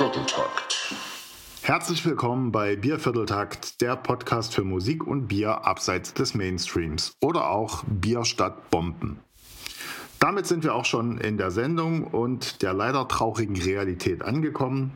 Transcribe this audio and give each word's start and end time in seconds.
Biervierteltakt. 0.00 0.94
Herzlich 1.60 2.06
willkommen 2.06 2.52
bei 2.52 2.74
Biervierteltakt, 2.74 3.82
der 3.82 3.96
Podcast 3.96 4.54
für 4.54 4.64
Musik 4.64 5.06
und 5.06 5.28
Bier 5.28 5.66
abseits 5.66 6.14
des 6.14 6.34
Mainstreams 6.34 7.12
oder 7.20 7.50
auch 7.50 7.84
Bier 7.86 8.24
statt 8.24 8.70
Bomben. 8.70 9.20
Damit 10.18 10.46
sind 10.46 10.64
wir 10.64 10.74
auch 10.74 10.86
schon 10.86 11.18
in 11.18 11.36
der 11.36 11.50
Sendung 11.50 12.04
und 12.04 12.62
der 12.62 12.72
leider 12.72 13.08
traurigen 13.08 13.60
Realität 13.60 14.22
angekommen. 14.22 14.92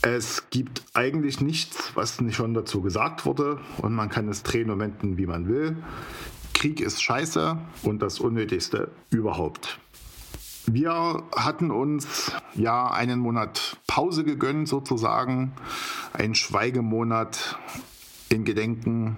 Es 0.00 0.48
gibt 0.48 0.84
eigentlich 0.94 1.42
nichts, 1.42 1.92
was 1.94 2.18
nicht 2.22 2.36
schon 2.36 2.54
dazu 2.54 2.80
gesagt 2.80 3.26
wurde 3.26 3.60
und 3.82 3.92
man 3.92 4.08
kann 4.08 4.26
es 4.26 4.42
drehen 4.42 4.70
und 4.70 4.78
wenden, 4.78 5.18
wie 5.18 5.26
man 5.26 5.48
will. 5.48 5.76
Krieg 6.54 6.80
ist 6.80 7.02
scheiße 7.02 7.58
und 7.82 8.00
das 8.00 8.18
Unnötigste 8.18 8.90
überhaupt. 9.10 9.78
Wir 10.72 11.24
hatten 11.34 11.72
uns 11.72 12.30
ja 12.54 12.88
einen 12.92 13.18
Monat 13.18 13.76
Pause 13.88 14.22
gegönnt, 14.22 14.68
sozusagen. 14.68 15.50
Ein 16.12 16.36
Schweigemonat 16.36 17.58
in 18.28 18.44
Gedenken 18.44 19.16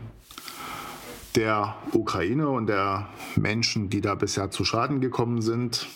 der 1.34 1.77
Ukraine 1.93 2.48
und 2.48 2.69
der 2.69 3.09
Menschen, 3.37 3.91
die 3.91 4.01
da 4.01 4.15
bisher 4.15 4.51
zu 4.51 4.65
Schaden 4.65 5.02
gekommen 5.02 5.43
sind. 5.43 5.88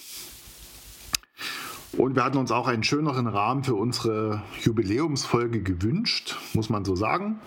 Und 1.93 2.17
wir 2.17 2.25
hatten 2.25 2.37
uns 2.37 2.53
auch 2.53 2.67
einen 2.67 2.83
schöneren 2.83 3.27
Rahmen 3.27 3.65
für 3.65 3.77
unsere 3.77 4.43
Jubiläumsfolge 4.61 5.63
gewünscht, 5.63 6.37
muss 6.53 6.69
man 6.69 6.85
so 6.85 6.97
sagen. 6.97 7.41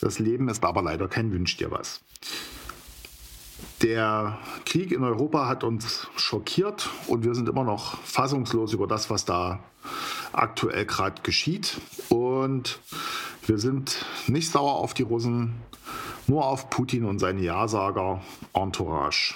Das 0.00 0.18
Leben 0.18 0.48
ist 0.48 0.64
aber 0.64 0.82
leider 0.82 1.06
kein 1.06 1.30
Wünsch 1.30 1.56
dir 1.58 1.70
was. 1.70 2.00
Der 3.82 4.38
Krieg 4.64 4.92
in 4.92 5.02
Europa 5.02 5.48
hat 5.48 5.64
uns 5.64 6.06
schockiert 6.16 6.88
und 7.08 7.24
wir 7.24 7.34
sind 7.34 7.48
immer 7.48 7.64
noch 7.64 7.98
fassungslos 8.04 8.72
über 8.74 8.86
das, 8.86 9.10
was 9.10 9.24
da 9.24 9.58
aktuell 10.32 10.86
gerade 10.86 11.22
geschieht. 11.22 11.80
Und 12.08 12.78
wir 13.44 13.58
sind 13.58 14.04
nicht 14.28 14.50
sauer 14.50 14.74
auf 14.74 14.94
die 14.94 15.02
Russen, 15.02 15.54
nur 16.28 16.46
auf 16.46 16.70
Putin 16.70 17.04
und 17.04 17.18
seine 17.18 17.42
Ja-Sager 17.42 18.22
Entourage. 18.52 19.34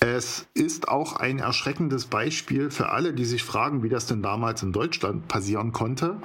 Es 0.00 0.46
ist 0.52 0.88
auch 0.88 1.16
ein 1.16 1.38
erschreckendes 1.38 2.06
Beispiel 2.06 2.70
für 2.70 2.90
alle, 2.90 3.14
die 3.14 3.24
sich 3.24 3.42
fragen, 3.42 3.82
wie 3.82 3.88
das 3.88 4.06
denn 4.06 4.22
damals 4.22 4.62
in 4.62 4.72
Deutschland 4.72 5.28
passieren 5.28 5.72
konnte. 5.72 6.16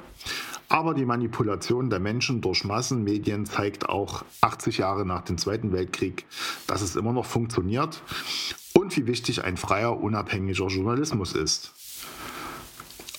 Aber 0.68 0.94
die 0.94 1.04
Manipulation 1.04 1.90
der 1.90 2.00
Menschen 2.00 2.40
durch 2.40 2.64
Massenmedien 2.64 3.46
zeigt 3.46 3.88
auch 3.88 4.24
80 4.40 4.78
Jahre 4.78 5.06
nach 5.06 5.22
dem 5.22 5.38
Zweiten 5.38 5.72
Weltkrieg, 5.72 6.26
dass 6.66 6.82
es 6.82 6.96
immer 6.96 7.12
noch 7.12 7.26
funktioniert 7.26 8.02
und 8.72 8.96
wie 8.96 9.06
wichtig 9.06 9.44
ein 9.44 9.56
freier, 9.56 10.00
unabhängiger 10.00 10.66
Journalismus 10.66 11.32
ist. 11.32 11.72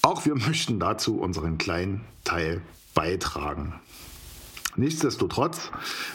Auch 0.01 0.25
wir 0.25 0.35
möchten 0.35 0.79
dazu 0.79 1.19
unseren 1.19 1.57
kleinen 1.57 2.01
Teil 2.23 2.61
beitragen. 2.93 3.73
Nichtsdestotrotz 4.77 5.71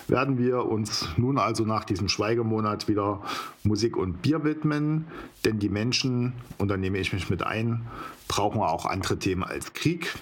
werden 0.07 0.39
wir 0.39 0.67
uns 0.67 1.09
nun 1.17 1.37
also 1.37 1.65
nach 1.65 1.85
diesem 1.85 2.09
Schweigemonat 2.09 2.87
wieder 2.87 3.23
Musik 3.65 3.97
und 3.97 4.23
Bier 4.23 4.45
widmen, 4.45 5.07
denn 5.45 5.59
die 5.59 5.69
Menschen, 5.69 6.33
und 6.59 6.69
da 6.69 6.77
nehme 6.77 6.99
ich 6.99 7.13
mich 7.13 7.29
mit 7.29 7.43
ein, 7.43 7.89
brauchen 8.29 8.61
auch 8.61 8.87
andere 8.87 9.19
Themen 9.19 9.43
als 9.43 9.73
Krieg. 9.73 10.15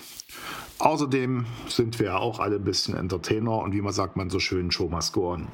Außerdem 0.80 1.44
sind 1.68 1.98
wir 1.98 2.06
ja 2.06 2.16
auch 2.16 2.40
alle 2.40 2.56
ein 2.56 2.64
bisschen 2.64 2.96
Entertainer 2.96 3.58
und 3.58 3.74
wie 3.74 3.82
man 3.82 3.92
sagt 3.92 4.16
man 4.16 4.30
so 4.30 4.40
schön, 4.40 4.70
Show 4.70 4.88
must 4.88 5.12
go 5.12 5.32
on. 5.32 5.46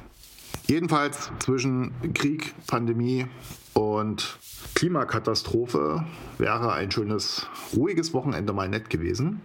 Jedenfalls 0.67 1.31
zwischen 1.39 1.91
Krieg, 2.13 2.53
Pandemie 2.67 3.27
und 3.73 4.37
Klimakatastrophe 4.73 6.05
wäre 6.37 6.73
ein 6.73 6.91
schönes, 6.91 7.45
ruhiges 7.75 8.13
Wochenende 8.13 8.53
mal 8.53 8.69
nett 8.69 8.89
gewesen. 8.89 9.41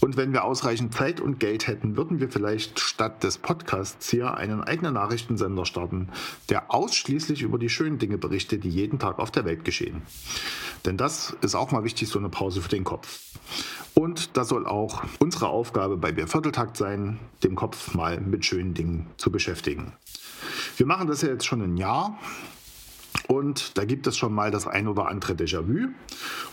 Und 0.00 0.16
wenn 0.16 0.32
wir 0.32 0.44
ausreichend 0.44 0.94
Zeit 0.94 1.20
und 1.20 1.40
Geld 1.40 1.66
hätten, 1.66 1.96
würden 1.96 2.20
wir 2.20 2.30
vielleicht 2.30 2.80
statt 2.80 3.22
des 3.22 3.38
Podcasts 3.38 4.08
hier 4.10 4.34
einen 4.34 4.62
eigenen 4.62 4.94
Nachrichtensender 4.94 5.66
starten, 5.66 6.08
der 6.48 6.72
ausschließlich 6.72 7.42
über 7.42 7.58
die 7.58 7.68
schönen 7.68 7.98
Dinge 7.98 8.18
berichtet, 8.18 8.64
die 8.64 8.70
jeden 8.70 8.98
Tag 8.98 9.18
auf 9.18 9.30
der 9.30 9.44
Welt 9.44 9.64
geschehen. 9.64 10.02
Denn 10.84 10.96
das 10.96 11.36
ist 11.40 11.54
auch 11.54 11.70
mal 11.70 11.84
wichtig, 11.84 12.08
so 12.08 12.18
eine 12.18 12.28
Pause 12.28 12.62
für 12.62 12.68
den 12.68 12.84
Kopf. 12.84 13.20
Und 13.98 14.36
das 14.36 14.46
soll 14.46 14.64
auch 14.64 15.02
unsere 15.18 15.48
Aufgabe 15.48 15.96
bei 15.96 16.14
Wir 16.14 16.28
Vierteltakt 16.28 16.76
sein, 16.76 17.18
dem 17.42 17.56
Kopf 17.56 17.94
mal 17.94 18.20
mit 18.20 18.44
schönen 18.44 18.72
Dingen 18.72 19.08
zu 19.16 19.32
beschäftigen. 19.32 19.92
Wir 20.76 20.86
machen 20.86 21.08
das 21.08 21.22
ja 21.22 21.30
jetzt 21.30 21.44
schon 21.44 21.62
ein 21.62 21.76
Jahr 21.76 22.16
und 23.26 23.76
da 23.76 23.84
gibt 23.84 24.06
es 24.06 24.16
schon 24.16 24.32
mal 24.32 24.52
das 24.52 24.68
ein 24.68 24.86
oder 24.86 25.08
andere 25.08 25.32
Déjà-vu 25.32 25.88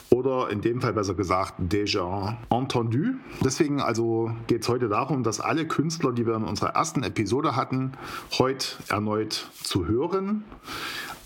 oder 0.10 0.50
in 0.50 0.62
dem 0.62 0.82
Fall 0.82 0.94
besser 0.94 1.14
gesagt 1.14 1.60
Déjà 1.60 2.36
entendu. 2.50 3.14
Deswegen 3.44 3.80
also 3.80 4.32
geht 4.48 4.64
es 4.64 4.68
heute 4.68 4.90
darum, 4.90 5.22
dass 5.22 5.40
alle 5.40 5.68
Künstler, 5.68 6.14
die 6.14 6.26
wir 6.26 6.34
in 6.34 6.46
unserer 6.46 6.70
ersten 6.70 7.04
Episode 7.04 7.56
hatten, 7.56 7.92
heute 8.40 8.66
erneut 8.88 9.52
zu 9.62 9.86
hören. 9.86 10.46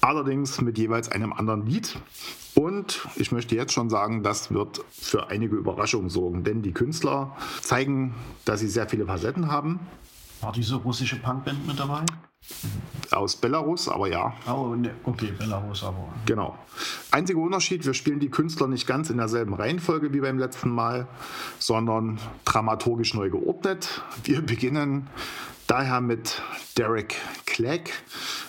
Allerdings 0.01 0.59
mit 0.59 0.78
jeweils 0.78 1.07
einem 1.07 1.31
anderen 1.31 1.66
Lied. 1.66 1.97
Und 2.59 3.08
ich 3.16 3.31
möchte 3.31 3.56
jetzt 3.56 3.72
schon 3.72 3.90
sagen, 3.90 4.22
das 4.22 4.52
wird 4.52 4.81
für 4.92 5.30
einige 5.30 5.56
Überraschungen 5.56 6.09
sorgen, 6.09 6.44
denn 6.44 6.62
die 6.62 6.74
Künstler 6.74 7.34
zeigen, 7.62 8.14
dass 8.44 8.59
sie 8.59 8.68
sehr 8.68 8.86
viele 8.86 9.06
Facetten 9.06 9.50
haben. 9.50 9.80
War 10.42 10.52
diese 10.52 10.75
russische 10.75 11.16
Punkband 11.16 11.66
mit 11.66 11.80
dabei? 11.80 12.03
Aus 13.11 13.35
Belarus, 13.35 13.88
aber 13.89 14.07
ja. 14.07 14.33
Oh, 14.47 14.75
ne, 14.75 14.94
okay, 15.03 15.33
Belarus, 15.38 15.83
aber. 15.83 16.07
Genau. 16.25 16.57
Einziger 17.11 17.39
Unterschied, 17.39 17.85
wir 17.85 17.94
spielen 17.94 18.19
die 18.19 18.29
Künstler 18.29 18.67
nicht 18.67 18.85
ganz 18.85 19.09
in 19.09 19.17
derselben 19.17 19.53
Reihenfolge 19.53 20.13
wie 20.13 20.19
beim 20.19 20.38
letzten 20.38 20.69
Mal, 20.69 21.07
sondern 21.57 22.19
dramaturgisch 22.45 23.16
neu 23.16 23.29
geordnet. 23.29 24.03
Wir 24.23 24.41
beginnen 24.41 25.07
daher 25.66 26.01
mit 26.01 26.41
Derek 26.77 27.16
Clegg, 27.45 27.91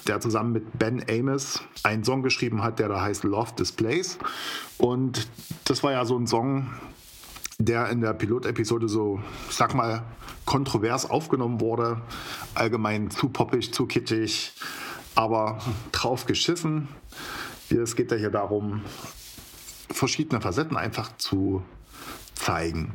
der 0.06 0.20
zusammen 0.20 0.52
mit 0.52 0.78
Ben 0.78 1.04
Amos 1.08 1.62
einen 1.82 2.04
Song 2.04 2.22
geschrieben 2.22 2.62
hat, 2.62 2.78
der 2.78 2.88
da 2.88 3.00
heißt 3.00 3.24
Love 3.24 3.52
Displays. 3.58 4.18
Und 4.76 5.26
das 5.64 5.82
war 5.82 5.92
ja 5.92 6.04
so 6.04 6.18
ein 6.18 6.26
Song, 6.26 6.70
der 7.64 7.88
in 7.90 8.00
der 8.00 8.14
Pilotepisode 8.14 8.88
so, 8.88 9.20
ich 9.48 9.56
sag 9.56 9.74
mal, 9.74 10.02
kontrovers 10.46 11.08
aufgenommen 11.08 11.60
wurde. 11.60 12.00
Allgemein 12.54 13.10
zu 13.10 13.28
poppig, 13.28 13.72
zu 13.72 13.86
kitschig, 13.86 14.52
aber 15.14 15.58
drauf 15.92 16.26
geschissen. 16.26 16.88
Es 17.68 17.94
geht 17.94 18.10
ja 18.10 18.16
hier 18.16 18.30
darum, 18.30 18.82
verschiedene 19.90 20.40
Facetten 20.40 20.76
einfach 20.76 21.16
zu 21.18 21.62
zeigen. 22.40 22.94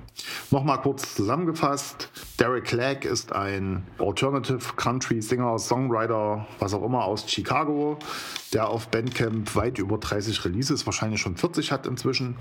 Nochmal 0.51 0.81
kurz 0.81 1.15
zusammengefasst. 1.15 2.09
Derek 2.39 2.65
Clegg 2.65 3.07
ist 3.07 3.33
ein 3.33 3.83
Alternative 3.99 4.73
Country 4.75 5.21
Singer, 5.21 5.57
Songwriter, 5.59 6.47
was 6.59 6.73
auch 6.73 6.83
immer 6.83 7.05
aus 7.05 7.29
Chicago, 7.29 7.97
der 8.53 8.67
auf 8.69 8.87
Bandcamp 8.89 9.55
weit 9.55 9.77
über 9.77 9.97
30 9.97 10.43
Releases, 10.45 10.85
wahrscheinlich 10.85 11.21
schon 11.21 11.37
40 11.37 11.71
hat 11.71 11.85
inzwischen 11.87 12.35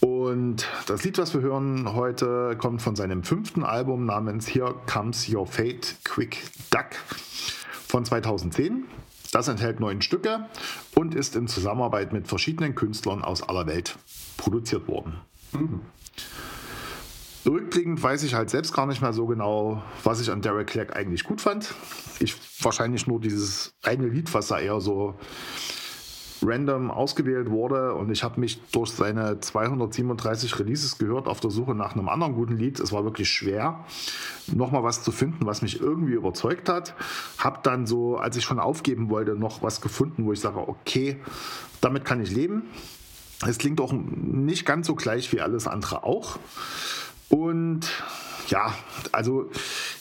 und 0.00 0.66
das 0.86 1.04
Lied, 1.04 1.18
was 1.18 1.34
wir 1.34 1.42
hören 1.42 1.94
heute, 1.94 2.56
kommt 2.58 2.80
von 2.80 2.96
seinem 2.96 3.22
fünften 3.22 3.62
Album 3.62 4.06
namens 4.06 4.48
Here 4.48 4.74
Comes 4.86 5.28
Your 5.28 5.46
Fate 5.46 5.96
Quick 6.04 6.38
Duck 6.70 6.96
von 7.86 8.04
2010. 8.04 8.84
Das 9.32 9.48
enthält 9.48 9.78
neun 9.78 10.00
Stücke 10.00 10.48
und 10.96 11.14
ist 11.14 11.36
in 11.36 11.46
Zusammenarbeit 11.48 12.12
mit 12.12 12.28
verschiedenen 12.28 12.74
Künstlern 12.74 13.22
aus 13.22 13.42
aller 13.42 13.66
Welt 13.66 13.98
produziert 14.38 14.88
worden. 14.88 15.20
Mhm. 15.52 15.80
Rückblickend 17.46 18.02
weiß 18.02 18.22
ich 18.22 18.34
halt 18.34 18.50
selbst 18.50 18.74
gar 18.74 18.86
nicht 18.86 19.00
mehr 19.00 19.12
so 19.12 19.26
genau, 19.26 19.82
was 20.04 20.20
ich 20.20 20.30
an 20.30 20.42
Derek 20.42 20.66
Clegg 20.68 20.92
eigentlich 20.94 21.24
gut 21.24 21.40
fand. 21.40 21.74
Ich 22.18 22.34
wahrscheinlich 22.62 23.06
nur 23.06 23.20
dieses 23.20 23.74
eine 23.82 24.08
Lied, 24.08 24.32
was 24.34 24.48
da 24.48 24.58
eher 24.58 24.80
so 24.80 25.14
random 26.42 26.90
ausgewählt 26.90 27.50
wurde 27.50 27.94
und 27.94 28.10
ich 28.10 28.22
habe 28.22 28.40
mich 28.40 28.60
durch 28.72 28.90
seine 28.90 29.40
237 29.40 30.58
Releases 30.58 30.98
gehört 30.98 31.28
auf 31.28 31.40
der 31.40 31.50
Suche 31.50 31.74
nach 31.74 31.94
einem 31.94 32.08
anderen 32.08 32.34
guten 32.34 32.56
Lied. 32.56 32.80
Es 32.80 32.92
war 32.92 33.04
wirklich 33.04 33.28
schwer, 33.28 33.84
nochmal 34.46 34.82
was 34.82 35.02
zu 35.02 35.12
finden, 35.12 35.46
was 35.46 35.62
mich 35.62 35.80
irgendwie 35.80 36.14
überzeugt 36.14 36.68
hat. 36.68 36.94
Habe 37.38 37.60
dann 37.62 37.86
so, 37.86 38.16
als 38.16 38.36
ich 38.36 38.44
schon 38.44 38.58
aufgeben 38.58 39.10
wollte, 39.10 39.34
noch 39.34 39.62
was 39.62 39.80
gefunden, 39.80 40.24
wo 40.24 40.32
ich 40.32 40.40
sage, 40.40 40.66
okay, 40.66 41.20
damit 41.80 42.04
kann 42.04 42.22
ich 42.22 42.30
leben. 42.30 42.64
Es 43.46 43.58
klingt 43.58 43.80
auch 43.80 43.92
nicht 43.92 44.66
ganz 44.66 44.86
so 44.86 44.94
gleich 44.94 45.32
wie 45.32 45.40
alles 45.40 45.66
andere 45.66 46.04
auch. 46.04 46.38
Und 47.30 47.88
ja, 48.48 48.74
also 49.12 49.50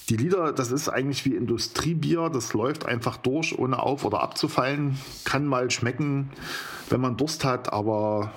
die 0.10 0.18
Lieder, 0.18 0.52
das 0.52 0.72
ist 0.72 0.90
eigentlich 0.90 1.24
wie 1.26 1.36
Industriebier, 1.36 2.30
das 2.30 2.54
läuft 2.54 2.86
einfach 2.86 3.18
durch, 3.18 3.58
ohne 3.58 3.82
auf- 3.82 4.04
oder 4.04 4.22
abzufallen. 4.22 4.98
Kann 5.24 5.46
mal 5.46 5.70
schmecken, 5.70 6.32
wenn 6.90 7.00
man 7.00 7.16
Durst 7.16 7.46
hat, 7.46 7.72
aber 7.72 8.34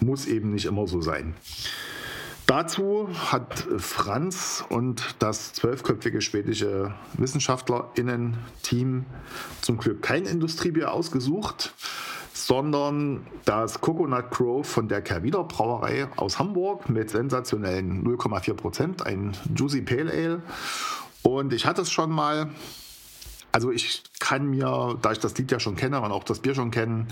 muss 0.00 0.26
eben 0.26 0.52
nicht 0.52 0.66
immer 0.66 0.86
so 0.86 1.00
sein. 1.00 1.34
Dazu 2.46 3.08
hat 3.30 3.66
Franz 3.76 4.64
und 4.70 5.16
das 5.18 5.52
zwölfköpfige 5.52 6.22
schwedische 6.22 6.94
WissenschaftlerInnen-Team 7.14 9.04
zum 9.60 9.76
Glück 9.76 10.00
kein 10.00 10.24
Industriebier 10.24 10.92
ausgesucht, 10.92 11.74
sondern 12.48 13.26
das 13.44 13.82
Coconut 13.82 14.30
Grove 14.30 14.64
von 14.64 14.88
der 14.88 15.02
Kerwider 15.02 15.44
Brauerei 15.44 16.08
aus 16.16 16.38
Hamburg 16.38 16.88
mit 16.88 17.10
sensationellen 17.10 18.02
0,4 18.02 18.54
Prozent, 18.54 19.06
ein 19.06 19.36
Juicy 19.54 19.82
Pale 19.82 20.10
Ale. 20.10 20.42
Und 21.22 21.52
ich 21.52 21.66
hatte 21.66 21.82
es 21.82 21.90
schon 21.90 22.10
mal. 22.10 22.48
Also 23.52 23.70
ich 23.70 24.02
kann 24.18 24.46
mir, 24.46 24.96
da 25.02 25.12
ich 25.12 25.18
das 25.18 25.36
Lied 25.36 25.52
ja 25.52 25.60
schon 25.60 25.76
kenne 25.76 26.00
und 26.00 26.10
auch 26.10 26.24
das 26.24 26.38
Bier 26.38 26.54
schon 26.54 26.70
kenne, 26.70 27.08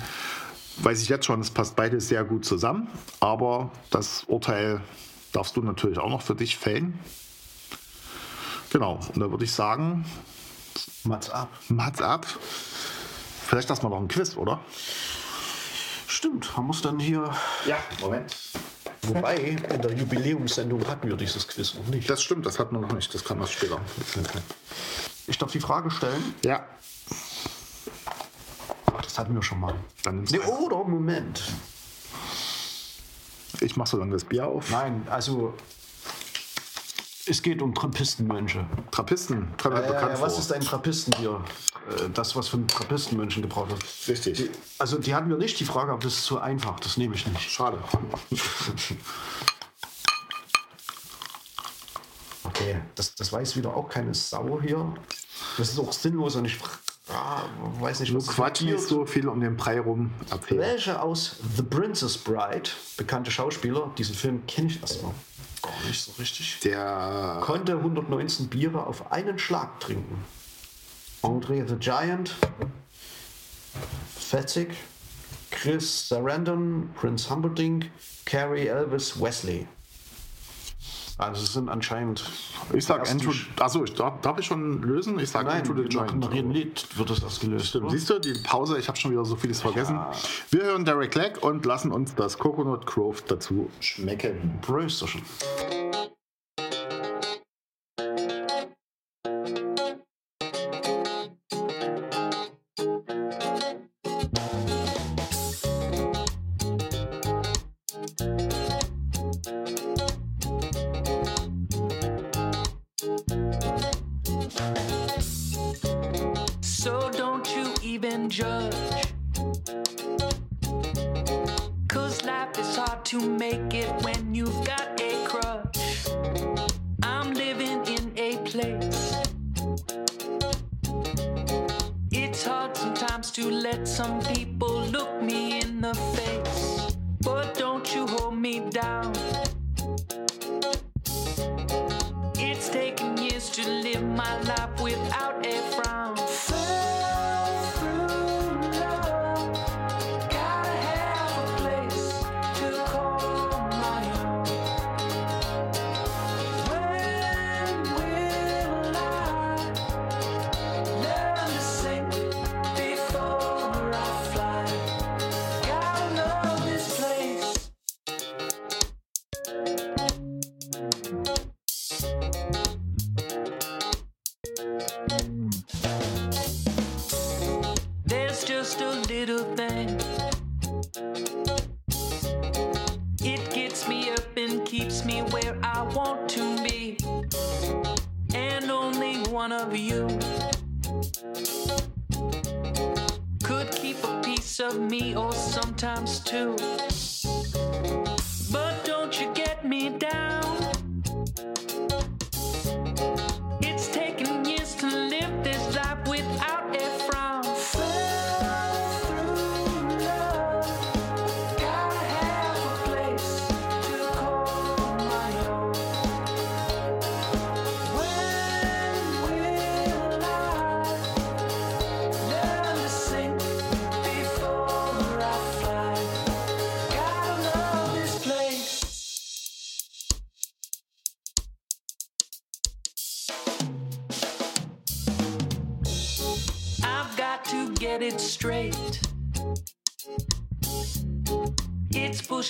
weiß 0.79 1.03
ich 1.03 1.11
jetzt 1.11 1.27
schon, 1.27 1.41
es 1.43 1.51
passt 1.51 1.77
beides 1.77 2.09
sehr 2.09 2.25
gut 2.25 2.47
zusammen. 2.47 2.89
Aber 3.21 3.71
das 3.91 4.25
Urteil 4.25 4.81
darfst 5.33 5.55
du 5.55 5.61
natürlich 5.61 5.99
auch 5.99 6.09
noch 6.09 6.23
für 6.23 6.35
dich 6.35 6.57
fällen. 6.57 6.99
Genau, 8.73 9.01
und 9.13 9.21
da 9.21 9.31
würde 9.31 9.45
ich 9.45 9.53
sagen, 9.53 10.07
Mats 11.05 11.29
ab. 11.29 11.51
Mats 11.69 12.01
ab. 12.01 12.27
Vielleicht 13.47 13.69
das 13.69 13.83
mal 13.83 13.91
noch 13.91 14.01
ein 14.01 14.09
Quiz, 14.09 14.37
oder? 14.39 14.61
Stimmt, 16.07 16.57
haben 16.57 16.67
wir 16.69 16.73
es 16.75 16.83
dann 16.83 16.99
hier. 16.99 17.33
Ja, 17.67 17.79
Moment. 18.01 18.35
Wobei, 19.03 19.37
in 19.37 19.83
der 19.83 19.93
Jubiläumssendung 19.93 20.87
hatten 20.89 21.09
wir 21.09 21.17
dieses 21.17 21.47
Quiz 21.47 21.75
noch 21.75 21.87
nicht. 21.87 22.09
Das 22.11 22.23
stimmt, 22.23 22.45
das 22.47 22.59
hat 22.59 22.73
man 22.73 22.83
noch 22.83 22.93
nicht. 22.93 23.13
Das 23.15 23.25
kann 23.25 23.39
man 23.39 23.47
später. 23.49 23.81
Ich 25.27 25.39
darf 25.39 25.53
die 25.53 25.61
Frage 25.61 25.91
stellen. 25.91 26.35
Ja, 26.45 26.67
Ach, 28.97 29.03
das 29.03 29.19
hatten 29.19 29.35
wir 29.35 29.43
schon 29.43 29.61
mal. 29.61 29.75
dann 30.03 30.17
nimmst 30.17 30.33
Nee, 30.33 30.39
du. 30.39 30.51
oder 30.67 30.83
Moment. 30.85 31.43
Ich 33.61 33.77
mach 33.77 33.87
so 33.87 33.97
lange 33.99 34.13
das 34.13 34.25
Bier 34.25 34.47
auf. 34.47 34.71
Nein, 34.71 35.07
also 35.11 35.55
es 37.27 37.43
geht 37.43 37.61
um 37.61 37.75
Trappistenmönche. 37.75 38.65
Trappisten, 38.91 39.49
kommt 39.61 39.75
mir 39.75 39.83
Äh, 39.85 39.89
bekannt 39.89 40.21
was 40.21 40.35
vor. 40.35 40.43
ist 40.43 40.53
ein 40.53 40.61
Trappistenbier? 40.61 41.43
Äh, 41.91 42.11
das, 42.15 42.37
was 42.37 42.49
von 42.49 42.67
Trappistenmönchen 42.69 43.43
gebraut 43.43 43.69
wird. 43.71 43.83
Richtig. 44.09 44.37
Die, 44.39 44.51
also 44.79 44.99
die 44.99 45.15
hatten 45.15 45.29
wir 45.29 45.37
nicht 45.37 45.59
die 45.59 45.65
Frage, 45.65 45.93
aber 45.93 46.03
das 46.03 46.15
ist 46.15 46.25
zu 46.25 46.39
einfach. 46.39 46.79
Das 46.81 46.97
nehme 46.97 47.15
ich 47.15 47.27
nicht. 47.27 47.51
Schade. 47.51 47.79
Okay, 52.45 52.81
das, 52.95 53.15
das 53.17 53.33
weiß 53.33 53.57
wieder 53.57 53.77
auch 53.77 53.89
keine 53.89 54.15
Sau 54.15 54.61
hier. 54.63 54.95
Das 55.59 55.69
ist 55.69 55.79
auch 55.79 55.93
sinnlos 55.93 56.37
und 56.37 56.45
ich 56.47 56.57
ah, 57.13 57.43
weiß 57.81 58.01
nicht, 58.01 58.15
was 58.15 58.29
es 58.29 58.35
Quatsch 58.35 58.63
nicht 58.63 58.81
so 58.81 59.05
viel 59.05 59.29
um 59.29 59.41
den 59.41 59.57
Brei 59.57 59.81
rum. 59.81 60.13
Welche 60.49 61.03
aus 61.03 61.37
The 61.57 61.63
Princess 61.65 62.17
Bride, 62.17 62.71
bekannte 62.97 63.31
Schauspieler, 63.31 63.91
diesen 63.99 64.15
Film 64.15 64.47
kenne 64.47 64.69
ich 64.69 64.81
erstmal 64.81 65.13
gar 65.67 65.87
nicht 65.87 66.01
so 66.01 66.13
richtig, 66.19 66.61
Der 66.61 67.41
konnte 67.43 67.73
119 67.73 68.49
Biere 68.49 68.87
auf 68.87 69.13
einen 69.13 69.39
Schlag 69.39 69.81
trinken? 69.81 70.25
Andre 71.23 71.67
the 71.67 71.77
Giant, 71.77 72.35
Fetzig, 74.15 74.75
Chris 75.51 76.09
Sarandon, 76.09 76.91
Prince 76.95 77.31
Humperdinck, 77.31 77.91
Carrie 78.25 78.67
Elvis 78.67 79.21
Wesley. 79.21 79.67
Also 81.19 81.43
es 81.43 81.55
sind 81.55 81.71
anscheinend. 81.71 82.23
ich 82.75 82.85
sag 82.85 83.11
Andrew. 83.11 83.33
Achso, 83.59 83.85
ich, 83.85 83.95
darf, 83.95 84.21
darf 84.21 84.39
ich 84.39 84.45
schon 84.45 84.83
lösen? 84.83 85.19
Ich 85.19 85.31
sag 85.31 85.47
Nein, 85.47 85.63
Andrew 85.63 85.83
the 85.83 85.89
Giant. 85.89 86.21
nach 86.21 86.33
jedem 86.33 86.51
Lied 86.51 86.87
wird 86.99 87.09
das 87.09 87.23
erst 87.23 87.41
gelöst. 87.41 87.69
Stimmt. 87.69 87.91
Siehst 87.91 88.11
du, 88.11 88.19
die 88.19 88.35
Pause, 88.45 88.79
ich 88.79 88.87
habe 88.87 88.99
schon 88.99 89.13
wieder 89.13 89.25
so 89.25 89.35
vieles 89.35 89.63
vergessen. 89.63 89.99
Wir 90.51 90.65
hören 90.65 90.85
Derek 90.85 91.15
Leck 91.15 91.43
und 91.43 91.65
lassen 91.65 91.91
uns 91.91 92.15
das 92.15 92.37
Coconut 92.37 92.85
Grove 92.85 93.23
dazu 93.27 93.71
schmecken. 93.81 94.59
Prösterchen. 94.61 95.23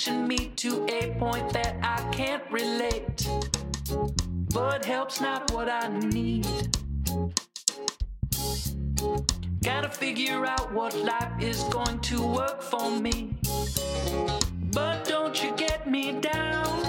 Pushing 0.07 0.29
me 0.29 0.53
to 0.55 0.87
a 0.89 1.13
point 1.19 1.53
that 1.53 1.77
I 1.83 2.01
can't 2.13 2.43
relate. 2.51 3.29
But 4.55 4.85
help's 4.85 5.21
not 5.21 5.51
what 5.51 5.69
I 5.69 5.89
need. 5.89 6.47
Gotta 9.65 9.89
figure 9.89 10.47
out 10.47 10.73
what 10.73 10.95
life 10.97 11.33
is 11.41 11.65
going 11.65 11.99
to 12.01 12.23
work 12.23 12.63
for 12.63 12.91
me. 12.91 13.35
But 14.73 15.05
don't 15.09 15.43
you 15.43 15.53
get 15.57 15.91
me 15.91 16.13
down. 16.13 16.86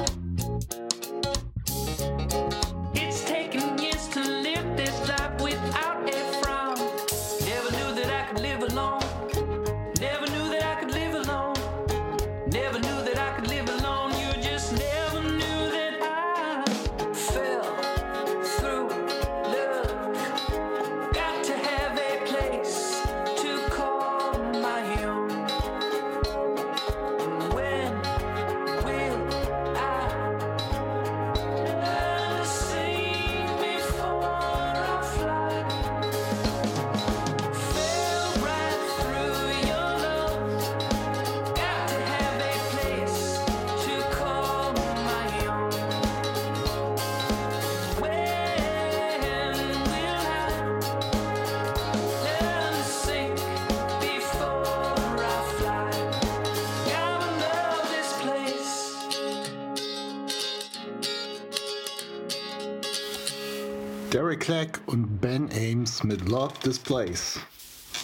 Mit 66.07 66.27
Love 66.29 66.53
Displays. 66.65 67.37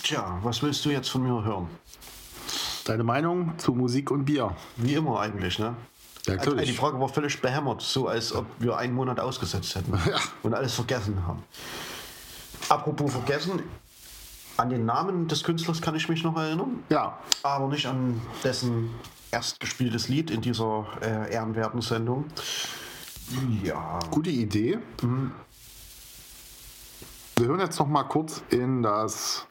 Tja, 0.03 0.37
was 0.43 0.61
willst 0.61 0.83
du 0.83 0.89
jetzt 0.89 1.09
von 1.09 1.23
mir 1.23 1.43
hören? 1.43 1.67
Deine 2.83 3.03
Meinung 3.03 3.53
zu 3.57 3.71
Musik 3.73 4.11
und 4.11 4.25
Bier? 4.25 4.53
Wie 4.75 4.93
immer 4.93 5.21
eigentlich, 5.21 5.57
ne? 5.57 5.75
Ja, 6.27 6.33
Also, 6.33 6.49
natürlich. 6.51 6.71
die 6.71 6.75
Frage 6.75 6.99
war 6.99 7.07
völlig 7.07 7.41
behämmert, 7.41 7.81
so 7.81 8.07
als 8.09 8.33
ob 8.33 8.45
wir 8.59 8.77
einen 8.77 8.93
Monat 8.93 9.19
ausgesetzt 9.21 9.75
hätten 9.75 9.93
Ja. 10.09 10.17
und 10.43 10.53
alles 10.53 10.73
vergessen 10.75 11.25
haben. 11.25 11.43
Apropos 12.69 13.11
vergessen, 13.13 13.61
an 14.57 14.69
den 14.69 14.85
Namen 14.85 15.27
des 15.29 15.43
Künstlers 15.43 15.81
kann 15.81 15.95
ich 15.95 16.07
mich 16.09 16.23
noch 16.23 16.35
erinnern, 16.37 16.83
Ja, 16.89 17.17
aber 17.41 17.67
nicht 17.69 17.85
an 17.85 18.21
dessen 18.43 18.89
erstgespieltes 19.31 20.09
Lied 20.09 20.29
in 20.29 20.41
dieser 20.41 20.85
äh, 21.01 21.33
ehrenwerten 21.33 21.81
Sendung. 21.81 22.25
Ja, 23.63 23.99
gute 24.11 24.29
Idee. 24.29 24.77
Wir 27.43 27.49
hören 27.49 27.59
jetzt 27.59 27.77
noch 27.77 27.87
mal 27.87 28.03
kurz 28.03 28.41
in 28.51 28.83
das 28.83 29.45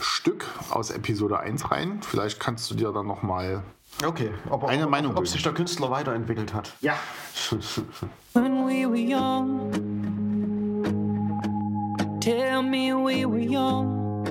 Stück 0.00 0.44
aus 0.68 0.90
Episode 0.90 1.40
1 1.40 1.70
rein. 1.70 2.00
Vielleicht 2.02 2.38
kannst 2.40 2.70
du 2.70 2.74
dir 2.74 2.92
dann 2.92 3.06
noch 3.06 3.22
mal 3.22 3.62
okay. 4.04 4.32
Aber 4.50 4.68
Eine 4.68 4.84
ob, 4.84 4.90
Meinung 4.90 5.12
ob 5.12 5.16
bilden. 5.20 5.32
sich 5.32 5.42
der 5.42 5.54
Künstler 5.54 5.90
weiterentwickelt 5.90 6.52
hat. 6.52 6.74
Ja. 6.82 6.92
When 8.34 8.66
we 8.66 8.86
were 8.86 8.98
young, 8.98 9.70
tell 12.20 12.62
me 12.62 12.92
we 12.92 13.24
were 13.24 13.38
young, 13.38 14.26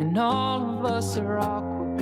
and 0.00 0.18
all 0.18 0.62
of 0.62 0.90
us 0.90 1.18
are 1.18 1.38
awkward 1.38 2.00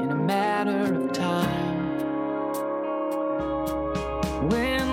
in 0.00 0.08
a 0.10 0.14
matter 0.14 1.04
of 1.04 1.12
time. 1.12 1.90
When 4.48 4.83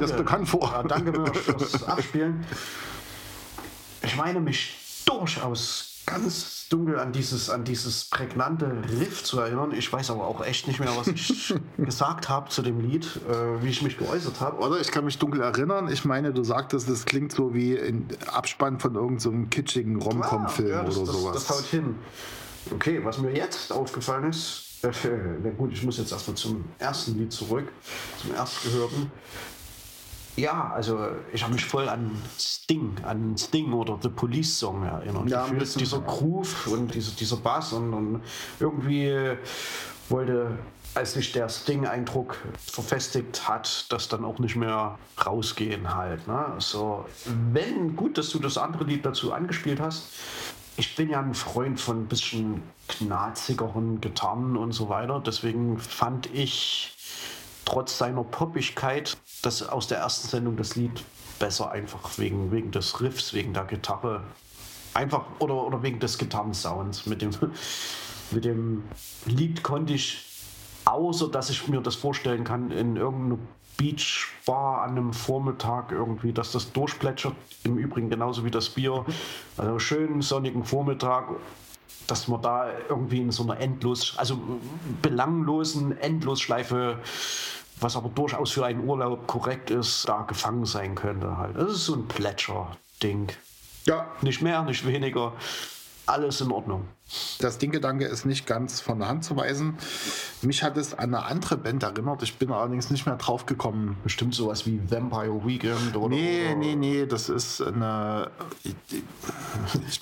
Kam 0.00 0.08
das 0.08 0.10
Danke. 0.10 0.22
bekannt 0.24 0.48
vor. 0.48 0.70
Ja, 0.72 0.82
danke 0.82 1.34
fürs 1.34 1.84
Abspielen. 1.84 2.44
Ich 4.02 4.16
meine 4.16 4.40
mich 4.40 5.02
durchaus 5.04 6.02
ganz 6.06 6.66
dunkel 6.68 6.98
an 6.98 7.12
dieses, 7.12 7.50
an 7.50 7.64
dieses 7.64 8.06
prägnante 8.06 8.72
Riff 8.98 9.22
zu 9.22 9.38
erinnern. 9.38 9.72
Ich 9.72 9.92
weiß 9.92 10.10
aber 10.10 10.26
auch 10.26 10.44
echt 10.44 10.66
nicht 10.66 10.80
mehr, 10.80 10.90
was 10.96 11.08
ich 11.08 11.54
gesagt 11.76 12.28
habe 12.28 12.48
zu 12.48 12.62
dem 12.62 12.80
Lied, 12.80 13.04
äh, 13.28 13.62
wie 13.62 13.68
ich 13.68 13.82
mich 13.82 13.98
geäußert 13.98 14.40
habe. 14.40 14.58
Oder 14.58 14.80
ich 14.80 14.90
kann 14.90 15.04
mich 15.04 15.18
dunkel 15.18 15.42
erinnern. 15.42 15.88
Ich 15.92 16.04
meine, 16.04 16.32
du 16.32 16.42
sagtest, 16.42 16.88
es 16.88 17.04
klingt 17.04 17.32
so 17.32 17.54
wie 17.54 17.78
ein 17.78 18.08
Abspann 18.26 18.80
von 18.80 18.94
irgendeinem 18.94 19.44
so 19.44 19.48
kitschigen 19.50 20.00
Rom-Com-Film 20.00 20.68
Ah, 20.68 20.76
ja, 20.78 20.84
das, 20.84 20.96
oder 20.96 21.06
das, 21.06 21.20
sowas. 21.20 21.34
Das 21.34 21.50
haut 21.50 21.66
hin. 21.66 21.96
Okay, 22.72 23.00
was 23.04 23.18
mir 23.18 23.32
jetzt 23.34 23.72
aufgefallen 23.72 24.30
ist, 24.30 24.66
na 25.42 25.50
gut, 25.50 25.72
ich 25.72 25.82
muss 25.82 25.98
jetzt 25.98 26.10
erstmal 26.10 26.36
zum 26.36 26.64
ersten 26.78 27.18
Lied 27.18 27.32
zurück, 27.32 27.68
zum 28.20 28.34
erstgehörten. 28.34 29.10
Ja, 30.40 30.72
also 30.74 31.08
ich 31.32 31.42
habe 31.42 31.52
mich 31.52 31.64
voll 31.64 31.88
an 31.88 32.10
Sting, 32.38 32.96
an 33.02 33.36
Sting 33.36 33.72
oder 33.72 33.98
The 34.00 34.08
Police 34.08 34.58
Song 34.58 34.84
erinnert. 34.84 35.28
Ja, 35.28 35.44
ein 35.44 35.58
bisschen. 35.58 35.80
dieser 35.80 36.00
Groove 36.00 36.66
und 36.68 36.94
dieser, 36.94 37.12
dieser 37.12 37.36
Bass 37.36 37.74
und, 37.74 37.92
und 37.92 38.22
irgendwie 38.58 39.36
wollte, 40.08 40.58
als 40.94 41.12
sich 41.12 41.32
der 41.32 41.48
Sting-Eindruck 41.48 42.38
verfestigt 42.58 43.48
hat, 43.48 43.86
das 43.90 44.08
dann 44.08 44.24
auch 44.24 44.38
nicht 44.38 44.56
mehr 44.56 44.98
rausgehen 45.24 45.94
halt. 45.94 46.26
Ne? 46.26 46.54
So, 46.58 47.04
wenn, 47.52 47.94
gut, 47.94 48.16
dass 48.16 48.30
du 48.30 48.38
das 48.38 48.56
andere 48.56 48.84
Lied 48.84 49.04
dazu 49.04 49.32
angespielt 49.32 49.78
hast, 49.78 50.04
ich 50.76 50.96
bin 50.96 51.10
ja 51.10 51.20
ein 51.20 51.34
Freund 51.34 51.78
von 51.78 52.02
ein 52.02 52.06
bisschen 52.06 52.62
knarzigeren 52.88 54.00
Gitarren 54.00 54.56
und 54.56 54.72
so 54.72 54.88
weiter. 54.88 55.22
Deswegen 55.24 55.78
fand 55.78 56.32
ich 56.32 56.94
trotz 57.64 57.98
seiner 57.98 58.24
Poppigkeit 58.24 59.16
das 59.42 59.62
aus 59.68 59.86
der 59.86 59.98
ersten 59.98 60.28
Sendung 60.28 60.56
das 60.56 60.76
Lied 60.76 61.02
besser, 61.38 61.70
einfach 61.70 62.18
wegen, 62.18 62.52
wegen 62.52 62.70
des 62.70 63.00
Riffs, 63.00 63.32
wegen 63.32 63.54
der 63.54 63.64
Gitarre. 63.64 64.22
Einfach 64.94 65.24
oder, 65.38 65.54
oder 65.66 65.82
wegen 65.82 66.00
des 66.00 66.18
Gitarrensounds. 66.18 67.06
Mit 67.06 67.22
dem, 67.22 67.30
mit 68.30 68.44
dem 68.44 68.84
Lied 69.26 69.62
konnte 69.62 69.94
ich, 69.94 70.26
außer 70.84 71.28
dass 71.28 71.50
ich 71.50 71.68
mir 71.68 71.80
das 71.80 71.94
vorstellen 71.94 72.44
kann, 72.44 72.70
in 72.70 72.96
irgendeiner 72.96 73.38
Beachbar 73.80 74.82
an 74.82 74.90
einem 74.90 75.12
Vormittag 75.14 75.90
irgendwie, 75.90 76.34
dass 76.34 76.52
das 76.52 76.70
durchplätschert. 76.72 77.34
Im 77.64 77.78
Übrigen 77.78 78.10
genauso 78.10 78.44
wie 78.44 78.50
das 78.50 78.68
Bier. 78.68 79.06
Also 79.56 79.78
schönen 79.78 80.20
sonnigen 80.20 80.64
Vormittag, 80.64 81.30
dass 82.10 82.28
man 82.28 82.42
da 82.42 82.70
irgendwie 82.88 83.20
in 83.20 83.30
so 83.30 83.42
einer 83.44 83.58
endlos, 83.60 84.14
also 84.16 84.38
belanglosen 85.02 85.96
Endlosschleife, 85.98 86.98
was 87.80 87.96
aber 87.96 88.08
durchaus 88.10 88.50
für 88.50 88.64
einen 88.66 88.86
Urlaub 88.86 89.26
korrekt 89.26 89.70
ist, 89.70 90.08
da 90.08 90.22
gefangen 90.22 90.64
sein 90.66 90.94
könnte 90.94 91.36
halt. 91.38 91.56
Das 91.56 91.72
ist 91.72 91.86
so 91.86 91.94
ein 91.94 92.08
Plätscher-Ding. 92.08 93.28
ja, 93.86 94.06
Nicht 94.22 94.42
mehr, 94.42 94.62
nicht 94.62 94.86
weniger. 94.86 95.32
Alles 96.06 96.40
in 96.40 96.50
Ordnung. 96.50 96.88
das 97.38 97.58
Ding-Gedanke 97.58 98.04
ist 98.04 98.24
nicht 98.24 98.44
ganz 98.44 98.80
von 98.80 98.98
der 98.98 99.06
Hand 99.08 99.24
zu 99.24 99.36
weisen. 99.36 99.78
Mich 100.42 100.64
hat 100.64 100.76
es 100.76 100.92
an 100.92 101.14
eine 101.14 101.24
andere 101.24 101.56
Band 101.56 101.84
erinnert. 101.84 102.22
Ich 102.24 102.36
bin 102.36 102.50
allerdings 102.50 102.90
nicht 102.90 103.06
mehr 103.06 103.14
drauf 103.14 103.46
gekommen. 103.46 103.96
Bestimmt 104.02 104.34
sowas 104.34 104.66
wie 104.66 104.80
Vampire 104.90 105.46
Weekend 105.46 105.96
oder. 105.96 106.08
Nee, 106.08 106.46
oder 106.46 106.54
nee, 106.56 106.74
nee, 106.74 107.06
das 107.06 107.28
ist 107.28 107.62
eine. 107.62 108.28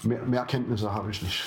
Mehr, 0.02 0.22
mehr 0.22 0.44
Kenntnisse 0.46 0.92
habe 0.94 1.10
ich 1.10 1.20
nicht. 1.20 1.42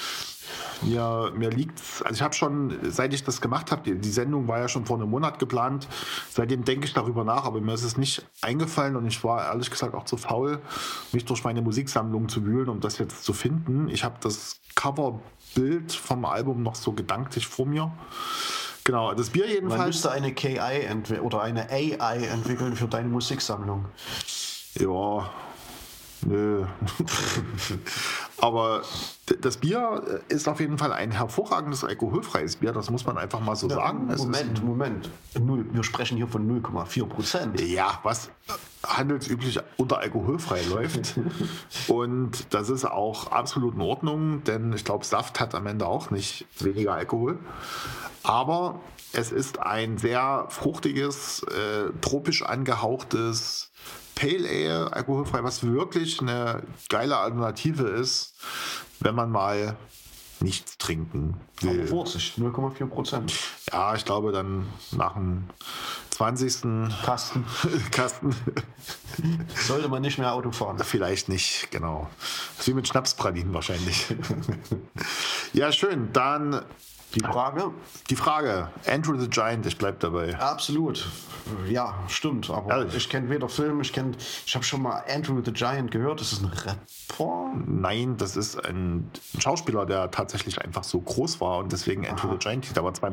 Mir, 0.82 1.32
mir 1.36 1.50
liegt's, 1.50 2.02
also 2.02 2.16
ich 2.16 2.22
habe 2.22 2.34
schon, 2.34 2.78
seit 2.90 3.14
ich 3.14 3.24
das 3.24 3.42
gemacht 3.42 3.72
habe, 3.72 3.84
die, 3.84 3.96
die 3.96 4.10
Sendung 4.10 4.48
war 4.48 4.60
ja 4.60 4.68
schon 4.68 4.86
vor 4.86 4.98
einem 4.98 5.10
Monat 5.10 5.38
geplant, 5.40 5.88
seitdem 6.32 6.66
denke 6.66 6.88
ich 6.88 6.94
darüber 6.94 7.24
nach, 7.24 7.46
aber 7.46 7.62
mir 7.62 7.74
ist 7.74 7.84
es 7.84 7.98
nicht 7.98 8.26
eingefallen 8.42 8.96
und 8.96 9.06
ich 9.06 9.24
war 9.24 9.46
ehrlich 9.46 9.70
gesagt 9.70 9.94
auch 9.94 10.06
zu 10.06 10.18
faul, 10.18 10.60
mich 11.12 11.26
durch 11.26 11.44
meine 11.44 11.62
Musiksammlung 11.62 12.30
zu 12.30 12.46
wühlen, 12.46 12.70
um 12.70 12.80
das 12.80 12.98
jetzt 12.98 13.24
zu 13.24 13.34
finden. 13.34 13.90
Ich 13.90 14.04
habe 14.04 14.16
das 14.22 14.60
Coverbild 14.76 15.92
vom 15.94 16.26
Album 16.26 16.64
noch 16.64 16.76
so 16.76 16.94
gedanklich 16.94 17.48
vor 17.48 17.66
mir. 17.66 17.92
Genau, 18.84 19.14
das 19.14 19.30
Bier 19.30 19.46
Man 19.46 19.54
jedenfalls. 19.54 19.86
müsste 19.86 20.12
eine 20.12 20.34
KI 20.34 20.60
oder 21.22 21.42
eine 21.42 21.70
AI 21.70 22.26
entwickeln 22.26 22.76
für 22.76 22.88
deine 22.88 23.10
Musiksammlung. 23.10 23.86
Ja, 24.80 25.30
nö. 26.26 26.66
Aber 28.38 28.82
d- 29.30 29.38
das 29.40 29.58
Bier 29.58 30.22
ist 30.28 30.48
auf 30.48 30.60
jeden 30.60 30.78
Fall 30.78 30.92
ein 30.94 31.12
hervorragendes 31.12 31.84
alkoholfreies 31.84 32.56
Bier, 32.58 32.72
das 32.72 32.90
muss 32.90 33.06
man 33.06 33.18
einfach 33.18 33.40
mal 33.40 33.56
so 33.56 33.70
sagen. 33.70 34.10
Es 34.10 34.16
ist 34.16 34.26
Moment, 34.26 34.64
Moment. 34.64 35.10
Null, 35.40 35.66
wir 35.72 35.84
sprechen 35.84 36.18
hier 36.18 36.28
von 36.28 36.48
0,4 36.62 37.06
Prozent. 37.06 37.62
Ja, 37.62 38.00
was 38.04 38.30
handelsüblich 38.86 39.60
unter 39.78 40.00
alkoholfrei 40.00 40.62
läuft. 40.64 41.14
Und 41.88 42.54
das 42.54 42.70
ist 42.70 42.86
auch 42.86 43.32
absolut 43.32 43.76
in 43.76 43.82
Ordnung, 43.82 44.44
denn 44.44 44.74
ich 44.74 44.84
glaube, 44.84 45.06
Saft 45.06 45.40
hat 45.40 45.54
am 45.54 45.68
Ende 45.68 45.86
auch 45.86 46.10
nicht 46.10 46.46
weniger 46.60 46.94
Alkohol. 46.94 47.38
Aber 48.24 48.80
es 49.14 49.32
ist 49.32 49.60
ein 49.60 49.98
sehr 49.98 50.46
fruchtiges, 50.50 51.44
äh, 51.44 51.92
tropisch 52.02 52.44
angehauchtes 52.44 53.72
Pale 54.16 54.48
Ale, 54.48 54.94
alkoholfrei, 54.94 55.44
was 55.44 55.64
wirklich 55.64 56.22
eine 56.22 56.64
geile 56.90 57.18
Alternative 57.18 57.88
ist, 57.88 58.34
wenn 59.00 59.16
man 59.16 59.32
mal 59.32 59.76
nichts 60.42 60.78
trinken 60.78 61.36
will. 61.62 61.88
Vorsicht, 61.88 62.38
0,4 62.38 62.88
Prozent. 62.88 63.34
Ja, 63.72 63.96
ich 63.96 64.06
glaube 64.06 64.32
dann 64.32 64.68
nach 64.92 65.14
dem 65.14 65.46
20. 66.12 66.90
Kasten. 67.04 67.46
Kasten 67.92 68.36
Sollte 69.56 69.88
man 69.88 70.02
nicht 70.02 70.18
mehr 70.18 70.34
Auto 70.34 70.52
fahren. 70.52 70.78
vielleicht 70.80 71.30
nicht, 71.30 71.70
genau. 71.72 72.10
Das 72.20 72.60
ist 72.60 72.68
wie 72.68 72.74
mit 72.74 72.88
Schnapspralinen 72.88 73.54
wahrscheinlich. 73.54 74.08
ja, 75.54 75.72
schön. 75.72 76.12
Dann 76.14 76.62
Die 77.16 77.20
Frage? 77.20 77.72
die 78.10 78.16
Frage. 78.16 78.70
Andrew 78.88 79.18
the 79.20 79.28
Giant, 79.30 79.66
ich 79.66 79.78
bleib 79.78 80.00
dabei. 80.00 80.38
Absolut. 80.40 81.06
Ja, 81.68 81.96
stimmt. 82.08 82.50
Aber 82.50 82.70
Ehrlich? 82.70 82.96
ich 82.96 83.10
kenne 83.10 83.30
weder 83.30 83.50
Film, 83.50 83.82
ich 83.82 83.92
kenne, 83.92 84.12
ich 84.46 84.56
habe 84.56 84.64
schon 84.64 84.82
mal 84.82 85.04
Andrew 85.10 85.42
the 85.44 85.52
Giant 85.52 85.92
gehört. 85.92 86.22
Das 86.22 86.32
ist 86.32 86.42
ein 86.44 86.52
Rapper. 86.52 87.52
Nein, 87.66 88.16
das 88.18 88.38
ist 88.38 88.64
ein 88.66 89.10
Schauspieler, 89.40 89.86
der 89.86 90.10
tatsächlich 90.12 90.62
einfach 90.62 90.84
so 90.84 91.02
groß 91.02 91.42
war 91.42 91.58
und 91.58 91.72
deswegen 91.72 92.08
Andrew 92.08 92.32
the 92.32 92.38
Giant, 92.38 92.74
der 92.76 92.84
war 92.84 92.92
2,30 92.94 93.10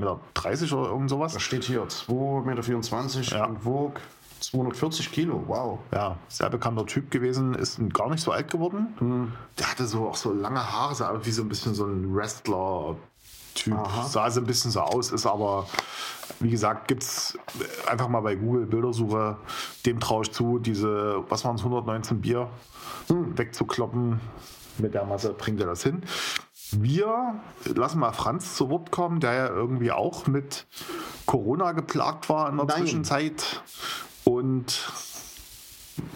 Meter 0.61 0.79
oder 0.79 0.91
irgend 0.91 1.11
sowas. 1.11 1.33
Das 1.33 1.43
steht 1.43 1.65
hier 1.65 1.83
2,24 1.89 3.19
Meter 3.19 3.37
Ja. 3.37 3.45
und 3.47 3.65
wog 3.65 4.01
240 4.41 5.11
Kilo, 5.11 5.43
wow. 5.49 5.81
Ja, 5.93 6.17
sehr 6.29 6.49
bekannter 6.49 6.87
Typ 6.87 7.11
gewesen, 7.11 7.55
ist 7.55 7.81
gar 7.93 8.09
nicht 8.09 8.23
so 8.23 8.31
alt 8.31 8.49
geworden. 8.51 9.33
Der 9.59 9.69
hatte 9.69 9.85
so 9.87 10.07
auch 10.09 10.15
so 10.17 10.33
lange 10.33 10.61
Haare, 10.71 10.95
sah 10.95 11.19
wie 11.25 11.31
so 11.33 11.43
ein 11.43 11.49
bisschen 11.49 11.75
so 11.75 11.85
ein 11.87 12.05
Wrestler-Typ. 13.67 14.05
Sah 14.11 14.31
so 14.31 14.41
ein 14.41 14.47
bisschen 14.47 14.71
so 14.71 14.81
aus, 14.81 15.11
ist 15.11 15.27
aber, 15.27 15.67
wie 16.41 16.51
gesagt, 16.51 16.89
gibt's 16.89 17.39
einfach 17.87 18.09
mal 18.09 18.21
bei 18.21 18.35
Google 18.35 18.67
Bildersuche, 18.67 19.37
dem 19.87 20.01
traue 20.01 20.23
ich 20.23 20.33
zu, 20.33 20.59
diese, 20.59 21.25
was 21.29 21.45
waren 21.45 21.57
es, 21.57 21.63
119 21.63 22.21
Bier 22.21 22.49
wegzukloppen. 23.09 24.21
Mit 24.79 24.95
der 24.95 25.05
Masse 25.05 25.33
bringt 25.33 25.61
er 25.61 25.67
das 25.67 25.83
hin. 25.83 26.03
Wir 26.71 27.41
lassen 27.65 27.99
mal 27.99 28.13
Franz 28.13 28.55
zu 28.55 28.69
Wort 28.69 28.91
kommen, 28.91 29.21
der 29.21 29.33
ja 29.33 29.49
irgendwie 29.49 29.91
auch 29.91 30.27
mit 30.27 30.67
Corona 31.27 31.73
geplagt 31.73 32.29
war 32.29 32.49
in 32.51 32.57
der 32.57 32.67
Nein. 32.67 32.79
Zwischenzeit. 32.79 33.63
Und 34.25 34.91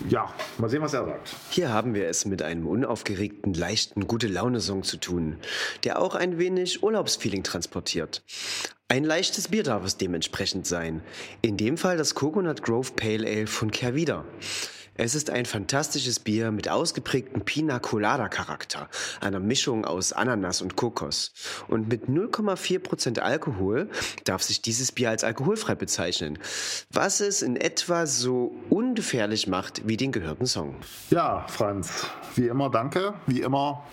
ja, 0.08 0.32
mal 0.58 0.68
sehen, 0.68 0.82
was 0.82 0.94
er 0.94 1.04
sagt. 1.04 1.34
Hier 1.50 1.72
haben 1.72 1.94
wir 1.94 2.08
es 2.08 2.24
mit 2.24 2.42
einem 2.42 2.66
unaufgeregten, 2.66 3.54
leichten, 3.54 4.06
gute 4.06 4.28
Laune-Song 4.28 4.82
zu 4.82 4.96
tun, 4.96 5.38
der 5.84 6.00
auch 6.00 6.14
ein 6.14 6.38
wenig 6.38 6.82
Urlaubsfeeling 6.82 7.42
transportiert. 7.42 8.22
Ein 8.88 9.04
leichtes 9.04 9.48
Bier 9.48 9.62
darf 9.62 9.84
es 9.84 9.96
dementsprechend 9.96 10.66
sein. 10.66 11.02
In 11.40 11.56
dem 11.56 11.78
Fall 11.78 11.96
das 11.96 12.14
Coconut 12.14 12.62
Grove 12.62 12.92
Pale 12.94 13.26
Ale 13.26 13.46
von 13.46 13.70
Kervida. 13.70 14.24
Es 14.94 15.14
ist 15.14 15.30
ein 15.30 15.46
fantastisches 15.46 16.20
Bier 16.20 16.50
mit 16.50 16.68
ausgeprägtem 16.68 17.42
Pina 17.46 17.78
Colada 17.78 18.28
Charakter, 18.28 18.90
einer 19.22 19.40
Mischung 19.40 19.86
aus 19.86 20.12
Ananas 20.12 20.60
und 20.60 20.76
Kokos. 20.76 21.32
Und 21.66 21.88
mit 21.88 22.08
0,4% 22.08 23.18
Alkohol 23.18 23.88
darf 24.24 24.42
sich 24.42 24.60
dieses 24.60 24.92
Bier 24.92 25.08
als 25.08 25.24
alkoholfrei 25.24 25.76
bezeichnen, 25.76 26.38
was 26.90 27.20
es 27.20 27.40
in 27.40 27.56
etwa 27.56 28.06
so 28.06 28.54
ungefährlich 28.68 29.46
macht 29.46 29.88
wie 29.88 29.96
den 29.96 30.12
gehörten 30.12 30.46
Song. 30.46 30.76
Ja, 31.08 31.46
Franz, 31.48 32.06
wie 32.34 32.48
immer 32.48 32.68
danke. 32.68 33.14
Wie 33.26 33.40
immer 33.40 33.86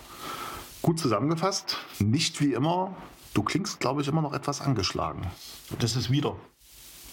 gut 0.82 0.98
zusammengefasst. 0.98 1.78
Nicht 1.98 2.42
wie 2.42 2.52
immer. 2.52 2.94
Du 3.32 3.42
klingst, 3.42 3.80
glaube 3.80 4.02
ich, 4.02 4.08
immer 4.08 4.20
noch 4.22 4.34
etwas 4.34 4.60
angeschlagen. 4.60 5.30
Das 5.78 5.96
ist 5.96 6.10
wieder. 6.10 6.36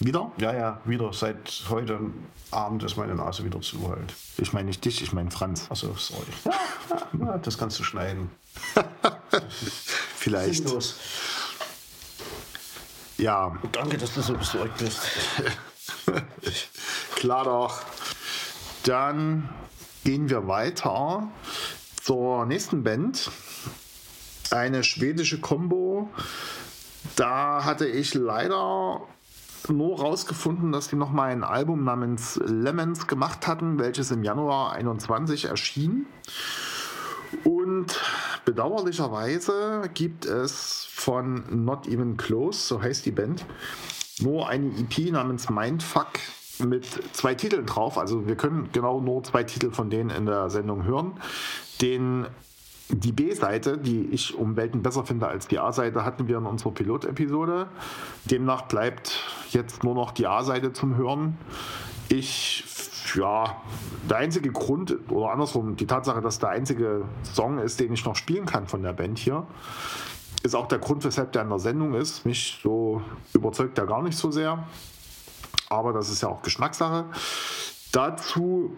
Wieder? 0.00 0.30
Ja, 0.38 0.52
ja, 0.54 0.80
wieder. 0.84 1.12
Seit 1.12 1.64
heute 1.68 1.98
Abend 2.50 2.82
ist 2.84 2.96
meine 2.96 3.14
Nase 3.14 3.44
wieder 3.44 3.60
zu 3.60 3.88
halt. 3.88 4.14
Ich 4.36 4.52
meine 4.52 4.66
nicht 4.66 4.84
dich, 4.84 5.02
ich 5.02 5.12
meine 5.12 5.30
Franz. 5.30 5.66
Achso, 5.70 5.94
sorry. 5.96 6.26
Ja, 6.44 6.54
ja, 7.26 7.38
das 7.38 7.58
kannst 7.58 7.78
du 7.78 7.84
schneiden. 7.84 8.30
Vielleicht. 10.16 10.64
Sinnlos. 10.64 10.98
Ja, 13.16 13.58
Danke, 13.72 13.98
dass 13.98 14.14
du 14.14 14.22
so 14.22 14.34
besorgt 14.34 14.78
bist. 14.78 15.00
klar 17.16 17.44
doch. 17.44 17.80
Dann 18.84 19.48
gehen 20.04 20.30
wir 20.30 20.46
weiter 20.46 21.26
zur 22.00 22.46
nächsten 22.46 22.84
Band. 22.84 23.30
Eine 24.52 24.84
schwedische 24.84 25.40
Combo. 25.40 26.08
Da 27.16 27.64
hatte 27.64 27.88
ich 27.88 28.14
leider 28.14 29.02
nur 29.68 30.00
rausgefunden, 30.00 30.72
dass 30.72 30.88
die 30.88 30.96
noch 30.96 31.10
mal 31.10 31.30
ein 31.30 31.44
Album 31.44 31.84
namens 31.84 32.40
Lemons 32.44 33.06
gemacht 33.06 33.46
hatten, 33.46 33.78
welches 33.78 34.10
im 34.10 34.22
Januar 34.22 34.72
21 34.72 35.46
erschien. 35.46 36.06
Und 37.44 38.00
bedauerlicherweise 38.44 39.90
gibt 39.94 40.24
es 40.24 40.86
von 40.90 41.44
Not 41.64 41.86
Even 41.86 42.16
Close, 42.16 42.66
so 42.66 42.82
heißt 42.82 43.04
die 43.06 43.10
Band, 43.10 43.44
nur 44.20 44.48
eine 44.48 44.66
EP 44.78 45.12
namens 45.12 45.50
Mindfuck 45.50 46.08
mit 46.64 46.86
zwei 47.12 47.34
Titeln 47.34 47.66
drauf. 47.66 47.98
Also 47.98 48.26
wir 48.26 48.36
können 48.36 48.70
genau 48.72 49.00
nur 49.00 49.22
zwei 49.22 49.44
Titel 49.44 49.70
von 49.70 49.90
denen 49.90 50.10
in 50.10 50.26
der 50.26 50.50
Sendung 50.50 50.84
hören. 50.84 51.12
Den, 51.80 52.26
die 52.88 53.12
B-Seite, 53.12 53.78
die 53.78 54.06
ich 54.06 54.34
um 54.34 54.56
Welten 54.56 54.82
besser 54.82 55.04
finde 55.04 55.28
als 55.28 55.46
die 55.46 55.58
A-Seite, 55.58 56.04
hatten 56.04 56.26
wir 56.26 56.38
in 56.38 56.46
unserer 56.46 56.72
Pilot-Episode. 56.72 57.68
Demnach 58.24 58.62
bleibt 58.62 59.22
jetzt 59.52 59.84
nur 59.84 59.94
noch 59.94 60.12
die 60.12 60.26
A-Seite 60.26 60.72
zum 60.72 60.96
Hören. 60.96 61.38
Ich, 62.08 62.64
ja, 63.14 63.60
der 64.08 64.16
einzige 64.18 64.50
Grund, 64.50 64.96
oder 65.10 65.30
andersrum, 65.30 65.76
die 65.76 65.86
Tatsache, 65.86 66.20
dass 66.20 66.38
der 66.38 66.50
einzige 66.50 67.04
Song 67.22 67.58
ist, 67.58 67.80
den 67.80 67.92
ich 67.92 68.04
noch 68.04 68.16
spielen 68.16 68.46
kann 68.46 68.66
von 68.66 68.82
der 68.82 68.92
Band 68.92 69.18
hier, 69.18 69.46
ist 70.42 70.54
auch 70.54 70.68
der 70.68 70.78
Grund, 70.78 71.04
weshalb 71.04 71.32
der 71.32 71.42
in 71.42 71.48
der 71.48 71.58
Sendung 71.58 71.94
ist. 71.94 72.24
Mich 72.24 72.60
so 72.62 73.02
überzeugt 73.32 73.78
er 73.78 73.86
gar 73.86 74.02
nicht 74.02 74.16
so 74.16 74.30
sehr. 74.30 74.64
Aber 75.68 75.92
das 75.92 76.08
ist 76.08 76.22
ja 76.22 76.28
auch 76.28 76.42
Geschmackssache. 76.42 77.06
Dazu 77.92 78.76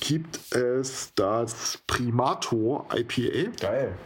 gibt 0.00 0.38
es 0.54 1.12
das 1.14 1.78
Primator 1.86 2.86
IPA 2.94 3.50
Geil. 3.60 3.98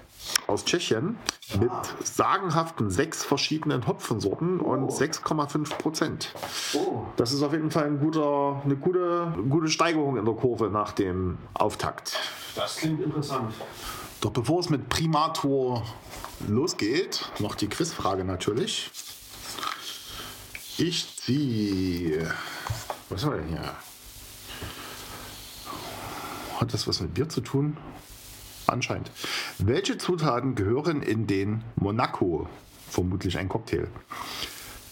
Aus 0.47 0.65
Tschechien 0.65 1.17
mit 1.59 1.71
sagenhaften 2.05 2.91
sechs 2.91 3.25
verschiedenen 3.25 3.87
Hopfensorten 3.87 4.61
und 4.61 4.91
6,5 4.91 5.77
Prozent. 5.77 6.35
Oh. 6.75 7.03
Das 7.17 7.33
ist 7.33 7.43
auf 7.43 7.53
jeden 7.53 7.71
Fall 7.71 7.85
ein 7.85 7.99
guter, 7.99 8.63
eine 8.65 8.77
gute, 8.77 9.33
gute 9.49 9.69
Steigerung 9.69 10.17
in 10.17 10.25
der 10.25 10.35
Kurve 10.35 10.71
nach 10.71 10.93
dem 10.93 11.39
Auftakt. 11.55 12.19
Das 12.55 12.77
klingt 12.77 13.03
interessant. 13.03 13.55
Doch 14.21 14.31
bevor 14.31 14.61
es 14.61 14.71
mit 14.71 14.89
Primator 14.89 15.83
losgeht, 16.47 17.31
noch 17.39 17.55
die 17.55 17.69
Quizfrage 17.69 18.25
natürlich. 18.25 18.91
Ich 20.79 21.17
ziehe. 21.17 22.33
Was 23.09 23.25
haben 23.25 23.33
wir 23.33 23.39
denn 23.39 23.49
hier? 23.49 23.75
Hat 26.59 26.73
das 26.73 26.87
was 26.87 27.01
mit 27.01 27.15
Bier 27.15 27.29
zu 27.29 27.41
tun? 27.41 27.77
Anscheinend. 28.73 29.11
Welche 29.59 29.99
Zutaten 29.99 30.55
gehören 30.55 31.03
in 31.03 31.27
den 31.27 31.63
Monaco? 31.77 32.49
Vermutlich 32.89 33.37
ein 33.39 33.49
Cocktail. 33.49 33.87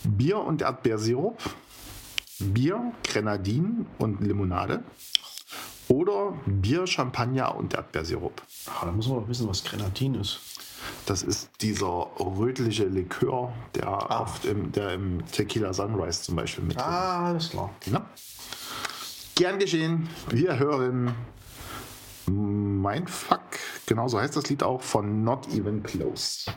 Bier 0.05 0.38
und 0.38 0.62
Erdbeersirup, 0.62 1.38
Bier, 2.38 2.93
Grenadin 3.05 3.87
und 3.99 4.21
Limonade 4.21 4.83
oder 5.88 6.35
Bier, 6.47 6.87
Champagner 6.87 7.55
und 7.57 7.75
Erdbeersirup. 7.75 8.43
Ah, 8.66 8.85
da 8.85 8.93
muss 8.93 9.09
man 9.09 9.21
doch 9.21 9.29
wissen, 9.29 9.49
was 9.49 9.64
Grenadin 9.64 10.14
ist. 10.14 10.40
Das 11.07 11.23
ist 11.23 11.51
dieser 11.61 12.07
rötliche 12.19 12.85
Likör, 12.85 13.53
der, 13.75 14.11
oft 14.11 14.45
im, 14.45 14.73
der 14.73 14.95
im 14.95 15.25
Tequila 15.27 15.73
Sunrise 15.73 16.23
zum 16.23 16.37
Beispiel 16.37 16.64
mit. 16.64 16.79
Ah, 16.79 17.29
alles 17.29 17.51
klar. 17.51 17.71
Na? 17.87 18.07
Gern 19.35 19.59
geschehen. 19.59 20.09
Wir 20.31 20.59
hören 20.59 21.14
Mindfuck, 22.31 23.59
genau 23.87 24.09
so 24.09 24.21
heißt 24.21 24.37
das 24.37 24.49
Lied 24.49 24.62
auch, 24.62 24.83
von 24.83 25.25
Not 25.25 25.49
Even 25.55 25.83
Close. 25.83 26.51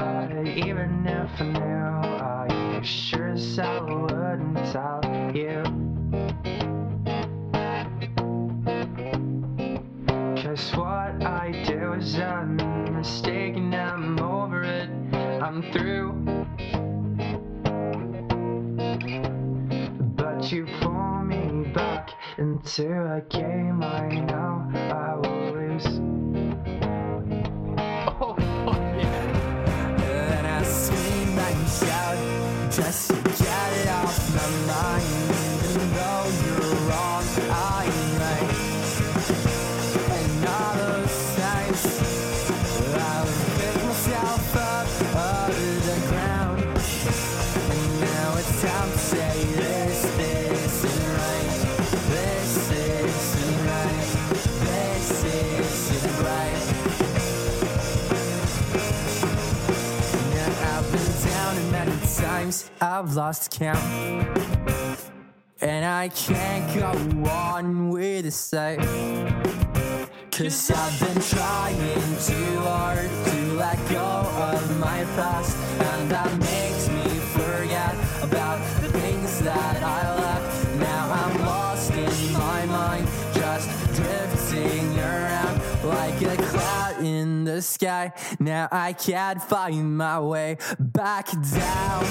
I 0.00 0.34
I 0.34 0.44
even 0.66 1.06
if 1.06 1.40
I 1.40 1.44
knew, 1.44 1.60
I 1.60 2.80
sure 2.82 3.30
as 3.30 3.56
hell 3.56 3.84
wouldn't 3.86 4.72
tell 4.72 5.00
you. 5.34 5.77
Is 12.08 12.18
I'm 12.18 12.56
mistaken, 12.96 13.74
I'm 13.74 14.18
over 14.18 14.62
it, 14.62 14.88
I'm 15.42 15.62
through. 15.72 16.12
But 20.16 20.50
you 20.50 20.66
pull 20.80 21.24
me 21.24 21.70
back 21.72 22.10
into 22.38 22.86
a 23.16 23.20
game 23.28 23.82
I 23.82 24.08
know 24.20 24.70
I 24.74 25.16
will 25.16 25.52
lose. 25.52 25.86
Oh, 28.20 28.36
yeah. 28.38 30.02
And 30.38 30.46
I 30.46 30.62
scream 30.62 31.38
and 31.38 31.68
shout 31.68 32.72
just 32.72 33.10
to 33.10 33.47
I've 62.80 63.14
lost 63.14 63.50
count. 63.50 63.78
And 65.60 65.84
I 65.84 66.08
can't 66.10 66.78
go 66.78 67.28
on 67.30 67.90
with 67.90 68.24
the 68.24 68.30
sight. 68.30 68.78
Cause 70.30 70.70
I've 70.70 71.00
been 71.00 71.20
trying 71.20 72.16
too 72.24 72.58
hard 72.60 73.10
to 73.26 73.52
let 73.54 73.76
go 73.90 73.98
of 73.98 74.78
my 74.78 75.02
past. 75.16 75.56
And 75.80 76.10
that 76.10 76.38
makes 76.38 76.87
sky. 87.62 88.12
Now 88.38 88.68
I 88.70 88.92
can't 88.92 89.42
find 89.42 89.96
my 89.96 90.20
way 90.20 90.56
back 90.78 91.26
down. 91.30 92.04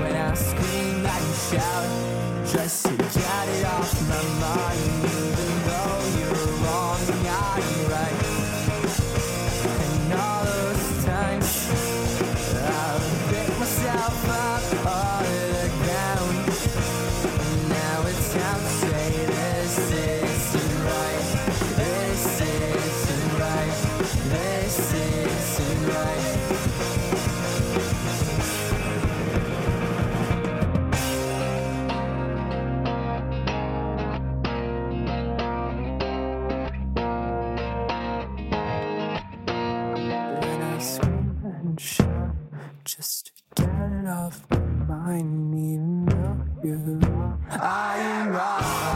When 0.00 0.16
I 0.16 0.34
scream 0.34 1.06
and 1.06 1.34
shout, 1.48 2.46
just 2.52 2.86
to 2.86 2.96
get 2.96 3.48
it 3.48 3.64
off 3.66 4.08
my 4.08 4.22
mind. 4.40 4.99
It 44.30 44.42
off 44.50 44.50
my 44.50 44.86
mind, 44.86 45.54
even 45.54 46.06
though 46.06 46.68
you're 46.68 47.10
wrong, 47.10 47.44
I'm 47.50 48.28
right. 48.30 48.89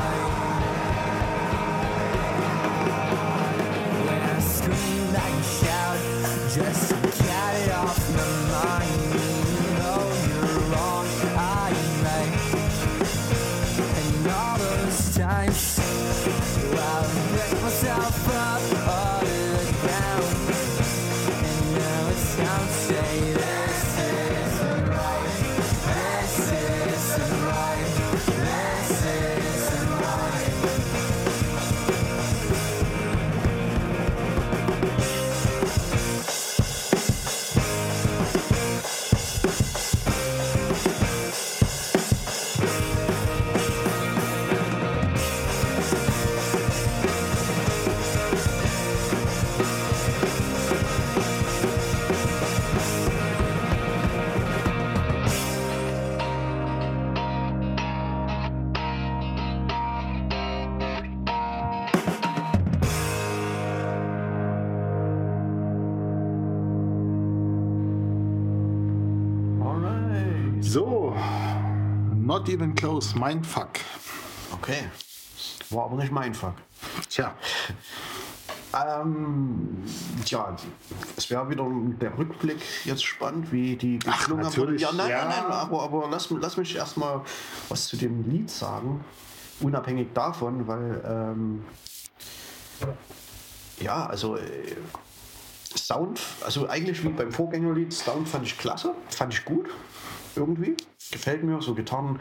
Not 72.44 72.52
even 72.52 72.74
close, 72.74 73.14
Mindfuck. 73.18 73.80
Okay. 74.52 74.84
War 75.70 75.86
aber 75.86 75.96
nicht 75.96 76.12
mein 76.12 76.34
Fuck. 76.34 76.54
Tja, 77.08 77.34
Ähm, 78.74 79.82
tja, 80.24 80.54
es 81.16 81.30
wäre 81.30 81.48
wieder 81.48 81.64
der 82.00 82.18
Rückblick 82.18 82.58
jetzt 82.84 83.04
spannend, 83.04 83.50
wie 83.50 83.76
die 83.76 83.98
geklungen 83.98 84.42
natürlich, 84.44 84.82
Ja, 84.82 84.92
nein, 84.92 85.08
ja. 85.08 85.24
nein, 85.24 85.44
nein, 85.48 85.52
aber, 85.52 85.82
aber 85.84 86.08
lass, 86.10 86.28
lass 86.30 86.56
mich 86.56 86.74
erstmal 86.76 87.22
was 87.68 87.86
zu 87.86 87.96
dem 87.96 88.28
Lied 88.28 88.50
sagen, 88.50 89.02
unabhängig 89.60 90.08
davon, 90.12 90.66
weil 90.66 91.02
ähm, 91.06 91.64
ja, 93.80 94.06
also 94.06 94.36
äh, 94.36 94.76
Sound, 95.76 96.20
also 96.44 96.68
eigentlich 96.68 97.02
wie 97.04 97.08
beim 97.08 97.32
Vorgängerlied, 97.32 97.92
Sound 97.92 98.28
fand 98.28 98.44
ich 98.44 98.58
klasse, 98.58 98.92
fand 99.08 99.32
ich 99.32 99.44
gut, 99.44 99.70
irgendwie, 100.36 100.76
gefällt 101.10 101.42
mir, 101.42 101.60
so 101.60 101.74
Gitarren, 101.74 102.18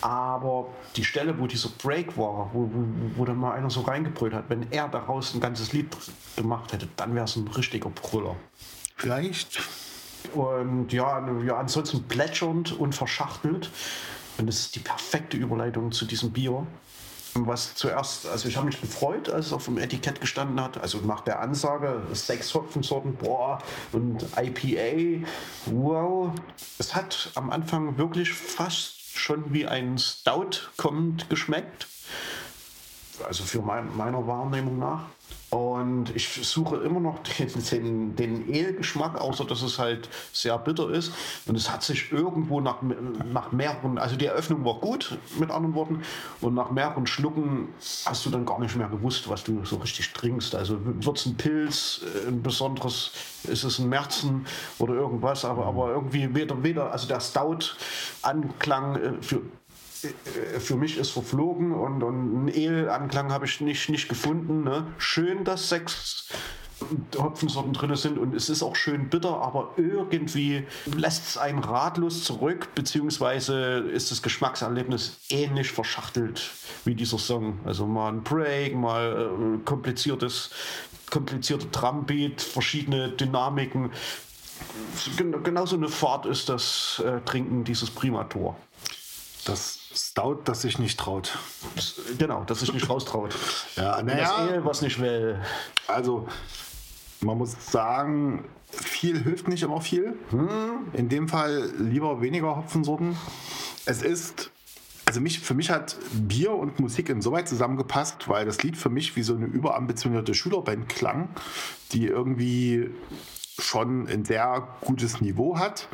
aber 0.00 0.68
die 0.94 1.04
Stelle, 1.04 1.38
wo 1.38 1.46
dieser 1.46 1.70
Break 1.82 2.16
war, 2.16 2.50
wo, 2.52 2.70
wo, 2.72 2.86
wo 3.16 3.24
dann 3.24 3.38
mal 3.38 3.52
einer 3.52 3.70
so 3.70 3.80
reingebrüllt 3.80 4.34
hat, 4.34 4.44
wenn 4.48 4.70
er 4.70 4.88
daraus 4.88 5.34
ein 5.34 5.40
ganzes 5.40 5.72
Lied 5.72 5.96
gemacht 6.36 6.72
hätte, 6.72 6.88
dann 6.96 7.14
wäre 7.14 7.24
es 7.24 7.36
ein 7.36 7.48
richtiger 7.48 7.90
Brüller. 7.90 8.36
vielleicht. 8.96 9.60
Und 10.34 10.92
ja, 10.92 11.26
ja, 11.44 11.56
ansonsten 11.56 12.02
plätschernd 12.04 12.72
und 12.72 12.94
verschachtelt. 12.94 13.70
Und 14.38 14.46
das 14.46 14.60
ist 14.60 14.76
die 14.76 14.80
perfekte 14.80 15.36
Überleitung 15.36 15.92
zu 15.92 16.04
diesem 16.04 16.32
Bier. 16.32 16.66
Was 17.44 17.74
zuerst, 17.74 18.26
also 18.26 18.48
ich 18.48 18.56
habe 18.56 18.66
mich 18.66 18.80
gefreut, 18.80 19.28
als 19.28 19.46
es 19.46 19.52
auf 19.52 19.66
dem 19.66 19.78
Etikett 19.78 20.20
gestanden 20.20 20.60
hat. 20.60 20.78
Also 20.78 20.98
nach 20.98 21.20
der 21.20 21.40
Ansage, 21.40 22.02
sechs 22.12 22.54
Hopfensorten, 22.54 23.16
boah, 23.16 23.58
und 23.92 24.26
IPA, 24.36 25.26
wow. 25.66 26.30
Es 26.78 26.94
hat 26.94 27.30
am 27.34 27.50
Anfang 27.50 27.98
wirklich 27.98 28.32
fast 28.32 29.18
schon 29.18 29.52
wie 29.52 29.66
ein 29.66 29.98
Stout 29.98 30.70
kommend 30.76 31.28
geschmeckt 31.28 31.88
also 33.24 33.44
für 33.44 33.60
mein, 33.60 33.96
meiner 33.96 34.26
Wahrnehmung 34.26 34.78
nach. 34.78 35.04
Und 35.50 36.14
ich 36.16 36.28
suche 36.28 36.76
immer 36.78 36.98
noch 36.98 37.20
den, 37.20 38.16
den, 38.16 38.52
Ehlgeschmack, 38.52 39.20
außer 39.20 39.44
dass 39.44 39.62
es 39.62 39.78
halt 39.78 40.08
sehr 40.32 40.58
bitter 40.58 40.90
ist. 40.90 41.12
Und 41.46 41.54
es 41.54 41.70
hat 41.70 41.84
sich 41.84 42.10
irgendwo 42.10 42.60
nach, 42.60 42.82
nach 43.32 43.52
mehreren, 43.52 43.96
also 43.98 44.16
die 44.16 44.26
Eröffnung 44.26 44.64
war 44.64 44.74
gut, 44.74 45.16
mit 45.38 45.50
anderen 45.52 45.74
Worten. 45.76 46.02
Und 46.40 46.54
nach 46.54 46.72
mehreren 46.72 47.06
Schlucken 47.06 47.68
hast 48.04 48.26
du 48.26 48.30
dann 48.30 48.44
gar 48.44 48.58
nicht 48.58 48.74
mehr 48.74 48.88
gewusst, 48.88 49.28
was 49.28 49.44
du 49.44 49.64
so 49.64 49.76
richtig 49.76 50.12
trinkst. 50.12 50.54
Also 50.56 50.78
wird 50.82 51.16
es 51.16 51.26
ein 51.26 51.36
Pilz, 51.36 52.00
äh, 52.02 52.28
ein 52.28 52.42
besonderes, 52.42 53.12
ist 53.44 53.62
es 53.62 53.78
ein 53.78 53.88
Märzen 53.88 54.46
oder 54.78 54.94
irgendwas. 54.94 55.44
Aber, 55.44 55.66
aber 55.66 55.90
irgendwie 55.90 56.34
weder, 56.34 56.60
weder, 56.64 56.90
also 56.90 57.06
der 57.06 57.20
Stout-Anklang 57.20 58.96
äh, 58.96 59.12
für 59.22 59.42
für 60.58 60.76
mich 60.76 60.98
ist 60.98 61.10
verflogen 61.10 61.72
und, 61.72 62.02
und 62.02 62.36
einen 62.36 62.48
Ehl-Anklang 62.48 63.32
habe 63.32 63.46
ich 63.46 63.60
nicht, 63.60 63.88
nicht 63.88 64.08
gefunden. 64.08 64.64
Ne? 64.64 64.86
Schön, 64.98 65.44
dass 65.44 65.68
sechs 65.68 66.28
Hopfensorten 67.16 67.72
drin 67.72 67.96
sind 67.96 68.18
und 68.18 68.34
es 68.34 68.50
ist 68.50 68.62
auch 68.62 68.76
schön 68.76 69.08
bitter, 69.08 69.40
aber 69.40 69.72
irgendwie 69.78 70.66
lässt 70.84 71.26
es 71.26 71.38
einen 71.38 71.58
ratlos 71.58 72.24
zurück, 72.24 72.68
beziehungsweise 72.74 73.78
ist 73.78 74.10
das 74.10 74.22
Geschmackserlebnis 74.22 75.18
ähnlich 75.30 75.72
verschachtelt 75.72 76.50
wie 76.84 76.94
dieser 76.94 77.18
Song. 77.18 77.60
Also 77.64 77.86
mal 77.86 78.12
ein 78.12 78.22
Break, 78.22 78.74
mal 78.74 79.30
äh, 79.30 79.64
kompliziertes, 79.64 80.50
komplizierte 81.10 81.66
Drumbeat, 81.68 82.42
verschiedene 82.42 83.08
Dynamiken. 83.08 83.90
Gen 85.16 85.42
genauso 85.42 85.76
eine 85.76 85.88
Fahrt 85.88 86.26
ist 86.26 86.50
das 86.50 87.02
äh, 87.04 87.20
Trinken 87.24 87.64
dieses 87.64 87.90
Primator. 87.90 88.56
Das 89.46 89.85
Stout, 89.96 90.40
das 90.44 90.62
sich 90.62 90.78
nicht 90.78 90.98
traut. 91.00 91.38
Genau, 92.18 92.44
dass 92.44 92.60
sich 92.60 92.72
nicht 92.72 92.88
raustraut. 92.88 93.34
Ja, 93.76 93.98
Und 93.98 94.08
das 94.08 94.16
naja, 94.16 94.48
Ehe, 94.54 94.64
was 94.64 94.82
nicht 94.82 95.00
will. 95.00 95.40
also 95.86 96.28
man 97.20 97.38
muss 97.38 97.54
sagen, 97.70 98.44
viel 98.70 99.22
hilft 99.22 99.48
nicht 99.48 99.62
immer 99.62 99.80
viel. 99.80 100.14
In 100.92 101.08
dem 101.08 101.28
Fall 101.28 101.70
lieber 101.78 102.20
weniger 102.20 102.56
Hopfensorten. 102.56 103.16
Es 103.86 104.02
ist, 104.02 104.50
also 105.06 105.20
mich, 105.20 105.40
für 105.40 105.54
mich 105.54 105.70
hat 105.70 105.96
Bier 106.12 106.52
und 106.52 106.78
Musik 106.78 107.08
insoweit 107.08 107.48
zusammengepasst, 107.48 108.28
weil 108.28 108.44
das 108.44 108.62
Lied 108.62 108.76
für 108.76 108.90
mich 108.90 109.16
wie 109.16 109.22
so 109.22 109.34
eine 109.34 109.46
überambitionierte 109.46 110.34
Schülerband 110.34 110.88
klang, 110.90 111.28
die 111.92 112.06
irgendwie 112.06 112.90
schon 113.58 114.06
ein 114.08 114.24
sehr 114.26 114.68
gutes 114.82 115.20
Niveau 115.22 115.58
hat. 115.58 115.88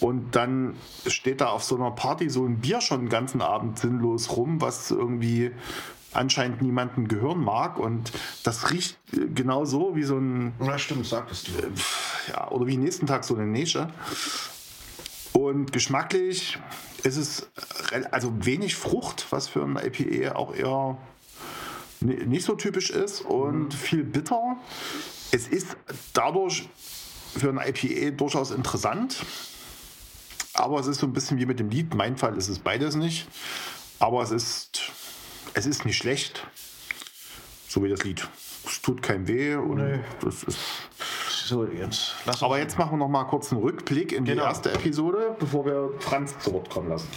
Und 0.00 0.36
dann 0.36 0.76
steht 1.06 1.40
da 1.40 1.48
auf 1.48 1.64
so 1.64 1.74
einer 1.76 1.90
Party 1.90 2.28
so 2.30 2.44
ein 2.44 2.58
Bier 2.60 2.80
schon 2.80 3.00
den 3.00 3.08
ganzen 3.08 3.42
Abend 3.42 3.78
sinnlos 3.78 4.36
rum, 4.36 4.60
was 4.60 4.90
irgendwie 4.90 5.50
anscheinend 6.12 6.62
niemandem 6.62 7.08
gehören 7.08 7.42
mag. 7.42 7.78
Und 7.78 8.12
das 8.44 8.70
riecht 8.70 8.96
äh, 9.12 9.26
genau 9.34 9.64
so 9.64 9.96
wie 9.96 10.04
so 10.04 10.16
ein, 10.16 10.52
Ja, 10.64 10.78
stimmt, 10.78 11.06
sagtest 11.06 11.48
du. 11.48 11.52
ja, 12.32 12.48
oder 12.50 12.66
wie 12.66 12.76
nächsten 12.76 13.06
Tag 13.06 13.24
so 13.24 13.34
eine 13.34 13.46
Nische. 13.46 13.88
Und 15.32 15.72
geschmacklich 15.72 16.58
ist 17.04 17.16
es 17.16 17.48
also 18.10 18.32
wenig 18.44 18.74
Frucht, 18.76 19.26
was 19.30 19.48
für 19.48 19.62
ein 19.62 19.76
IPA 19.76 20.34
auch 20.34 20.54
eher 20.54 20.96
ni- 22.00 22.24
nicht 22.26 22.44
so 22.44 22.54
typisch 22.54 22.90
ist 22.90 23.20
und 23.22 23.74
viel 23.74 24.02
bitter. 24.04 24.56
Es 25.30 25.46
ist 25.46 25.76
dadurch 26.12 26.68
für 27.36 27.50
ein 27.50 27.58
IPA 27.58 28.12
durchaus 28.16 28.50
interessant, 28.50 29.24
aber 30.58 30.78
es 30.80 30.86
ist 30.86 30.98
so 31.00 31.06
ein 31.06 31.12
bisschen 31.12 31.38
wie 31.38 31.46
mit 31.46 31.58
dem 31.60 31.70
Lied. 31.70 31.94
Mein 31.94 32.16
Fall 32.16 32.36
ist 32.36 32.48
es 32.48 32.58
beides 32.58 32.94
nicht, 32.96 33.26
aber 33.98 34.22
es 34.22 34.30
ist, 34.30 34.92
es 35.54 35.66
ist 35.66 35.84
nicht 35.84 35.96
schlecht, 35.96 36.46
so 37.68 37.82
wie 37.82 37.88
das 37.88 38.04
Lied. 38.04 38.26
Es 38.66 38.82
tut 38.82 39.00
keinem 39.02 39.26
weh 39.28 39.54
und 39.54 39.76
Nee. 39.76 40.00
das 40.20 40.42
ist 40.42 40.58
So, 41.46 41.64
jetzt 41.64 42.14
lass 42.26 42.42
aber 42.42 42.58
jetzt 42.58 42.76
machen 42.78 42.92
wir 42.92 42.98
noch 42.98 43.08
mal 43.08 43.24
kurz 43.24 43.50
einen 43.52 43.62
Rückblick 43.62 44.12
in 44.12 44.24
die 44.24 44.32
Genau. 44.32 44.44
erste 44.44 44.70
Episode, 44.72 45.34
bevor 45.38 45.64
wir 45.64 45.90
Franz 46.00 46.38
zu 46.38 46.52
Wort 46.52 46.68
kommen 46.68 46.88
lassen. 46.90 47.08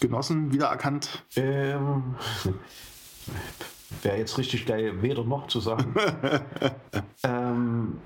Genossen, 0.00 0.52
wiedererkannt. 0.52 1.24
Ähm, 1.36 2.16
Wäre 4.02 4.18
jetzt 4.18 4.38
richtig 4.38 4.66
geil, 4.66 5.02
weder 5.02 5.24
noch 5.24 5.48
zu 5.48 5.60
sagen. 5.60 5.94
ähm, 7.22 7.98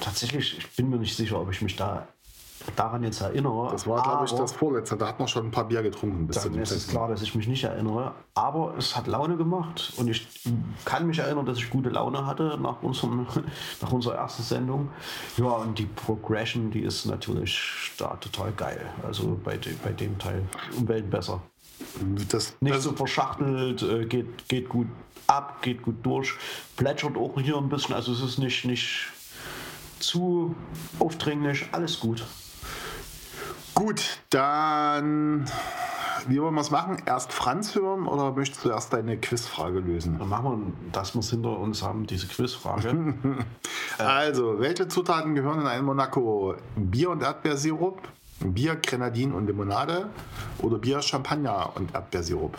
tatsächlich, 0.00 0.58
ich 0.58 0.76
bin 0.76 0.90
mir 0.90 0.98
nicht 0.98 1.16
sicher, 1.16 1.40
ob 1.40 1.50
ich 1.50 1.62
mich 1.62 1.76
da 1.76 2.06
daran 2.74 3.02
jetzt 3.04 3.20
erinnere. 3.20 3.68
Das 3.70 3.86
war, 3.86 4.02
glaube 4.02 4.24
ich, 4.24 4.32
das 4.32 4.52
vorletzte. 4.52 4.96
Da 4.96 5.08
hat 5.08 5.18
man 5.18 5.28
schon 5.28 5.46
ein 5.46 5.50
paar 5.50 5.68
Bier 5.68 5.82
getrunken. 5.82 6.26
Bis 6.26 6.36
zu 6.40 6.44
Dann 6.44 6.54
dem 6.54 6.62
ist 6.62 6.70
es 6.70 6.88
klar, 6.88 7.08
dass 7.08 7.22
ich 7.22 7.34
mich 7.34 7.46
nicht 7.46 7.64
erinnere. 7.64 8.12
Aber 8.34 8.74
es 8.76 8.96
hat 8.96 9.06
Laune 9.06 9.36
gemacht 9.36 9.92
und 9.96 10.08
ich 10.08 10.26
kann 10.84 11.06
mich 11.06 11.18
erinnern, 11.18 11.46
dass 11.46 11.58
ich 11.58 11.70
gute 11.70 11.90
Laune 11.90 12.26
hatte 12.26 12.58
nach, 12.60 12.82
unserem, 12.82 13.26
nach 13.80 13.92
unserer 13.92 14.16
ersten 14.16 14.42
Sendung. 14.42 14.88
Ja, 15.36 15.50
und 15.50 15.78
die 15.78 15.86
Progression, 15.86 16.70
die 16.70 16.80
ist 16.80 17.06
natürlich 17.06 17.92
da 17.98 18.16
total 18.16 18.52
geil. 18.52 18.80
Also 19.02 19.38
bei, 19.42 19.56
de, 19.56 19.74
bei 19.82 19.92
dem 19.92 20.18
Teil 20.18 20.42
um 20.76 20.88
Welten 20.88 21.10
besser. 21.10 21.40
Das, 22.28 22.56
Nicht 22.60 22.76
das, 22.76 22.84
so 22.84 22.92
verschachtelt, 22.92 23.82
äh, 23.82 24.06
geht, 24.06 24.48
geht 24.48 24.68
gut 24.68 24.86
ab, 25.26 25.62
geht 25.62 25.82
gut 25.82 25.96
durch, 26.02 26.34
plätschert 26.76 27.16
auch 27.16 27.38
hier 27.40 27.56
ein 27.56 27.68
bisschen. 27.68 27.94
Also 27.94 28.12
es 28.12 28.22
ist 28.22 28.38
nicht, 28.38 28.64
nicht 28.64 29.08
zu 29.98 30.54
aufdringlich, 30.98 31.66
alles 31.72 32.00
gut. 32.00 32.24
Gut, 33.76 34.20
dann, 34.30 35.44
wie 36.28 36.40
wollen 36.40 36.54
wir 36.54 36.62
es 36.62 36.70
machen? 36.70 36.96
Erst 37.04 37.30
Franz 37.34 37.74
hören 37.74 38.06
oder 38.06 38.32
möchtest 38.32 38.64
du 38.64 38.70
erst 38.70 38.94
deine 38.94 39.18
Quizfrage 39.18 39.80
lösen? 39.80 40.18
Dann 40.18 40.30
machen 40.30 40.74
wir, 40.82 40.90
dass 40.92 41.14
wir 41.14 41.20
es 41.20 41.28
hinter 41.28 41.58
uns 41.58 41.82
haben, 41.82 42.06
diese 42.06 42.26
Quizfrage. 42.26 43.14
Also, 43.98 44.60
welche 44.60 44.88
Zutaten 44.88 45.34
gehören 45.34 45.60
in 45.60 45.66
ein 45.66 45.84
Monaco? 45.84 46.54
Bier 46.74 47.10
und 47.10 47.22
Erdbeersirup, 47.22 48.00
Bier, 48.40 48.76
Grenadin 48.76 49.32
und 49.32 49.46
Limonade 49.46 50.08
oder 50.58 50.78
Bier, 50.78 51.00
Champagner 51.02 51.72
und 51.74 51.94
Erdbeersirup? 51.94 52.56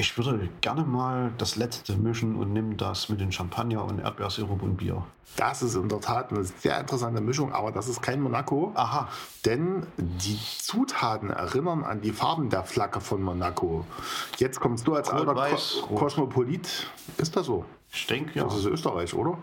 Ich 0.00 0.16
würde 0.16 0.48
gerne 0.60 0.84
mal 0.84 1.32
das 1.38 1.56
letzte 1.56 1.96
mischen 1.96 2.36
und 2.36 2.52
nimm 2.52 2.76
das 2.76 3.08
mit 3.08 3.20
den 3.20 3.32
Champagner 3.32 3.84
und 3.84 3.98
Erdbeersirup 3.98 4.62
und 4.62 4.76
Bier. 4.76 5.02
Das 5.34 5.60
ist 5.60 5.74
in 5.74 5.88
der 5.88 6.00
Tat 6.00 6.30
eine 6.30 6.44
sehr 6.44 6.78
interessante 6.78 7.20
Mischung, 7.20 7.52
aber 7.52 7.72
das 7.72 7.88
ist 7.88 8.00
kein 8.00 8.20
Monaco. 8.20 8.70
Aha. 8.76 9.08
Denn 9.44 9.84
die 9.96 10.38
Zutaten 10.60 11.30
erinnern 11.30 11.82
an 11.82 12.00
die 12.00 12.12
Farben 12.12 12.48
der 12.48 12.62
Flagge 12.62 13.00
von 13.00 13.20
Monaco. 13.20 13.84
Jetzt 14.36 14.60
kommst 14.60 14.86
du 14.86 14.94
als 14.94 15.12
Rot, 15.12 15.18
alter 15.18 15.34
weiß, 15.34 15.78
Ko 15.82 15.88
rot. 15.88 15.98
Kosmopolit. 15.98 16.86
Ist 17.16 17.34
das 17.34 17.46
so? 17.46 17.64
Ich 17.90 18.06
denke 18.06 18.38
ja. 18.38 18.44
Das 18.44 18.56
ist 18.56 18.66
Österreich, 18.66 19.14
oder? 19.14 19.36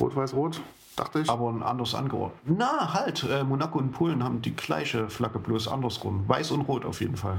Rot, 0.00 0.16
weiß, 0.16 0.32
rot, 0.32 0.62
dachte 0.96 1.20
ich. 1.20 1.28
aber 1.28 1.50
ein 1.50 1.62
anderes 1.62 1.94
angeordnet. 1.94 2.40
Na, 2.46 2.94
halt, 2.94 3.22
äh, 3.24 3.44
Monaco 3.44 3.78
und 3.78 3.92
Polen 3.92 4.24
haben 4.24 4.40
die 4.40 4.56
gleiche 4.56 5.10
Flagge, 5.10 5.38
bloß 5.38 5.68
andersrum. 5.68 6.24
Weiß 6.26 6.52
und 6.52 6.62
rot 6.62 6.86
auf 6.86 7.02
jeden 7.02 7.18
Fall. 7.18 7.38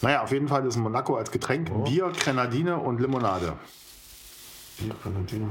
Naja, 0.00 0.22
auf 0.22 0.30
jeden 0.32 0.48
Fall 0.48 0.64
ist 0.66 0.76
Monaco 0.76 1.16
als 1.16 1.30
Getränk 1.30 1.70
Bier, 1.84 2.12
Grenadine 2.18 2.76
und 2.78 3.00
Limonade. 3.00 3.54
Bier, 4.78 4.94
Grenadine. 5.02 5.48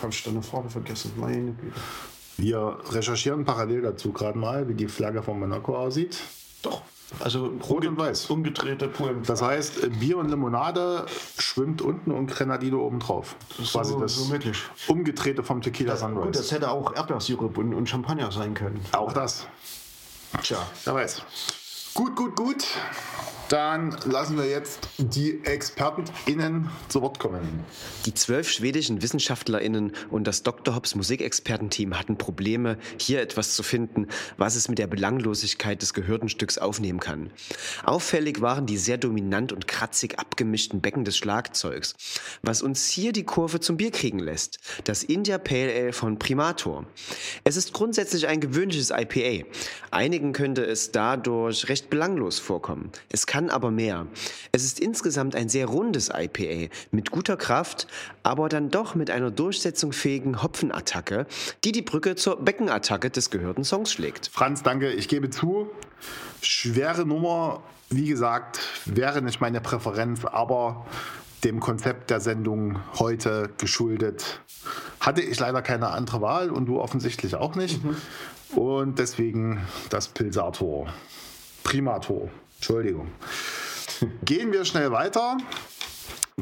Habe 0.00 0.12
ich 0.12 0.22
da 0.22 0.30
eine 0.30 0.42
Farbe 0.42 0.70
vergessen? 0.70 1.12
Meine 1.16 1.52
Güte. 1.52 1.76
Wir 2.38 2.78
recherchieren 2.90 3.44
parallel 3.44 3.82
dazu 3.82 4.12
gerade 4.12 4.38
mal, 4.38 4.66
wie 4.68 4.74
die 4.74 4.88
Flagge 4.88 5.22
von 5.22 5.38
Monaco 5.38 5.76
aussieht. 5.76 6.18
Doch. 6.62 6.80
Also 7.18 7.52
Rot 7.68 7.84
und 7.86 7.98
weiß. 7.98 8.30
Umgedrehte 8.30 8.86
Polen. 8.88 9.22
Das 9.24 9.42
heißt, 9.42 9.98
Bier 9.98 10.16
und 10.16 10.30
Limonade 10.30 11.04
schwimmt 11.38 11.82
unten 11.82 12.12
und 12.12 12.28
Grenadine 12.28 12.78
oben 12.78 13.00
drauf. 13.00 13.34
ist 13.58 13.72
Quasi 13.72 13.92
so- 13.92 14.00
das 14.00 14.14
so 14.14 14.24
möglich. 14.26 14.56
Umgedrehte 14.86 15.42
vom 15.42 15.60
Tequila 15.60 15.92
Gut, 15.94 16.00
Sunrise. 16.00 16.30
das 16.40 16.52
hätte 16.52 16.70
auch 16.70 16.94
Erdbeersirup 16.94 17.58
und, 17.58 17.74
und 17.74 17.88
Champagner 17.88 18.30
sein 18.32 18.54
können. 18.54 18.80
Auch 18.92 19.12
das. 19.12 19.46
Tja. 20.42 20.58
Wer 20.84 20.94
weiß. 20.94 21.22
Gut, 21.94 22.14
gut, 22.14 22.36
gut. 22.36 22.64
Dann 23.50 23.96
lassen 24.04 24.38
wir 24.38 24.48
jetzt 24.48 24.78
die 24.96 25.44
ExpertenInnen 25.44 26.70
zu 26.88 27.02
Wort 27.02 27.18
kommen. 27.18 27.64
Die 28.06 28.14
zwölf 28.14 28.48
schwedischen 28.48 29.02
WissenschaftlerInnen 29.02 29.90
und 30.08 30.28
das 30.28 30.44
Dr. 30.44 30.76
Hobbs 30.76 30.94
Musikexpertenteam 30.94 31.98
hatten 31.98 32.16
Probleme, 32.16 32.78
hier 32.96 33.20
etwas 33.20 33.56
zu 33.56 33.64
finden, 33.64 34.06
was 34.36 34.54
es 34.54 34.68
mit 34.68 34.78
der 34.78 34.86
Belanglosigkeit 34.86 35.82
des 35.82 35.94
gehörten 35.94 36.28
Stücks 36.28 36.58
aufnehmen 36.58 37.00
kann. 37.00 37.32
Auffällig 37.82 38.40
waren 38.40 38.66
die 38.66 38.76
sehr 38.76 38.98
dominant 38.98 39.52
und 39.52 39.66
kratzig 39.66 40.20
abgemischten 40.20 40.80
Becken 40.80 41.04
des 41.04 41.16
Schlagzeugs, 41.16 41.96
was 42.42 42.62
uns 42.62 42.86
hier 42.86 43.10
die 43.10 43.24
Kurve 43.24 43.58
zum 43.58 43.76
Bier 43.76 43.90
kriegen 43.90 44.20
lässt. 44.20 44.60
Das 44.84 45.02
India 45.02 45.38
Pale 45.38 45.74
Ale 45.74 45.92
von 45.92 46.20
Primator. 46.20 46.86
Es 47.42 47.56
ist 47.56 47.72
grundsätzlich 47.72 48.28
ein 48.28 48.38
gewöhnliches 48.38 48.90
IPA. 48.90 49.44
Einigen 49.90 50.32
könnte 50.32 50.64
es 50.64 50.92
dadurch 50.92 51.68
recht 51.68 51.90
belanglos 51.90 52.38
vorkommen. 52.38 52.92
Es 53.08 53.26
kann 53.26 53.39
aber 53.48 53.70
mehr. 53.70 54.06
Es 54.52 54.64
ist 54.64 54.80
insgesamt 54.80 55.34
ein 55.34 55.48
sehr 55.48 55.66
rundes 55.66 56.10
IPA 56.14 56.70
mit 56.90 57.10
guter 57.10 57.36
Kraft, 57.36 57.86
aber 58.22 58.48
dann 58.48 58.70
doch 58.70 58.94
mit 58.94 59.10
einer 59.10 59.30
durchsetzungsfähigen 59.30 60.42
Hopfenattacke, 60.42 61.26
die 61.64 61.72
die 61.72 61.82
Brücke 61.82 62.16
zur 62.16 62.44
Beckenattacke 62.44 63.08
des 63.08 63.30
gehörten 63.30 63.64
Songs 63.64 63.92
schlägt. 63.92 64.28
Franz, 64.32 64.62
danke. 64.62 64.92
Ich 64.92 65.08
gebe 65.08 65.30
zu, 65.30 65.70
schwere 66.42 67.06
Nummer, 67.06 67.62
wie 67.88 68.08
gesagt, 68.08 68.60
wäre 68.84 69.22
nicht 69.22 69.40
meine 69.40 69.60
Präferenz, 69.60 70.24
aber 70.24 70.86
dem 71.44 71.60
Konzept 71.60 72.10
der 72.10 72.20
Sendung 72.20 72.78
heute 72.98 73.50
geschuldet, 73.58 74.40
hatte 75.00 75.22
ich 75.22 75.38
leider 75.38 75.62
keine 75.62 75.88
andere 75.88 76.20
Wahl 76.20 76.50
und 76.50 76.66
du 76.66 76.80
offensichtlich 76.80 77.34
auch 77.34 77.54
nicht. 77.54 77.80
Und 78.54 78.98
deswegen 78.98 79.60
das 79.88 80.08
Pilsator. 80.08 80.92
Primator. 81.62 82.28
Entschuldigung. 82.60 83.10
Gehen 84.26 84.52
wir 84.52 84.66
schnell 84.66 84.92
weiter 84.92 85.38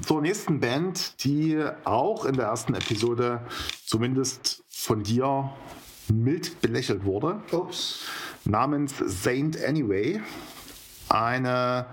zur 0.05 0.21
nächsten 0.21 0.59
Band, 0.59 1.23
die 1.23 1.65
auch 1.85 2.25
in 2.25 2.35
der 2.35 2.47
ersten 2.47 2.75
Episode 2.75 3.41
zumindest 3.87 4.65
von 4.69 5.05
dir 5.05 5.53
mild 6.09 6.61
belächelt 6.61 7.05
wurde, 7.05 7.41
Ups. 7.53 8.01
namens 8.45 8.95
Saint 8.99 9.65
Anyway. 9.65 10.21
Eine, 11.09 11.87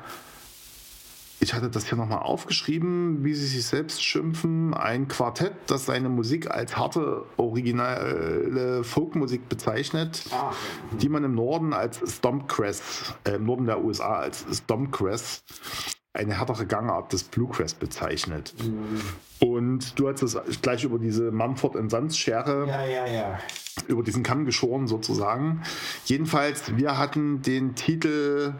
ich 1.45 1.53
hatte 1.53 1.69
das 1.69 1.85
hier 1.87 1.95
nochmal 1.95 2.23
aufgeschrieben, 2.23 3.23
wie 3.23 3.35
sie 3.35 3.45
sich 3.45 3.63
selbst 3.67 4.03
schimpfen, 4.03 4.73
ein 4.73 5.07
Quartett, 5.07 5.53
das 5.67 5.85
seine 5.85 6.09
Musik 6.09 6.49
als 6.49 6.75
harte, 6.75 7.23
originale 7.37 8.83
Folkmusik 8.83 9.47
bezeichnet, 9.47 10.23
Ah, 10.31 10.51
die 10.99 11.07
man 11.07 11.23
im 11.23 11.35
Norden 11.35 11.73
als 11.73 12.01
Stompcrest, 12.17 13.13
äh, 13.25 13.35
im 13.35 13.45
Norden 13.45 13.67
der 13.67 13.83
USA 13.83 14.15
als 14.15 14.43
Stompcrest, 14.51 15.43
eine 16.13 16.39
härtere 16.39 16.65
Gangart 16.65 17.13
des 17.13 17.23
Bluegrass 17.25 17.75
bezeichnet. 17.75 18.55
Und 19.39 19.99
du 19.99 20.09
hast 20.09 20.23
es 20.23 20.61
gleich 20.63 20.83
über 20.83 20.97
diese 20.97 21.31
Mumford 21.31 21.75
Sons 21.91 22.17
Schere 22.17 22.65
Ja, 22.67 22.85
ja, 22.85 23.05
ja. 23.05 23.39
über 23.87 24.01
diesen 24.01 24.23
Kamm 24.23 24.45
geschoren 24.45 24.87
sozusagen. 24.87 25.61
Jedenfalls, 26.05 26.75
wir 26.75 26.97
hatten 26.97 27.43
den 27.43 27.75
Titel, 27.75 28.55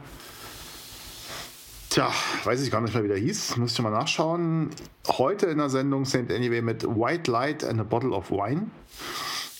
tja, 1.96 2.12
weiß 2.44 2.62
ich 2.62 2.72
gar 2.72 2.82
nicht 2.82 2.94
mehr, 2.94 3.06
wie 3.06 3.08
der 3.08 3.18
hieß, 3.18 3.56
muss 3.56 3.72
ich 3.72 3.82
mal 3.82 3.90
nachschauen. 3.90 4.70
Heute 5.08 5.46
in 5.46 5.60
der 5.60 5.70
Sendung 5.70 6.04
St. 6.04 6.30
Anyway 6.30 6.62
mit 6.62 6.84
White 6.84 7.32
Light 7.32 7.64
and 7.64 7.80
a 7.80 7.84
Bottle 7.84 8.10
of 8.10 8.32
Wine. 8.32 8.70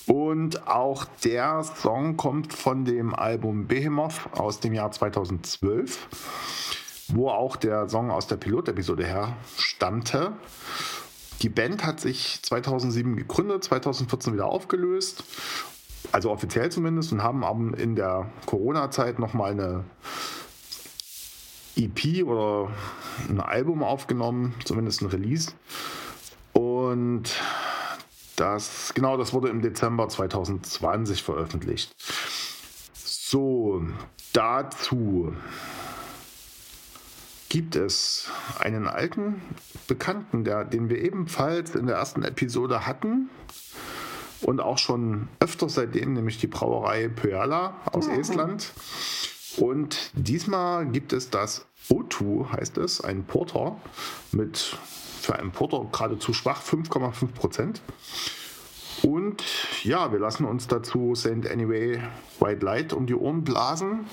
Und 0.06 0.68
auch 0.68 1.06
der 1.24 1.64
Song 1.64 2.18
kommt 2.18 2.52
von 2.52 2.84
dem 2.84 3.16
Album 3.16 3.68
Behemoth 3.68 4.20
aus 4.34 4.60
dem 4.60 4.74
Jahr 4.74 4.92
2012, 4.92 7.08
wo 7.14 7.30
auch 7.30 7.56
der 7.56 7.88
Song 7.88 8.12
aus 8.12 8.28
der 8.28 8.36
Pilotepisode 8.36 9.06
her 9.06 9.38
stammte. 9.58 10.34
Die 11.42 11.50
Band 11.50 11.86
hat 11.86 12.02
sich 12.02 12.42
2007 12.44 13.16
gegründet, 13.16 13.64
2014 13.64 14.34
wieder 14.34 14.48
aufgelöst, 14.48 15.24
also 16.12 16.32
offiziell 16.32 16.70
zumindest, 16.70 17.14
und 17.14 17.24
haben 17.24 17.74
in 17.76 17.96
der 17.96 18.30
Corona-Zeit 18.46 19.20
nochmal 19.20 19.52
eine 19.52 19.86
EP 21.76 22.24
oder 22.26 22.72
ein 23.30 23.40
Album 23.40 23.84
aufgenommen, 23.84 24.54
zumindest 24.64 25.02
ein 25.02 25.08
Release. 25.08 25.52
Und 26.54 27.30
das, 28.36 28.94
genau, 28.94 29.18
das 29.18 29.34
wurde 29.34 29.50
im 29.50 29.62
Dezember 29.62 30.10
2020 30.10 31.24
veröffentlicht. 31.24 31.96
So, 32.94 33.84
dazu 34.34 35.34
gibt 37.50 37.76
es 37.76 38.30
einen 38.60 38.88
alten 38.88 39.42
Bekannten, 39.88 40.44
der, 40.44 40.66
den 40.66 40.90
wir 40.90 41.02
ebenfalls 41.02 41.76
in 41.76 41.88
der 41.88 41.96
ersten 41.98 42.24
Episode 42.24 42.86
hatten 42.86 43.30
und 44.42 44.60
auch 44.60 44.78
schon 44.78 45.28
öfter 45.40 45.70
seitdem, 45.70 46.14
nämlich 46.14 46.38
die 46.38 46.48
Brauerei 46.48 47.08
Pöala 47.08 47.76
aus 47.92 48.08
Estland. 48.08 48.74
Und 49.58 50.12
diesmal 50.14 50.86
gibt 50.86 51.14
es 51.14 51.30
das 51.30 51.66
O2, 51.90 52.52
heißt 52.52 52.78
es, 52.78 53.02
ein 53.02 53.26
Porter 53.26 53.78
mit 54.32 54.78
für 55.22 55.36
einen 55.38 55.52
Porter 55.52 55.86
geradezu 55.92 56.34
schwach 56.34 56.62
5,5 56.62 57.28
Prozent. 57.34 57.82
Und 59.02 59.44
ja, 59.84 60.12
wir 60.12 60.20
lassen 60.20 60.46
uns 60.46 60.68
dazu 60.68 61.16
St. 61.16 61.50
Anyway 61.50 62.02
White 62.40 62.66
Light 62.66 62.94
um 62.94 63.06
die 63.06 63.16
Ohren 63.16 63.44
blasen. 63.44 64.08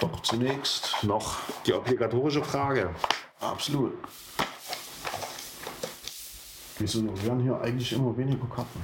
Doch 0.00 0.20
zunächst. 0.22 0.96
Noch 1.02 1.38
die 1.66 1.72
obligatorische 1.72 2.42
Frage. 2.42 2.90
Absolut. 3.40 3.92
Wieso 6.78 7.02
wir 7.22 7.30
haben 7.30 7.40
hier 7.40 7.60
eigentlich 7.60 7.92
immer 7.92 8.16
weniger 8.16 8.46
Karten? 8.46 8.80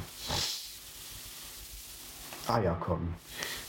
Ah 2.46 2.60
ja, 2.60 2.76
komm. 2.78 3.14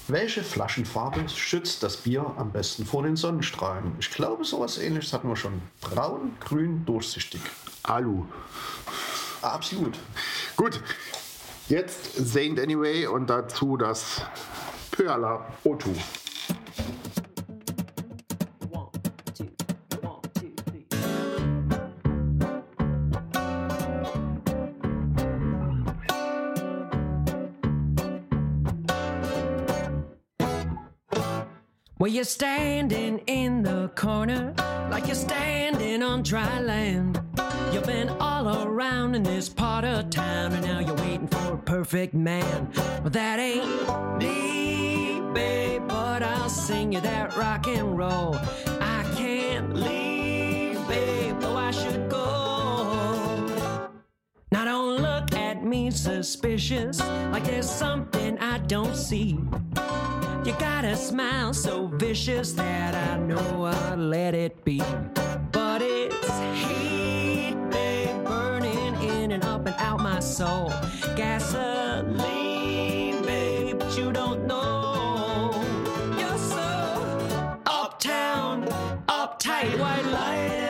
Welche 0.10 0.42
Flaschenfarbe 0.42 1.28
schützt 1.28 1.84
das 1.84 1.98
Bier 1.98 2.34
am 2.38 2.52
besten 2.54 2.86
vor 2.86 3.04
den 3.04 3.18
Sonnenstrahlen? 3.18 3.94
Ich 4.00 4.10
glaube, 4.10 4.46
sowas 4.46 4.78
ähnliches 4.78 5.12
hatten 5.12 5.28
wir 5.28 5.36
schon. 5.36 5.62
Braun, 5.82 6.32
grün, 6.40 6.86
durchsichtig. 6.86 7.42
Alu. 7.84 8.24
Absolut. 9.42 10.00
Gut, 10.56 10.82
jetzt 11.68 12.16
Saint 12.16 12.58
Anyway 12.58 13.06
und 13.06 13.30
dazu 13.30 13.76
das 13.76 14.22
Pöala 14.92 15.46
O2. 15.66 15.90
Well, 32.08 32.16
you're 32.16 32.24
standing 32.24 33.18
in 33.28 33.64
the 33.64 33.92
corner 33.96 34.54
like 34.90 35.08
you're 35.08 35.14
standing 35.14 36.02
on 36.02 36.24
dry 36.24 36.62
land. 36.62 37.20
You've 37.74 37.86
been 37.86 38.08
all 38.22 38.66
around 38.66 39.16
in 39.16 39.24
this 39.24 39.50
part 39.50 39.84
of 39.84 40.10
town, 40.10 40.54
and 40.54 40.64
now 40.64 40.80
you're 40.80 40.96
waiting 40.96 41.28
for 41.28 41.56
a 41.56 41.58
perfect 41.58 42.14
man. 42.14 42.72
Well, 43.02 43.10
that 43.10 43.40
ain't 43.40 44.20
me, 44.20 45.20
babe, 45.34 45.82
but 45.90 46.24
I'll 46.24 46.48
sing 46.48 46.94
you 46.94 47.02
that 47.02 47.36
rock 47.36 47.68
and 47.68 47.98
roll. 47.98 48.38
I 48.80 49.04
can't 49.18 49.76
leave, 49.76 50.80
babe, 50.88 51.38
though 51.42 51.58
I 51.58 51.72
should 51.72 52.10
go. 52.10 53.90
Now 54.54 54.64
don't 54.64 55.02
look 55.02 55.34
at 55.36 55.62
me 55.62 55.92
suspicious, 55.92 57.02
like 57.34 57.44
there's 57.44 57.70
something 57.70 58.40
I 58.40 58.60
don't 58.60 58.96
see. 58.96 59.38
You 60.48 60.54
got 60.54 60.86
a 60.86 60.96
smile 60.96 61.54
so 61.54 61.88
vicious 61.88 62.54
that 62.54 62.96
I 62.96 63.18
know 63.18 63.66
I'll 63.66 63.98
let 63.98 64.34
it 64.34 64.64
be. 64.64 64.82
But 65.52 65.82
it's 65.82 66.40
heat, 66.64 67.58
babe, 67.70 68.24
burning 68.24 68.96
in 69.02 69.34
and 69.34 69.44
up 69.44 69.66
and 69.66 69.76
out 69.78 70.00
my 70.00 70.22
soul. 70.22 70.72
Gasoline, 71.18 72.16
babe, 73.24 73.78
but 73.78 73.98
you 73.98 74.14
don't 74.14 74.48
know. 74.48 75.52
You're 76.18 76.38
so 76.38 77.60
uptown, 77.66 78.68
uptight, 79.10 79.78
white 79.78 80.06
light 80.06 80.67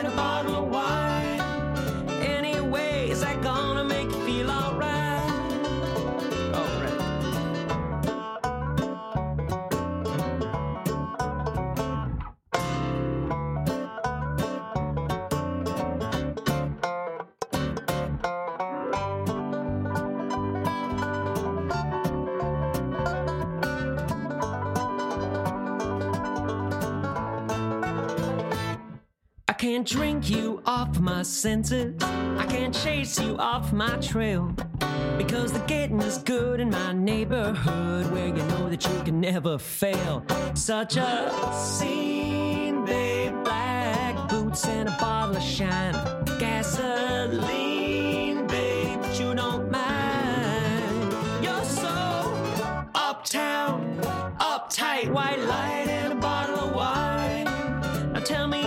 can't 29.78 29.88
drink 29.88 30.28
you 30.28 30.60
off 30.66 30.98
my 30.98 31.22
senses. 31.22 32.02
I 32.02 32.44
can't 32.48 32.74
chase 32.74 33.16
you 33.20 33.36
off 33.38 33.72
my 33.72 33.96
trail. 33.98 34.52
Because 35.16 35.52
the 35.52 35.60
getting 35.68 36.02
is 36.02 36.18
good 36.18 36.58
in 36.58 36.70
my 36.70 36.92
neighborhood 36.92 38.10
where 38.10 38.26
you 38.26 38.32
know 38.32 38.68
that 38.70 38.84
you 38.84 39.02
can 39.04 39.20
never 39.20 39.56
fail. 39.56 40.24
Such 40.54 40.96
a 40.96 41.30
scene, 41.54 42.84
babe. 42.86 43.32
Black 43.44 44.28
boots 44.28 44.66
and 44.66 44.88
a 44.88 44.96
bottle 44.98 45.36
of 45.36 45.42
shine. 45.44 45.94
Gasoline, 46.40 48.48
babe, 48.48 48.98
but 49.00 49.20
you 49.20 49.32
don't 49.32 49.70
mind. 49.70 51.12
You're 51.40 51.62
so 51.62 51.86
uptown, 52.96 54.00
uptight, 54.40 55.08
white 55.12 55.38
light 55.38 55.86
and 55.86 56.14
a 56.14 56.16
bottle 56.16 56.58
of 56.58 56.74
wine. 56.74 57.44
Now 58.12 58.20
tell 58.24 58.48
me, 58.48 58.64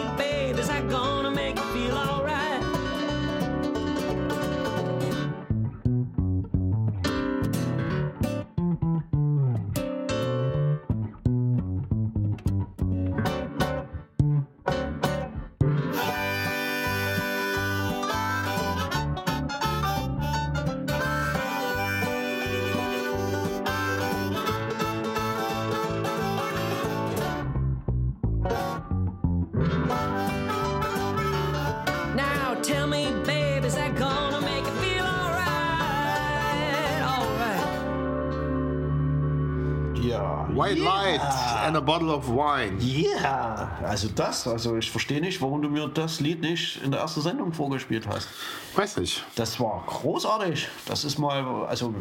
Light 41.18 41.66
and 41.66 41.78
a 41.78 41.82
Bottle 41.82 42.10
of 42.10 42.28
Wine. 42.30 42.78
Yeah, 42.80 43.70
also 43.84 44.08
das, 44.10 44.48
also 44.48 44.78
ich 44.78 44.90
verstehe 44.90 45.22
nicht, 45.22 45.42
warum 45.42 45.62
du 45.62 45.70
mir 45.70 45.88
das 45.88 46.20
Lied 46.20 46.42
nicht 46.42 46.82
in 46.84 46.92
der 46.92 47.02
ersten 47.02 47.22
Sendung 47.22 47.54
vorgespielt 47.54 48.08
hast. 48.08 48.28
Weiß 48.76 48.98
nicht. 48.98 49.24
Das 49.36 49.60
war 49.60 49.84
großartig. 49.88 50.68
Das 50.86 51.04
ist 51.04 51.18
mal, 51.18 51.66
also 51.66 51.94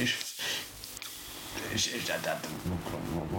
ich, 0.00 0.14
ich, 1.74 1.94
ich 1.94 2.10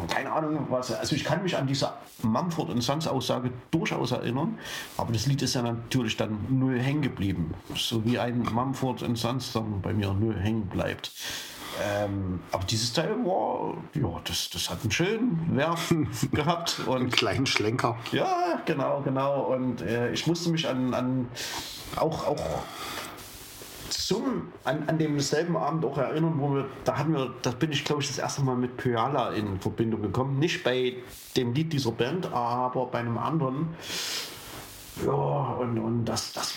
keine 0.08 0.32
Ahnung 0.32 0.68
was. 0.70 0.92
Also 0.92 1.16
ich 1.16 1.24
kann 1.24 1.44
mich 1.44 1.58
an 1.58 1.68
diese 1.68 1.92
Mumford 2.22 2.70
und 2.70 2.82
Sons 2.82 3.08
Aussage 3.08 3.52
durchaus 3.72 4.12
erinnern, 4.12 4.58
aber 4.98 5.14
das 5.14 5.26
Lied 5.26 5.42
ist 5.42 5.56
ja 5.56 5.62
natürlich 5.62 6.18
dann 6.18 6.38
null 6.50 6.80
hängen 6.80 7.02
geblieben, 7.02 7.54
so 7.76 8.04
wie 8.06 8.18
ein 8.20 8.40
Mumford 8.40 9.04
und 9.04 9.18
Sons 9.18 9.52
Song 9.52 9.82
bei 9.82 9.94
mir 9.94 10.14
null 10.14 10.36
hängen 10.36 10.68
bleibt. 10.68 11.12
Ähm, 11.84 12.40
aber 12.52 12.64
dieses 12.66 12.94
Teil 12.94 13.10
war, 13.24 13.78
ja, 13.94 14.22
das, 14.24 14.50
das 14.50 14.70
hat 14.70 14.82
einen 14.82 14.92
schönen 14.92 15.56
Werf 15.56 15.94
gehabt 16.32 16.80
Einen 16.80 16.88
und 16.88 17.12
kleinen 17.14 17.46
Schlenker. 17.46 17.98
ja, 18.12 18.62
genau, 18.66 19.02
genau. 19.02 19.54
Und 19.54 19.82
äh, 19.82 20.12
ich 20.12 20.28
musste 20.28 20.50
mich 20.50 20.68
an, 20.68 20.94
an 20.94 21.28
auch, 21.96 22.28
auch 22.28 22.64
zum, 23.90 24.50
an, 24.64 24.84
an 24.88 24.98
demselben 24.98 25.56
Abend 25.58 25.86
auch 25.86 25.98
erinnern, 25.98 26.36
wo 26.38 26.56
wir, 26.56 26.66
da 26.84 26.98
hatten 26.98 27.14
wir, 27.14 27.34
da 27.42 27.52
bin 27.52 27.72
ich 27.72 27.86
glaube 27.86 28.02
ich 28.02 28.08
das 28.08 28.18
erste 28.18 28.42
Mal 28.42 28.56
mit 28.56 28.78
Pyala 28.78 29.32
in 29.32 29.60
Verbindung 29.60 30.02
gekommen. 30.02 30.40
Nicht 30.40 30.64
bei 30.64 30.96
dem 31.36 31.54
Lied 31.54 31.74
dieser 31.74 31.92
Band, 31.92 32.32
aber 32.32 32.86
bei 32.88 33.00
einem 33.00 33.18
anderen. 33.18 33.76
Ja, 35.06 35.12
und, 35.12 35.78
und 35.78 36.06
das, 36.06 36.34
das 36.34 36.56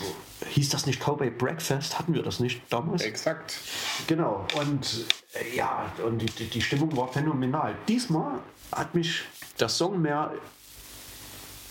hieß 0.49 0.71
das 0.71 0.87
nicht 0.87 1.01
Cowboy 1.01 1.31
Breakfast? 1.31 1.99
Hatten 1.99 2.15
wir 2.15 2.23
das 2.23 2.41
nicht 2.41 2.63
damals? 2.71 3.03
Exakt. 3.03 3.59
Genau, 4.07 4.47
und 4.59 5.07
äh, 5.35 5.57
ja, 5.57 5.93
und 6.05 6.19
die, 6.19 6.27
die, 6.27 6.63
Stimmung 6.63 6.97
war 6.97 7.09
phänomenal. 7.09 7.75
Diesmal 7.89 8.39
hat 8.73 8.95
mich 8.95 9.23
der 9.59 9.69
Song 9.69 10.01
mehr 10.01 10.33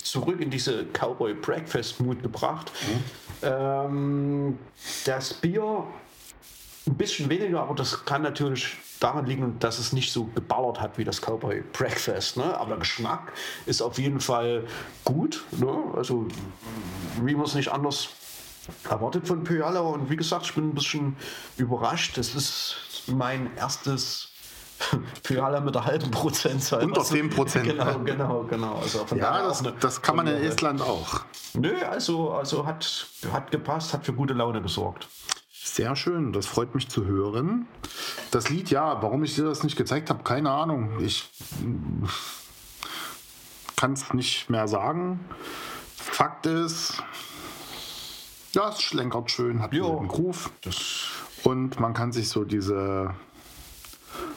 zurück 0.02 0.40
in 0.40 0.50
diese 0.50 0.86
Cowboy 0.92 1.34
Breakfast 1.34 2.00
Mood 2.00 2.22
gebracht. 2.22 2.70
Ähm, 3.42 4.58
das 5.04 5.34
Bier 5.34 5.84
ein 6.86 6.94
bisschen 6.94 7.28
weniger, 7.28 7.62
aber 7.62 7.74
das 7.74 8.04
kann 8.04 8.22
natürlich 8.22 8.76
daran 9.00 9.26
liegen, 9.26 9.58
dass 9.58 9.78
es 9.78 9.92
nicht 9.92 10.12
so 10.12 10.24
geballert 10.26 10.80
hat 10.80 10.98
wie 10.98 11.04
das 11.04 11.20
Cowboy 11.20 11.62
Breakfast. 11.72 12.36
Ne? 12.36 12.56
Aber 12.58 12.70
der 12.70 12.78
Geschmack 12.78 13.32
ist 13.66 13.80
auf 13.82 13.98
jeden 13.98 14.20
Fall 14.20 14.64
gut. 15.04 15.44
Ne? 15.52 15.74
Also 15.96 16.28
wie 17.22 17.34
man 17.34 17.46
es 17.46 17.54
nicht 17.54 17.72
anders 17.72 18.08
erwartet 18.88 19.26
von 19.26 19.42
Pyala. 19.42 19.80
Und 19.80 20.10
wie 20.10 20.16
gesagt, 20.16 20.46
ich 20.46 20.54
bin 20.54 20.68
ein 20.68 20.74
bisschen 20.74 21.16
überrascht. 21.56 22.18
Das 22.18 22.34
ist 22.34 22.76
mein 23.08 23.50
erstes 23.56 24.28
Pyala 25.22 25.60
mit 25.60 25.74
der 25.74 25.84
halben 25.86 26.10
Prozentzahl. 26.10 26.84
Unter 26.84 27.00
Also, 27.00 27.14
10%, 27.14 27.60
Genau, 27.62 27.98
genau, 28.00 28.42
genau. 28.44 28.74
Also 28.76 29.04
von 29.06 29.18
Ja, 29.18 29.42
das, 29.42 29.62
das 29.80 30.02
kann 30.02 30.16
man 30.16 30.26
in. 30.26 30.42
Estland 30.42 30.82
auch. 30.82 31.20
Nö, 31.54 31.74
also, 31.90 32.32
also 32.32 32.66
hat, 32.66 33.06
hat 33.32 33.50
gepasst, 33.50 33.92
hat 33.92 34.04
für 34.04 34.12
gute 34.12 34.34
Laune 34.34 34.62
gesorgt. 34.62 35.08
Sehr 35.62 35.94
schön, 35.94 36.32
das 36.32 36.46
freut 36.46 36.74
mich 36.74 36.88
zu 36.88 37.04
hören. 37.04 37.68
Das 38.30 38.48
Lied, 38.48 38.70
ja, 38.70 39.02
warum 39.02 39.22
ich 39.24 39.34
dir 39.34 39.44
das 39.44 39.62
nicht 39.62 39.76
gezeigt 39.76 40.08
habe, 40.08 40.22
keine 40.24 40.50
Ahnung. 40.50 40.98
Ich 41.00 41.28
kann 43.76 43.92
es 43.92 44.14
nicht 44.14 44.48
mehr 44.48 44.68
sagen. 44.68 45.20
Fakt 45.96 46.46
ist, 46.46 47.02
ja, 48.52 48.70
es 48.70 48.80
schlenkert 48.80 49.30
schön, 49.30 49.60
hat 49.60 49.74
Ja. 49.74 49.84
einen 49.84 50.08
Groove. 50.08 50.50
Und 51.44 51.78
man 51.78 51.92
kann 51.92 52.12
sich 52.12 52.30
so 52.30 52.44
diese 52.44 53.14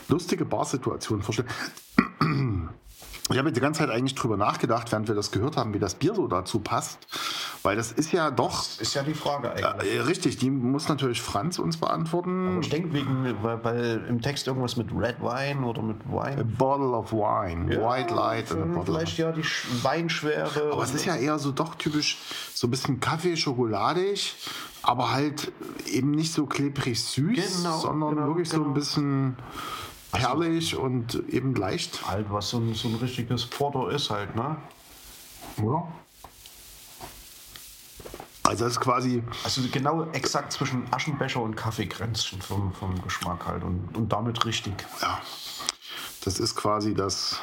lustige 0.09 0.43
Barsituation 0.43 1.21
vorstellen. 1.24 2.69
Ich 3.32 3.38
habe 3.38 3.51
die 3.53 3.61
ganze 3.61 3.80
Zeit 3.80 3.89
eigentlich 3.89 4.15
drüber 4.15 4.36
nachgedacht, 4.36 4.91
während 4.91 5.07
wir 5.07 5.15
das 5.15 5.32
gehört 5.32 5.55
haben, 5.55 5.74
wie 5.74 5.80
das 5.80 5.95
Bier 5.95 6.13
so 6.13 6.28
dazu 6.28 6.59
passt. 6.59 6.99
Weil 7.63 7.78
das 7.78 7.93
ist 7.93 8.11
ja 8.11 8.30
doch 8.32 8.65
ist 8.80 8.93
ja 8.95 9.03
die 9.03 9.13
Frage 9.13 9.51
eigentlich. 9.51 9.95
äh, 9.95 10.01
richtig, 10.01 10.36
die 10.38 10.49
muss 10.49 10.89
natürlich 10.89 11.21
Franz 11.21 11.57
uns 11.57 11.78
beantworten. 11.78 12.59
Ich 12.61 12.69
denke 12.69 12.91
wegen, 12.91 13.34
weil, 13.41 13.63
weil 13.63 14.05
im 14.09 14.21
Text 14.21 14.47
irgendwas 14.47 14.76
mit 14.76 14.89
Red 14.91 15.21
Wine 15.21 15.65
oder 15.65 15.82
mit 15.82 15.95
A 16.11 16.26
Wine. 16.26 16.43
bottle 16.43 16.89
of 16.89 17.13
wine, 17.13 17.69
white 17.69 18.13
light 18.13 18.51
a 18.51 18.82
Vielleicht 18.84 19.17
ja 19.17 19.32
die 19.32 19.43
Sch- 19.43 19.65
Weinschwere. 19.84 20.71
Aber 20.74 20.84
es 20.84 20.93
ist 20.93 21.05
ja 21.05 21.15
eher 21.15 21.39
so 21.39 21.53
doch 21.53 21.76
typisch 21.76 22.17
so 22.53 22.67
ein 22.67 22.71
bisschen 22.71 22.99
Kaffee, 22.99 23.38
schokoladig, 23.38 24.36
aber 24.82 25.13
halt 25.13 25.53
eben 25.88 26.11
nicht 26.11 26.34
so 26.34 26.45
klebrig 26.45 27.01
süß, 27.01 27.61
Genau, 27.63 27.78
sondern 27.78 28.15
genau, 28.15 28.28
wirklich 28.28 28.49
so 28.49 28.57
genau. 28.57 28.69
ein 28.71 28.74
bisschen 28.74 29.38
perlig 30.14 30.76
und 30.76 31.16
eben 31.30 31.55
leicht. 31.55 32.07
halt, 32.07 32.28
was 32.30 32.49
so 32.49 32.57
ein, 32.57 32.74
so 32.74 32.88
ein 32.88 32.95
richtiges 32.95 33.45
Porter 33.45 33.89
ist 33.91 34.09
halt, 34.09 34.36
ne? 34.36 34.55
Oder? 35.61 35.88
Also 38.43 38.66
das 38.66 38.74
ist 38.74 38.80
quasi, 38.82 39.24
Also 39.43 39.61
genau 39.72 40.03
exakt 40.11 40.51
zwischen 40.51 40.86
Aschenbecher 40.91 41.41
und 41.41 41.55
Kaffeekränzchen 41.55 42.41
vom, 42.41 42.74
vom 42.74 43.01
Geschmack 43.01 43.47
halt 43.47 43.64
und, 43.64 43.95
und 43.95 44.11
damit 44.11 44.45
richtig. 44.45 44.74
ja, 45.01 45.20
das 46.24 46.39
ist 46.39 46.55
quasi 46.55 46.93
das 46.93 47.41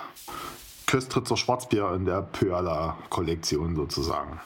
Köstritzer 0.86 1.36
Schwarzbier 1.36 1.92
in 1.94 2.04
der 2.04 2.22
Pöala-Kollektion 2.22 3.76
sozusagen. 3.76 4.40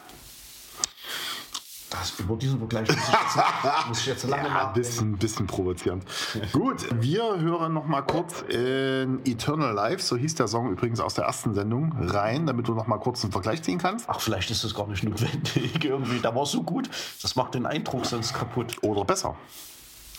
Das, 1.99 2.19
über 2.19 2.37
diesen 2.37 2.59
Vergleich 2.59 2.89
muss 2.89 2.97
ich 2.97 3.13
jetzt, 3.13 3.39
muss 3.89 3.99
ich 4.01 4.07
jetzt 4.07 4.25
lange 4.25 4.43
Ja, 4.43 4.49
ein 4.49 4.53
nachdenken. 4.55 4.79
bisschen, 4.81 5.13
bisschen 5.19 5.47
provozierend. 5.47 6.05
Gut, 6.53 6.87
wir 7.01 7.39
hören 7.41 7.73
noch 7.73 7.87
mal 7.87 8.03
kurz 8.03 8.43
in 8.43 9.21
Eternal 9.25 9.73
Life, 9.73 10.03
so 10.03 10.17
hieß 10.17 10.35
der 10.35 10.49
Song 10.49 10.71
übrigens 10.71 11.01
aus 11.01 11.15
der 11.15 11.25
ersten 11.25 11.55
Sendung, 11.55 11.95
rein, 12.01 12.47
damit 12.47 12.69
du 12.69 12.75
noch 12.75 12.87
mal 12.87 12.99
kurz 12.99 13.23
einen 13.23 13.33
Vergleich 13.33 13.63
ziehen 13.63 13.79
kannst. 13.79 14.07
Ach, 14.09 14.21
vielleicht 14.21 14.51
ist 14.51 14.65
das 14.65 14.75
gar 14.75 14.87
nicht 14.87 15.05
notwendig 15.05 15.73
irgendwie. 15.85 16.21
Da 16.21 16.35
war 16.35 16.47
so 16.47 16.63
gut, 16.63 16.89
das 17.23 17.37
macht 17.37 17.55
den 17.55 17.67
Eindruck 17.67 18.07
sonst 18.07 18.35
kaputt. 18.35 18.77
Oder 18.83 19.05
besser. 19.05 19.35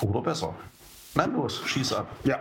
Oder 0.02 0.22
besser. 0.22 0.54
Na 1.14 1.26
los, 1.26 1.62
schieß 1.66 1.94
ab. 1.94 2.08
Ja. 2.24 2.40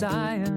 Messiah. 0.00 0.49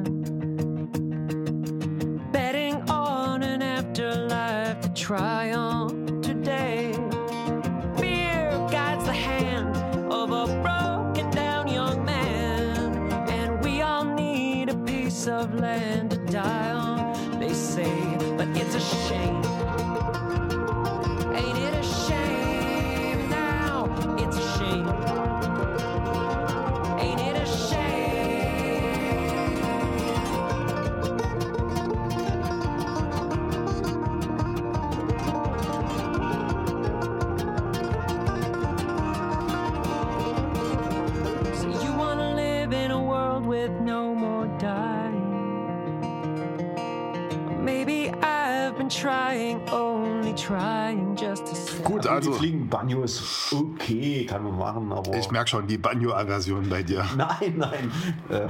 Gut, 52.16 52.24
Die 52.24 52.28
also 52.30 52.34
fliegen 52.34 52.70
Banjos, 52.70 53.52
okay, 53.54 54.26
kann 54.26 54.44
man 54.44 54.58
machen, 54.58 54.92
aber. 54.92 55.14
ich 55.16 55.30
merke 55.32 55.50
schon 55.50 55.68
die 55.68 55.78
Banjo-Aversion 55.78 56.70
bei 56.70 56.84
dir. 56.84 57.06
Nein, 57.18 57.56
nein. 57.58 57.92
Äh, 58.30 58.48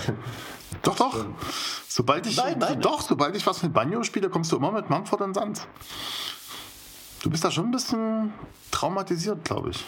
Doch, 0.81 0.95
doch. 0.95 1.25
Sobald 1.87 2.25
ich, 2.25 2.35
Nein, 2.37 2.57
nein. 2.59 2.81
doch, 2.81 3.01
sobald 3.01 3.35
ich 3.35 3.45
was 3.45 3.61
mit 3.63 3.73
Banjo 3.73 4.01
spiele, 4.03 4.29
kommst 4.29 4.51
du 4.51 4.57
immer 4.57 4.71
mit 4.71 4.89
Mumford 4.89 5.21
und 5.21 5.33
Sons. 5.35 5.67
Du 7.21 7.29
bist 7.29 7.43
da 7.45 7.51
schon 7.51 7.65
ein 7.65 7.71
bisschen 7.71 8.33
traumatisiert, 8.71 9.45
glaube 9.45 9.69
ich. 9.69 9.85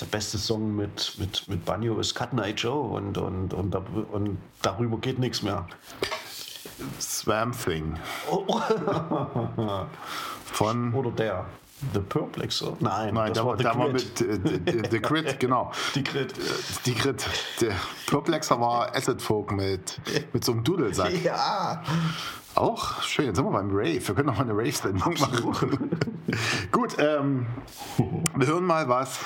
der 0.00 0.06
beste 0.06 0.38
Song 0.38 0.76
mit, 0.76 1.14
mit, 1.18 1.48
mit 1.48 1.64
Banjo 1.64 1.98
ist 1.98 2.14
Cut 2.14 2.32
Night 2.34 2.60
Joe 2.60 2.80
und, 2.96 3.16
und, 3.18 3.52
und, 3.54 3.74
und 3.74 4.38
darüber 4.62 4.98
geht 4.98 5.18
nichts 5.18 5.42
mehr. 5.42 5.66
Swamp 7.00 7.56
Thing 7.64 7.96
von. 10.52 10.94
Oder 10.94 11.10
der. 11.10 11.46
The 11.92 12.00
Perplexer? 12.00 12.76
Nein, 12.80 13.14
Nein, 13.14 13.32
der 13.32 13.44
war, 13.44 13.58
war 13.62 13.88
mit 13.88 14.20
äh, 14.20 14.38
The, 14.90 15.00
Crit, 15.00 15.40
genau. 15.40 15.72
Die 15.94 16.04
Grid. 16.04 16.34
Die 16.86 16.94
Crit. 16.94 17.24
Der 17.60 17.74
Perplexer 18.06 18.60
war 18.60 18.94
Acid 18.94 19.22
Folk 19.22 19.52
mit, 19.52 19.98
mit 20.32 20.44
so 20.44 20.52
einem 20.52 20.64
Dudelsack. 20.64 21.12
Ja. 21.22 21.82
Auch 22.54 23.02
schön, 23.02 23.26
jetzt 23.26 23.36
sind 23.36 23.44
wir 23.44 23.52
beim 23.52 23.70
Rave. 23.70 24.06
Wir 24.06 24.14
können 24.14 24.26
noch 24.26 24.36
mal 24.36 24.42
eine 24.42 24.56
Rave-Sendung 24.56 25.14
machen. 25.18 25.90
Gut, 26.72 26.96
ähm, 26.98 27.46
wir 28.34 28.46
hören 28.46 28.64
mal 28.64 28.88
was. 28.88 29.18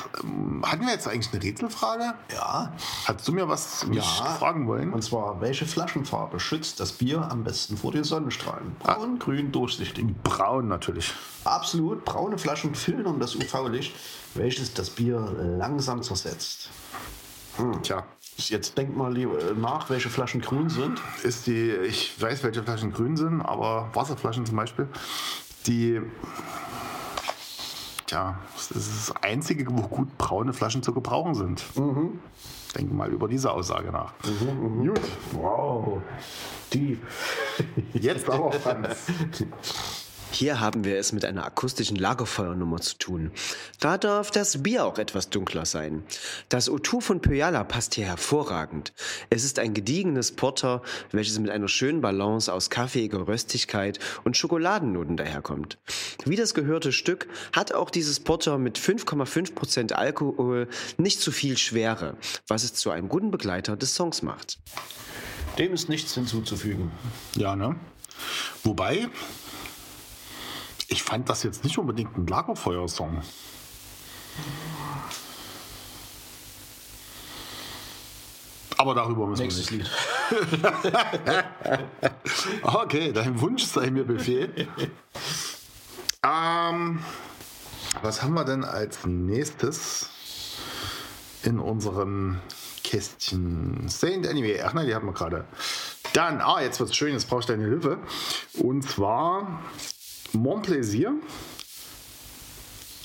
Hatten 0.62 0.84
wir 0.84 0.92
jetzt 0.92 1.08
eigentlich 1.08 1.32
eine 1.32 1.42
Rätselfrage? 1.42 2.14
Ja. 2.32 2.72
Hast 3.06 3.26
du 3.26 3.32
mir 3.32 3.48
was 3.48 3.86
mich 3.86 4.04
fragen 4.04 4.66
wollen? 4.66 4.92
Und 4.92 5.02
zwar, 5.02 5.40
welche 5.40 5.66
Flaschenfarbe 5.66 6.38
schützt 6.38 6.80
das 6.80 6.92
Bier 6.92 7.30
am 7.30 7.44
besten 7.44 7.76
vor 7.76 7.92
den 7.92 8.04
Sonnenstrahlen? 8.04 8.76
Ah. 8.82 8.94
Braun, 8.94 9.18
grün, 9.18 9.52
durchsichtig. 9.52 10.04
Braun 10.22 10.68
natürlich. 10.68 11.12
Absolut. 11.44 12.04
Braune 12.04 12.38
Flaschen 12.38 12.74
filtern 12.74 13.20
das 13.20 13.34
UV-Licht, 13.34 13.94
welches 14.34 14.74
das 14.74 14.90
Bier 14.90 15.18
langsam 15.58 16.02
zersetzt. 16.02 16.68
Tja, 17.82 18.04
Jetzt 18.36 18.76
denk 18.76 18.96
mal 18.96 19.12
lieber 19.12 19.38
nach, 19.56 19.90
welche 19.90 20.08
Flaschen 20.10 20.40
grün 20.40 20.68
sind. 20.68 21.00
ist 21.22 21.46
die, 21.46 21.70
ich 21.70 22.20
weiß, 22.20 22.42
welche 22.42 22.62
Flaschen 22.62 22.92
grün 22.92 23.16
sind, 23.16 23.40
aber 23.40 23.90
Wasserflaschen 23.94 24.44
zum 24.44 24.56
Beispiel, 24.56 24.88
die, 25.66 26.00
tja, 28.06 28.38
das 28.56 28.70
ist 28.72 29.08
das 29.10 29.22
Einzige, 29.22 29.66
wo 29.70 29.82
gut 29.82 30.18
braune 30.18 30.52
Flaschen 30.52 30.82
zu 30.82 30.92
gebrauchen 30.92 31.34
sind. 31.34 31.64
Denke 32.76 32.92
mal 32.94 33.08
über 33.10 33.28
diese 33.28 33.52
Aussage 33.52 33.92
nach. 33.92 34.12
Gut, 34.22 35.00
Wow. 35.32 36.02
Die. 36.72 36.98
jetzt 37.92 38.28
aber 38.30 38.50
Franz. 38.52 39.06
Hier 40.34 40.58
haben 40.58 40.82
wir 40.82 40.98
es 40.98 41.12
mit 41.12 41.24
einer 41.24 41.44
akustischen 41.44 41.96
Lagerfeuernummer 41.96 42.80
zu 42.80 42.98
tun. 42.98 43.30
Da 43.78 43.98
darf 43.98 44.32
das 44.32 44.64
Bier 44.64 44.84
auch 44.84 44.98
etwas 44.98 45.30
dunkler 45.30 45.64
sein. 45.64 46.02
Das 46.48 46.68
O2 46.68 47.00
von 47.00 47.20
Pyala 47.20 47.62
passt 47.62 47.94
hier 47.94 48.06
hervorragend. 48.06 48.92
Es 49.30 49.44
ist 49.44 49.60
ein 49.60 49.74
gediegenes 49.74 50.32
Porter, 50.32 50.82
welches 51.12 51.38
mit 51.38 51.50
einer 51.50 51.68
schönen 51.68 52.00
Balance 52.00 52.52
aus 52.52 52.68
kaffeeiger 52.68 53.28
Röstigkeit 53.28 54.00
und 54.24 54.36
Schokoladennoten 54.36 55.16
daherkommt. 55.16 55.78
Wie 56.24 56.34
das 56.34 56.52
gehörte 56.52 56.90
Stück 56.90 57.28
hat 57.52 57.72
auch 57.72 57.90
dieses 57.90 58.18
Porter 58.18 58.58
mit 58.58 58.76
5,5% 58.76 59.92
Alkohol 59.92 60.66
nicht 60.98 61.20
zu 61.20 61.30
viel 61.30 61.56
Schwere, 61.56 62.16
was 62.48 62.64
es 62.64 62.74
zu 62.74 62.90
einem 62.90 63.08
guten 63.08 63.30
Begleiter 63.30 63.76
des 63.76 63.94
Songs 63.94 64.22
macht. 64.22 64.58
Dem 65.58 65.72
ist 65.72 65.88
nichts 65.88 66.12
hinzuzufügen. 66.14 66.90
Ja, 67.36 67.54
ne? 67.54 67.76
Wobei, 68.64 69.08
ich 70.88 71.02
fand 71.02 71.28
das 71.28 71.42
jetzt 71.42 71.64
nicht 71.64 71.78
unbedingt 71.78 72.16
ein 72.16 72.26
Lagerfeuersong. 72.26 73.22
Aber 78.76 78.94
darüber 78.94 79.26
müssen 79.26 79.42
Nächstes 79.42 79.70
wir 79.70 79.78
nicht. 79.78 79.90
Lied. 79.90 80.64
Okay, 82.62 83.12
dein 83.12 83.40
Wunsch 83.40 83.64
sei 83.64 83.90
mir 83.90 84.04
Befehl. 84.04 84.68
ähm, 86.22 86.98
was 88.02 88.22
haben 88.22 88.34
wir 88.34 88.44
denn 88.44 88.64
als 88.64 89.06
nächstes 89.06 90.08
in 91.44 91.58
unserem 91.58 92.40
Kästchen? 92.82 93.88
Saint 93.88 94.26
Anyway. 94.26 94.60
Ach 94.62 94.74
nein, 94.74 94.86
die 94.86 94.94
hatten 94.94 95.06
wir 95.06 95.12
gerade. 95.12 95.44
Dann, 96.12 96.40
ah, 96.40 96.60
jetzt 96.60 96.80
wird's 96.80 96.96
schön, 96.96 97.12
jetzt 97.12 97.28
brauche 97.28 97.40
ich 97.40 97.46
deine 97.46 97.64
Hilfe. 97.64 97.98
Und 98.54 98.82
zwar 98.82 99.62
Mont 100.34 100.64
Plaisir. 100.64 101.14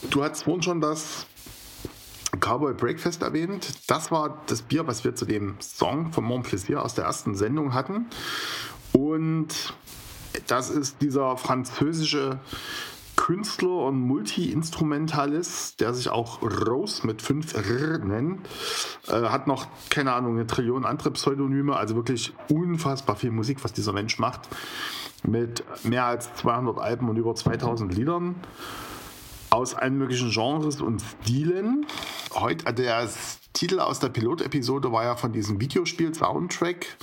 Du 0.09 0.23
hattest 0.23 0.43
vorhin 0.43 0.61
schon 0.61 0.81
das 0.81 1.25
Cowboy 2.39 2.73
Breakfast 2.73 3.21
erwähnt. 3.21 3.67
Das 3.87 4.11
war 4.11 4.41
das 4.47 4.61
Bier, 4.61 4.87
was 4.87 5.03
wir 5.03 5.15
zu 5.15 5.25
dem 5.25 5.55
Song 5.59 6.11
von 6.11 6.23
Mont 6.23 6.47
Plaisir 6.47 6.83
aus 6.83 6.95
der 6.95 7.05
ersten 7.05 7.35
Sendung 7.35 7.73
hatten. 7.73 8.07
Und 8.91 9.73
das 10.47 10.69
ist 10.69 11.01
dieser 11.01 11.37
französische 11.37 12.39
Künstler 13.15 13.85
und 13.85 13.99
Multi-Instrumentalist, 13.99 15.81
der 15.81 15.93
sich 15.93 16.09
auch 16.09 16.41
Rose 16.41 17.05
mit 17.05 17.21
5 17.21 17.53
R 17.53 17.97
nennt. 17.99 18.47
Äh, 19.07 19.23
hat 19.23 19.45
noch, 19.45 19.67
keine 19.89 20.13
Ahnung, 20.13 20.35
eine 20.35 20.47
Trillion 20.47 20.85
andere 20.85 21.11
Pseudonyme. 21.11 21.75
Also 21.75 21.95
wirklich 21.95 22.33
unfassbar 22.49 23.17
viel 23.17 23.31
Musik, 23.31 23.63
was 23.63 23.73
dieser 23.73 23.93
Mensch 23.93 24.19
macht. 24.19 24.47
Mit 25.27 25.63
mehr 25.83 26.05
als 26.05 26.33
200 26.35 26.77
Alben 26.77 27.09
und 27.09 27.17
über 27.17 27.35
2000 27.35 27.93
Liedern 27.93 28.35
aus 29.49 29.73
allen 29.73 29.97
möglichen 29.97 30.29
Genres 30.31 30.81
und 30.81 31.01
Stilen. 31.01 31.85
Heute, 32.33 32.65
äh, 32.65 32.73
der 32.73 33.09
Titel 33.53 33.79
aus 33.79 33.99
der 33.99 34.09
Pilotepisode 34.09 34.91
war 34.91 35.03
ja 35.03 35.15
von 35.15 35.33
diesem 35.33 35.59
Videospiel-Soundtrack. 35.59 36.97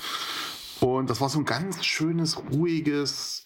Und 0.81 1.11
das 1.11 1.21
war 1.21 1.29
so 1.29 1.39
ein 1.39 1.45
ganz 1.45 1.85
schönes, 1.85 2.39
ruhiges, 2.51 3.45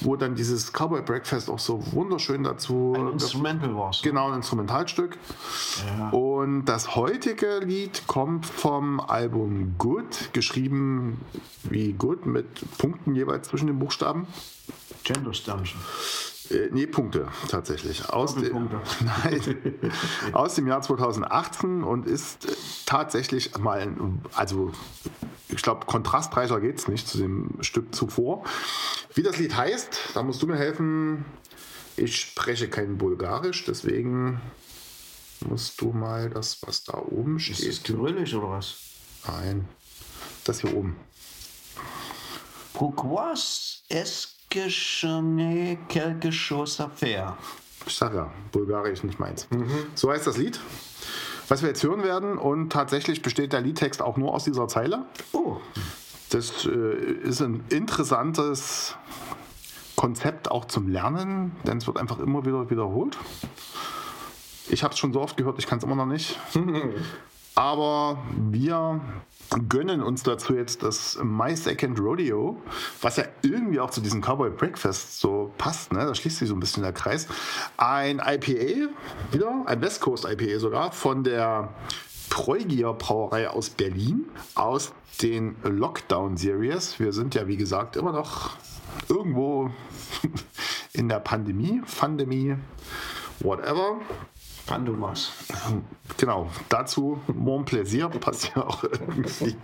wo 0.00 0.16
dann 0.16 0.34
dieses 0.34 0.72
Cowboy 0.72 1.02
Breakfast 1.02 1.50
auch 1.50 1.58
so 1.58 1.82
wunderschön 1.92 2.44
dazu. 2.44 2.94
Ein 2.96 3.12
Instrumental 3.12 3.74
war's. 3.76 4.02
Genau, 4.02 4.28
ein 4.28 4.36
Instrumentalstück. 4.36 5.18
Und 6.12 6.64
das 6.66 6.96
heutige 6.96 7.58
Lied 7.58 8.06
kommt 8.06 8.46
vom 8.46 9.00
Album 9.00 9.74
Good, 9.78 10.32
geschrieben 10.32 11.20
wie 11.64 11.92
Good 11.92 12.26
mit 12.26 12.46
Punkten 12.78 13.14
jeweils 13.14 13.48
zwischen 13.48 13.66
den 13.66 13.78
Buchstaben. 13.78 14.26
Gender 15.04 15.32
Dungeon. 15.32 15.78
Äh, 16.50 16.68
nee, 16.72 16.86
Punkte 16.86 17.28
tatsächlich. 17.48 18.08
Aus, 18.08 18.34
de. 18.34 18.52
Nein, 19.00 19.92
aus 20.32 20.54
dem 20.54 20.66
Jahr 20.66 20.82
2018 20.82 21.84
und 21.84 22.06
ist 22.06 22.44
äh, 22.46 22.54
tatsächlich 22.86 23.56
mal, 23.58 23.88
also 24.34 24.72
ich 25.48 25.62
glaube, 25.62 25.86
kontrastreicher 25.86 26.60
geht 26.60 26.78
es 26.78 26.88
nicht 26.88 27.06
zu 27.08 27.18
dem 27.18 27.50
Stück 27.60 27.94
zuvor. 27.94 28.44
Wie 29.14 29.22
das 29.22 29.38
Lied 29.38 29.56
heißt, 29.56 30.10
da 30.14 30.22
musst 30.22 30.42
du 30.42 30.46
mir 30.46 30.56
helfen. 30.56 31.24
Ich 31.96 32.20
spreche 32.20 32.68
kein 32.68 32.98
Bulgarisch, 32.98 33.64
deswegen 33.64 34.40
musst 35.46 35.80
du 35.80 35.92
mal 35.92 36.30
das, 36.30 36.62
was 36.62 36.84
da 36.84 36.98
oben 36.98 37.36
Ist 37.38 37.50
das 37.50 37.58
steht. 37.58 37.84
kyrillisch 37.84 38.34
oder 38.34 38.50
was? 38.50 38.76
Nein, 39.26 39.68
das 40.44 40.60
hier 40.60 40.74
oben. 40.74 40.96
Pourquoi 42.72 43.34
n'ai 43.90 44.39
quelque 44.50 46.30
chose 46.30 46.82
à 46.82 46.88
faire? 46.88 47.36
Ich 47.86 47.94
sag 47.96 48.14
ja, 48.14 48.30
Bulgarisch 48.52 49.02
nicht 49.02 49.18
meins. 49.18 49.48
So 49.94 50.10
heißt 50.10 50.26
das 50.26 50.36
Lied, 50.36 50.60
was 51.48 51.62
wir 51.62 51.68
jetzt 51.68 51.82
hören 51.82 52.02
werden. 52.02 52.36
Und 52.38 52.70
tatsächlich 52.70 53.22
besteht 53.22 53.52
der 53.52 53.60
Liedtext 53.62 54.02
auch 54.02 54.16
nur 54.16 54.34
aus 54.34 54.44
dieser 54.44 54.68
Zeile. 54.68 55.04
Oh, 55.32 55.56
Das 56.30 56.66
äh, 56.66 56.70
ist 57.22 57.40
ein 57.40 57.64
interessantes 57.70 58.94
Konzept 59.96 60.50
auch 60.50 60.66
zum 60.66 60.88
Lernen, 60.88 61.52
denn 61.66 61.78
es 61.78 61.86
wird 61.86 61.98
einfach 61.98 62.18
immer 62.20 62.44
wieder 62.44 62.70
wiederholt. 62.70 63.18
Ich 64.68 64.82
habe 64.84 64.94
es 64.94 64.98
schon 64.98 65.12
so 65.12 65.20
oft 65.20 65.36
gehört, 65.36 65.58
ich 65.58 65.66
kann 65.66 65.78
es 65.78 65.84
immer 65.84 65.96
noch 65.96 66.06
nicht. 66.06 66.38
Aber 67.54 68.18
wir 68.36 69.00
gönnen 69.68 70.02
uns 70.02 70.22
dazu 70.22 70.54
jetzt 70.54 70.82
das 70.82 71.18
My 71.22 71.56
Second 71.56 71.98
Rodeo, 71.98 72.60
was 73.00 73.16
ja 73.16 73.24
irgendwie 73.42 73.80
auch 73.80 73.90
zu 73.90 74.00
diesem 74.00 74.20
Cowboy 74.20 74.50
Breakfast 74.50 75.20
so 75.20 75.52
passt. 75.58 75.92
Ne? 75.92 75.98
Da 75.98 76.14
schließt 76.14 76.38
sich 76.38 76.48
so 76.48 76.54
ein 76.54 76.60
bisschen 76.60 76.82
der 76.82 76.92
Kreis. 76.92 77.26
Ein 77.76 78.20
IPA, 78.24 78.90
wieder, 79.32 79.62
ein 79.66 79.80
West 79.82 80.00
Coast 80.00 80.24
IPA 80.24 80.58
sogar, 80.58 80.92
von 80.92 81.24
der 81.24 81.74
Preugier 82.28 82.92
Brauerei 82.92 83.50
aus 83.50 83.70
Berlin, 83.70 84.26
aus 84.54 84.92
den 85.20 85.56
Lockdown 85.64 86.36
Series. 86.36 87.00
Wir 87.00 87.12
sind 87.12 87.34
ja, 87.34 87.48
wie 87.48 87.56
gesagt, 87.56 87.96
immer 87.96 88.12
noch 88.12 88.50
irgendwo 89.08 89.70
in 90.92 91.08
der 91.08 91.20
Pandemie, 91.20 91.82
Pandemie, 91.98 92.56
whatever. 93.40 94.00
Pandumas. 94.66 95.32
Genau, 96.16 96.50
dazu 96.68 97.20
Mon 97.26 97.64
Plaisir 97.64 98.08
passt 98.08 98.52
ja 98.54 98.66
auch 98.66 98.82
irgendwie. 98.84 99.56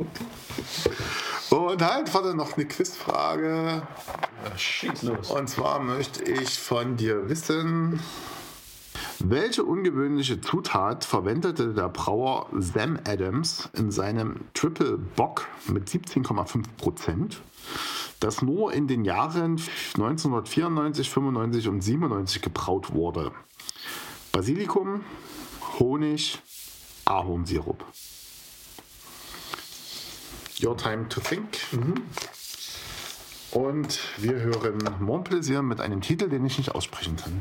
Und 1.51 1.83
halt, 1.83 2.13
warte, 2.13 2.35
noch 2.35 2.57
eine 2.57 2.67
Quizfrage. 2.67 3.83
Schieß 4.57 5.03
los. 5.03 5.31
Und 5.31 5.49
zwar 5.49 5.81
möchte 5.81 6.25
ich 6.25 6.59
von 6.59 6.97
dir 6.97 7.29
wissen, 7.29 8.01
welche 9.19 9.65
ungewöhnliche 9.65 10.41
Zutat 10.41 11.05
verwendete 11.05 11.73
der 11.73 11.89
Brauer 11.89 12.49
Sam 12.59 12.99
Adams 13.07 13.69
in 13.75 13.91
seinem 13.91 14.41
Triple 14.55 14.99
Bock 14.99 15.47
mit 15.69 15.89
17,5 15.89 16.65
Prozent, 16.77 17.41
das 18.21 18.43
nur 18.43 18.73
in 18.73 18.89
den 18.89 19.05
Jahren 19.05 19.61
1994, 19.95 21.09
95 21.11 21.69
und 21.69 21.81
97 21.81 22.43
gebraut 22.43 22.93
wurde? 22.93 23.33
Basilikum, 24.37 25.03
Honig, 25.79 26.37
Ahornsirup. 27.07 27.83
Your 30.63 30.77
time 30.77 31.09
to 31.09 31.23
think. 31.23 31.57
Und 33.53 33.99
wir 34.19 34.35
hören 34.35 34.77
Mon 35.01 35.25
Plaisir 35.25 35.63
mit 35.63 35.81
einem 35.81 36.03
Titel, 36.03 36.29
den 36.29 36.45
ich 36.45 36.59
nicht 36.59 36.75
aussprechen 36.75 37.17
kann. 37.17 37.41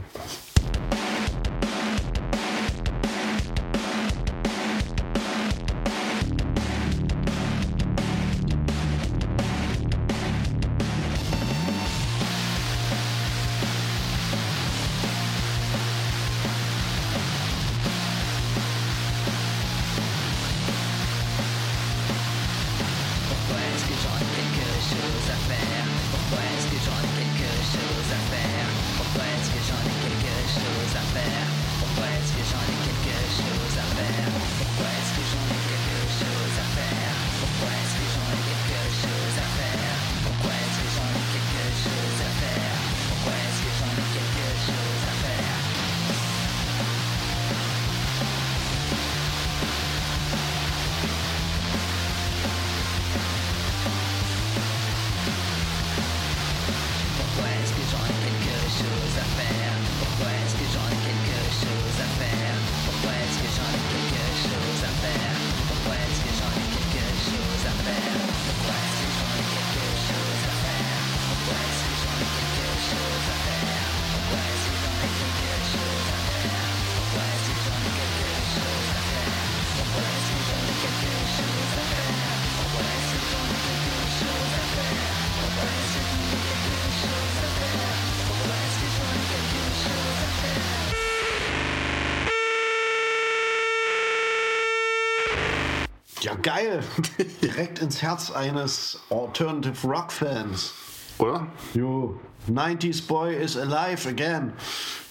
Direkt 97.41 97.79
ins 97.79 98.01
Herz 98.01 98.31
eines 98.31 98.99
Alternative 99.09 99.87
Rock 99.87 100.11
Fans. 100.11 100.73
Oder? 101.17 101.47
Jo, 101.73 102.19
90s 102.49 103.05
Boy 103.07 103.35
is 103.35 103.57
alive 103.57 104.07
again. 104.07 104.53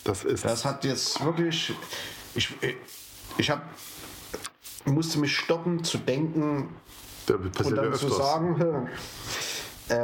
Das 0.04 0.24
ist. 0.24 0.44
Das 0.44 0.64
hat 0.64 0.84
jetzt 0.84 1.24
wirklich. 1.24 1.72
Ich, 2.34 2.50
ich 3.38 3.50
hab, 3.50 3.62
musste 4.84 5.18
mich 5.18 5.36
stoppen 5.36 5.82
zu 5.84 5.98
denken 5.98 6.68
der 7.28 7.36
und 7.36 7.52
passiert 7.52 7.76
ja 7.76 7.82
dann 7.84 7.94
zu 7.94 8.06
öfters. 8.06 8.18
sagen, 8.18 8.88
äh, 9.88 9.94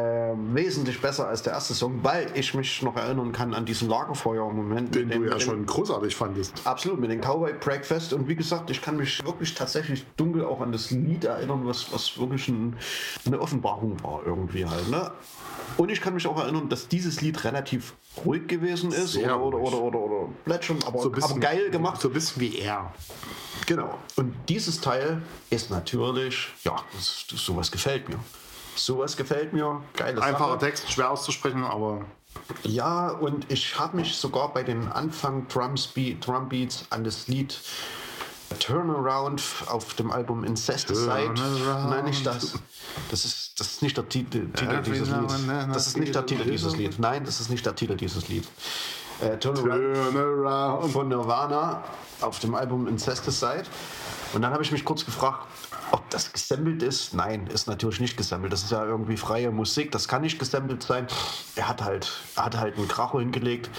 wesentlich 0.55 1.01
besser 1.01 1.27
als 1.29 1.43
der 1.43 1.55
erste 1.55 1.73
Song, 1.75 2.01
weil 2.03 2.27
ich 2.35 2.53
mich 2.55 2.83
noch 2.83 2.97
erinnern 2.97 3.33
kann 3.33 3.55
an 3.55 3.65
diesen 3.65 3.89
Lagerfeuer-Moment. 3.89 4.95
Den 4.95 5.09
mit 5.09 5.17
du 5.17 5.21
dem- 5.23 5.29
ja 5.29 5.35
dem- 5.37 5.41
schon 5.41 5.67
großartig 5.67 6.15
fandest. 6.15 6.53
Absolut, 6.65 7.01
mit 7.01 7.11
den 7.11 7.21
Cowboy 7.21 7.55
Breakfast. 7.55 8.13
Und 8.13 8.29
wie 8.29 8.37
gesagt, 8.37 8.69
ich 8.71 8.83
kann 8.83 8.97
mich 8.97 9.25
wirklich 9.25 9.55
tatsächlich 9.55 10.05
dunkel 10.17 10.45
auch 10.45 10.61
an 10.61 10.73
das 10.73 10.91
Lied 10.91 11.25
erinnern, 11.25 11.63
was, 11.65 11.93
was 11.93 12.19
wirklich 12.19 12.49
ein, 12.49 12.77
eine 13.27 13.41
Offenbarung 13.41 14.03
war 14.03 14.21
irgendwie 14.27 14.67
halt. 14.67 14.89
Ne? 14.91 15.11
Und 15.77 15.91
ich 15.91 16.01
kann 16.01 16.13
mich 16.15 16.27
auch 16.27 16.39
erinnern, 16.39 16.69
dass 16.69 16.89
dieses 16.89 17.21
Lied 17.23 17.43
relativ 17.45 17.95
ruhig 18.27 18.49
gewesen 18.49 18.93
ist 18.93 19.13
Sehr 19.13 19.35
oder, 19.41 19.57
oder, 19.57 19.59
ruhig. 19.59 19.73
oder, 19.75 19.83
oder, 19.83 19.99
oder 20.01 20.29
plätschern, 20.45 20.79
aber, 20.85 20.99
So 21.01 21.11
bisschen, 21.11 21.31
aber 21.31 21.41
geil 21.41 21.71
gemacht. 21.71 22.01
So 22.01 22.09
ein 22.09 22.15
bisschen 22.15 22.41
wie 22.43 22.59
er. 22.59 22.93
Genau. 23.67 23.95
Und 24.17 24.35
dieses 24.49 24.81
Teil 24.81 25.23
ist 25.49 25.71
natürlich, 25.71 26.49
ja, 26.65 26.77
das, 26.93 27.25
das, 27.31 27.41
sowas 27.41 27.71
gefällt 27.71 28.09
mir. 28.09 28.19
Sowas 28.75 29.17
gefällt 29.17 29.53
mir. 29.53 29.83
Geile 29.97 30.23
Einfacher 30.23 30.53
Sache. 30.53 30.59
Text, 30.59 30.91
schwer 30.91 31.11
auszusprechen, 31.11 31.65
aber 31.65 32.05
Ja, 32.63 33.11
und 33.11 33.51
ich 33.51 33.79
habe 33.79 33.97
mich 33.97 34.17
sogar 34.17 34.53
bei 34.53 34.63
den 34.63 34.89
Anfang 34.89 35.49
Drumsbeat, 35.49 36.27
Drumbeats 36.27 36.87
an 36.91 37.05
das 37.05 37.29
Lied 37.29 37.59
Turnaround 38.59 39.43
auf 39.67 39.95
dem 39.95 40.11
Album 40.11 40.45
Incesticide. 40.45 41.35
Turnaround. 41.35 41.91
Nein, 41.91 42.05
nicht 42.05 42.27
das. 42.27 42.55
Das 43.11 43.25
ist, 43.25 43.61
das 43.61 43.69
ist 43.69 43.83
nicht 43.83 43.97
der 43.97 44.09
Titel, 44.09 44.51
Titel 44.53 44.83
dieses 44.83 45.09
Lieds. 45.09 45.35
Das 45.73 45.87
ist 45.87 45.97
nicht 45.97 46.15
der 46.15 46.27
Titel 46.27 46.45
dieses. 46.45 46.77
Lied. 46.77 46.99
Nein, 46.99 47.25
das 47.25 47.41
ist 47.41 47.49
nicht 47.49 47.65
der 47.65 47.77
Titel 47.77 47.97
dieses 47.97 48.29
Lied. 48.29 48.47
Äh, 49.21 49.39
Turnaround 49.39 49.95
turn 49.95 50.17
around. 50.17 50.91
von 50.93 51.09
Nirvana 51.09 51.85
auf 52.21 52.39
dem 52.41 52.55
Album 52.55 52.89
Incesticide. 52.89 53.65
Und 54.33 54.43
dann 54.43 54.53
habe 54.53 54.63
ich 54.63 54.73
mich 54.73 54.85
kurz 54.85 55.05
gefragt, 55.05 55.47
ob 55.93 56.09
das 56.11 56.33
gesampelt 56.33 56.83
ist. 56.83 57.15
Nein, 57.15 57.47
ist 57.47 57.67
natürlich 57.67 58.01
nicht 58.01 58.17
gesampelt. 58.17 58.53
Das 58.53 58.63
ist 58.63 58.73
ja 58.73 58.85
irgendwie 58.85 59.17
freie 59.17 59.51
Musik. 59.51 59.93
Das 59.93 60.09
kann 60.09 60.23
nicht 60.23 60.39
gesampelt 60.39 60.83
sein. 60.83 61.07
Er 61.57 61.69
hat 61.69 61.83
halt, 61.83 62.11
er 62.37 62.45
hat 62.47 62.57
halt 62.57 62.77
einen 62.77 62.89
Kracher 62.89 63.21
hingelegt. 63.21 63.71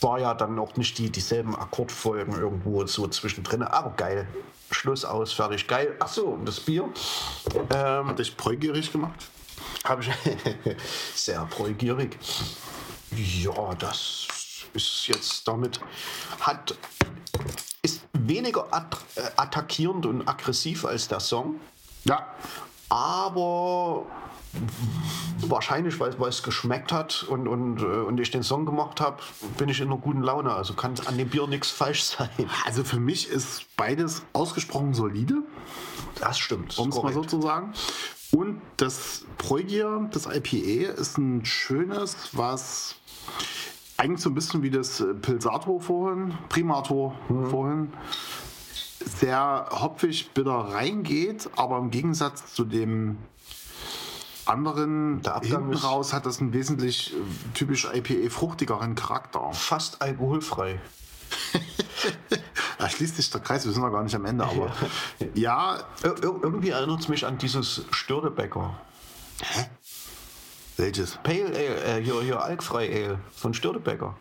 War 0.00 0.18
ja 0.18 0.34
dann 0.34 0.58
auch 0.58 0.76
nicht 0.76 0.98
die, 0.98 1.10
dieselben 1.10 1.56
Akkordfolgen 1.56 2.34
irgendwo 2.34 2.86
so 2.86 3.08
zwischendrin. 3.08 3.62
Aber 3.62 3.90
geil. 3.90 4.26
Schluss 4.70 5.04
aus, 5.04 5.32
fertig. 5.32 5.66
Geil. 5.66 5.94
Achso, 6.00 6.22
und 6.22 6.46
das 6.46 6.60
Bier. 6.60 6.88
Ähm, 7.70 8.08
Hat 8.08 8.18
dich 8.18 8.36
neugierig 8.44 8.92
gemacht? 8.92 9.30
habe 9.88 10.02
ich 10.02 10.10
sehr 11.14 11.48
neugierig. 11.58 12.18
Ja, 13.14 13.74
das 13.74 14.26
ist 14.74 15.06
jetzt 15.06 15.48
damit 15.48 15.80
hat 16.40 16.74
ist 17.86 18.02
weniger 18.12 18.66
at 18.72 18.96
äh, 19.16 19.20
attackierend 19.36 20.04
und 20.06 20.28
aggressiv 20.28 20.84
als 20.84 21.08
der 21.08 21.20
Song, 21.20 21.56
Ja. 22.04 22.26
aber 22.88 24.04
wahrscheinlich, 25.42 26.00
weil, 26.00 26.14
es 26.28 26.42
geschmeckt 26.42 26.92
hat 26.92 27.24
und, 27.28 27.46
und, 27.46 27.80
äh, 27.80 27.84
und 27.84 28.18
ich 28.18 28.30
den 28.30 28.42
Song 28.42 28.64
gemacht 28.66 29.00
habe, 29.00 29.18
bin 29.58 29.68
ich 29.68 29.80
in 29.80 29.88
einer 29.88 29.98
guten 29.98 30.22
Laune. 30.22 30.52
Also 30.52 30.74
kann 30.74 30.94
an 31.06 31.18
dem 31.18 31.28
Bier 31.28 31.46
nichts 31.46 31.70
falsch 31.70 32.02
sein. 32.04 32.30
Also 32.64 32.82
für 32.84 32.98
mich 33.00 33.28
ist 33.28 33.66
beides 33.76 34.22
ausgesprochen 34.32 34.94
solide, 34.94 35.42
Das 36.20 36.38
stimmt. 36.38 36.78
um 36.78 36.88
es 36.88 37.02
mal 37.02 37.12
so 37.12 37.22
zu 37.22 37.40
sagen. 37.42 37.72
Und 38.32 38.60
das 38.78 39.24
Preugier, 39.38 40.08
das 40.12 40.26
IPA, 40.26 40.92
ist 41.00 41.16
ein 41.18 41.44
schönes, 41.44 42.16
was 42.32 42.96
eigentlich 43.96 44.20
so 44.20 44.30
ein 44.30 44.34
bisschen 44.34 44.62
wie 44.62 44.70
das 44.70 45.00
äh, 45.00 45.14
Pilsato 45.14 45.78
vorhin, 45.78 46.34
Primato 46.48 47.14
Mhm. 47.28 47.50
vorhin, 47.50 47.92
sehr 49.04 49.68
hopfig 49.70 50.30
bitter 50.32 50.52
reingeht, 50.52 51.48
aber 51.56 51.78
im 51.78 51.90
Gegensatz 51.90 52.52
zu 52.54 52.64
dem 52.64 53.18
anderen 54.44 55.22
hinten 55.42 55.74
raus 55.74 56.12
hat 56.12 56.24
das 56.26 56.40
einen 56.40 56.52
wesentlich 56.52 57.12
äh, 57.14 57.16
typisch 57.54 57.86
IPA-fruchtigeren 57.92 58.94
Charakter. 58.94 59.52
Fast 59.52 60.02
alkoholfrei. 60.02 60.80
Da 62.78 62.90
schließt 62.90 63.16
sich 63.16 63.30
der 63.30 63.40
Kreis, 63.40 63.64
wir 63.64 63.72
sind 63.72 63.82
noch 63.82 63.90
gar 63.90 64.04
nicht 64.04 64.14
am 64.14 64.26
Ende, 64.26 64.44
aber 64.44 64.70
ja, 65.34 65.78
Ir 66.04 66.10
ir 66.22 66.22
irgendwie 66.42 66.68
erinnert 66.68 67.00
es 67.00 67.08
mich 67.08 67.24
an 67.26 67.38
dieses 67.38 67.84
Störtebecker. 67.90 68.78
Welches? 70.76 71.18
Pale 71.22 71.46
Ale, 71.46 71.84
äh, 71.98 72.02
hier, 72.02 72.20
hier 72.22 72.42
Alkfrei 72.42 72.88
Ale 72.92 73.18
von 73.34 73.54
Störtebecker. 73.54 74.16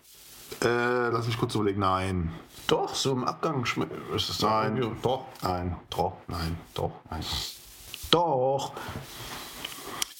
Äh, 0.63 1.09
lass 1.09 1.25
mich 1.27 1.37
kurz 1.37 1.55
überlegen, 1.55 1.79
nein. 1.81 2.31
Doch, 2.67 2.95
so 2.95 3.11
im 3.11 3.23
Abgang 3.23 3.65
schmeckt 3.65 3.91
es 4.15 4.37
doch 4.39 4.49
Nein. 4.49 4.77
irgendwie- 4.77 5.01
Doch, 5.01 5.25
Nein. 5.43 5.75
doch, 5.89 6.13
Nein. 6.27 6.57
doch, 6.73 6.91
Nein. 7.11 7.23
doch. 8.11 8.73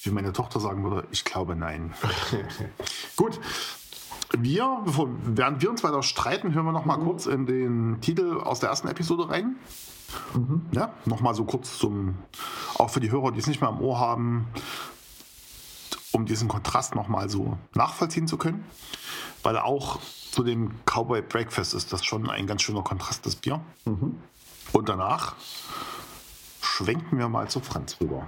Wie 0.02 0.10
meine 0.10 0.32
Tochter 0.32 0.60
sagen 0.60 0.84
würde, 0.84 1.06
ich 1.10 1.24
glaube 1.24 1.56
nein. 1.56 1.92
Gut. 3.16 3.40
Wir, 4.38 4.82
bevor, 4.84 5.08
während 5.24 5.62
wir 5.62 5.70
uns 5.70 5.82
weiter 5.84 6.02
streiten, 6.02 6.52
hören 6.54 6.64
wir 6.66 6.72
noch 6.72 6.84
mal 6.84 6.98
kurz 6.98 7.26
in 7.26 7.46
den 7.46 8.00
Titel 8.00 8.38
aus 8.40 8.60
der 8.60 8.68
ersten 8.70 8.88
Episode 8.88 9.28
rein. 9.28 9.56
Ja, 10.72 10.92
noch 11.04 11.20
mal 11.20 11.34
so 11.34 11.44
kurz 11.44 11.78
zum, 11.78 12.16
auch 12.78 12.90
für 12.90 13.00
die 13.00 13.10
Hörer, 13.10 13.32
die 13.32 13.38
es 13.38 13.46
nicht 13.46 13.60
mehr 13.60 13.70
am 13.70 13.80
Ohr 13.80 13.98
haben, 13.98 14.46
um 16.16 16.24
diesen 16.24 16.48
Kontrast 16.48 16.94
noch 16.94 17.08
mal 17.08 17.28
so 17.28 17.58
nachvollziehen 17.74 18.26
zu 18.26 18.38
können. 18.38 18.64
Weil 19.42 19.58
auch 19.58 20.00
zu 20.32 20.42
dem 20.42 20.72
Cowboy 20.86 21.20
Breakfast 21.20 21.74
ist 21.74 21.92
das 21.92 22.04
schon 22.06 22.30
ein 22.30 22.46
ganz 22.46 22.62
schöner 22.62 22.82
Kontrast, 22.82 23.26
das 23.26 23.36
Bier. 23.36 23.60
Und 24.72 24.88
danach 24.88 25.36
schwenken 26.62 27.18
wir 27.18 27.28
mal 27.28 27.48
zu 27.48 27.60
Franz 27.60 27.98
rüber. 28.00 28.26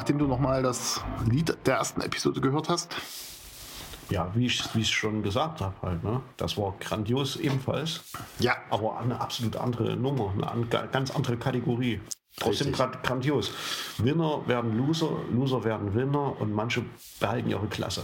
Nachdem 0.00 0.16
du 0.16 0.26
nochmal 0.26 0.62
das 0.62 1.02
Lied 1.30 1.54
der 1.66 1.74
ersten 1.76 2.00
Episode 2.00 2.40
gehört 2.40 2.70
hast, 2.70 2.90
Ja, 4.08 4.30
wie 4.34 4.46
ich 4.46 4.64
es 4.74 4.88
schon 4.88 5.22
gesagt 5.22 5.60
habe, 5.60 5.74
halt, 5.82 6.02
ne? 6.02 6.22
das 6.38 6.56
war 6.56 6.74
grandios 6.80 7.36
ebenfalls. 7.36 8.00
Ja. 8.38 8.56
Aber 8.70 8.98
eine 8.98 9.20
absolut 9.20 9.56
andere 9.56 9.96
Nummer, 9.96 10.32
eine 10.32 10.50
an, 10.50 10.70
ganz 10.90 11.10
andere 11.10 11.36
Kategorie. 11.36 12.00
Trotzdem 12.38 12.72
grandios. 12.72 13.52
Winner 13.98 14.40
werden 14.48 14.78
Loser, 14.78 15.10
Loser 15.30 15.64
werden 15.64 15.94
Winner 15.94 16.40
und 16.40 16.54
manche 16.54 16.82
behalten 17.20 17.50
ihre 17.50 17.66
Klasse. 17.66 18.02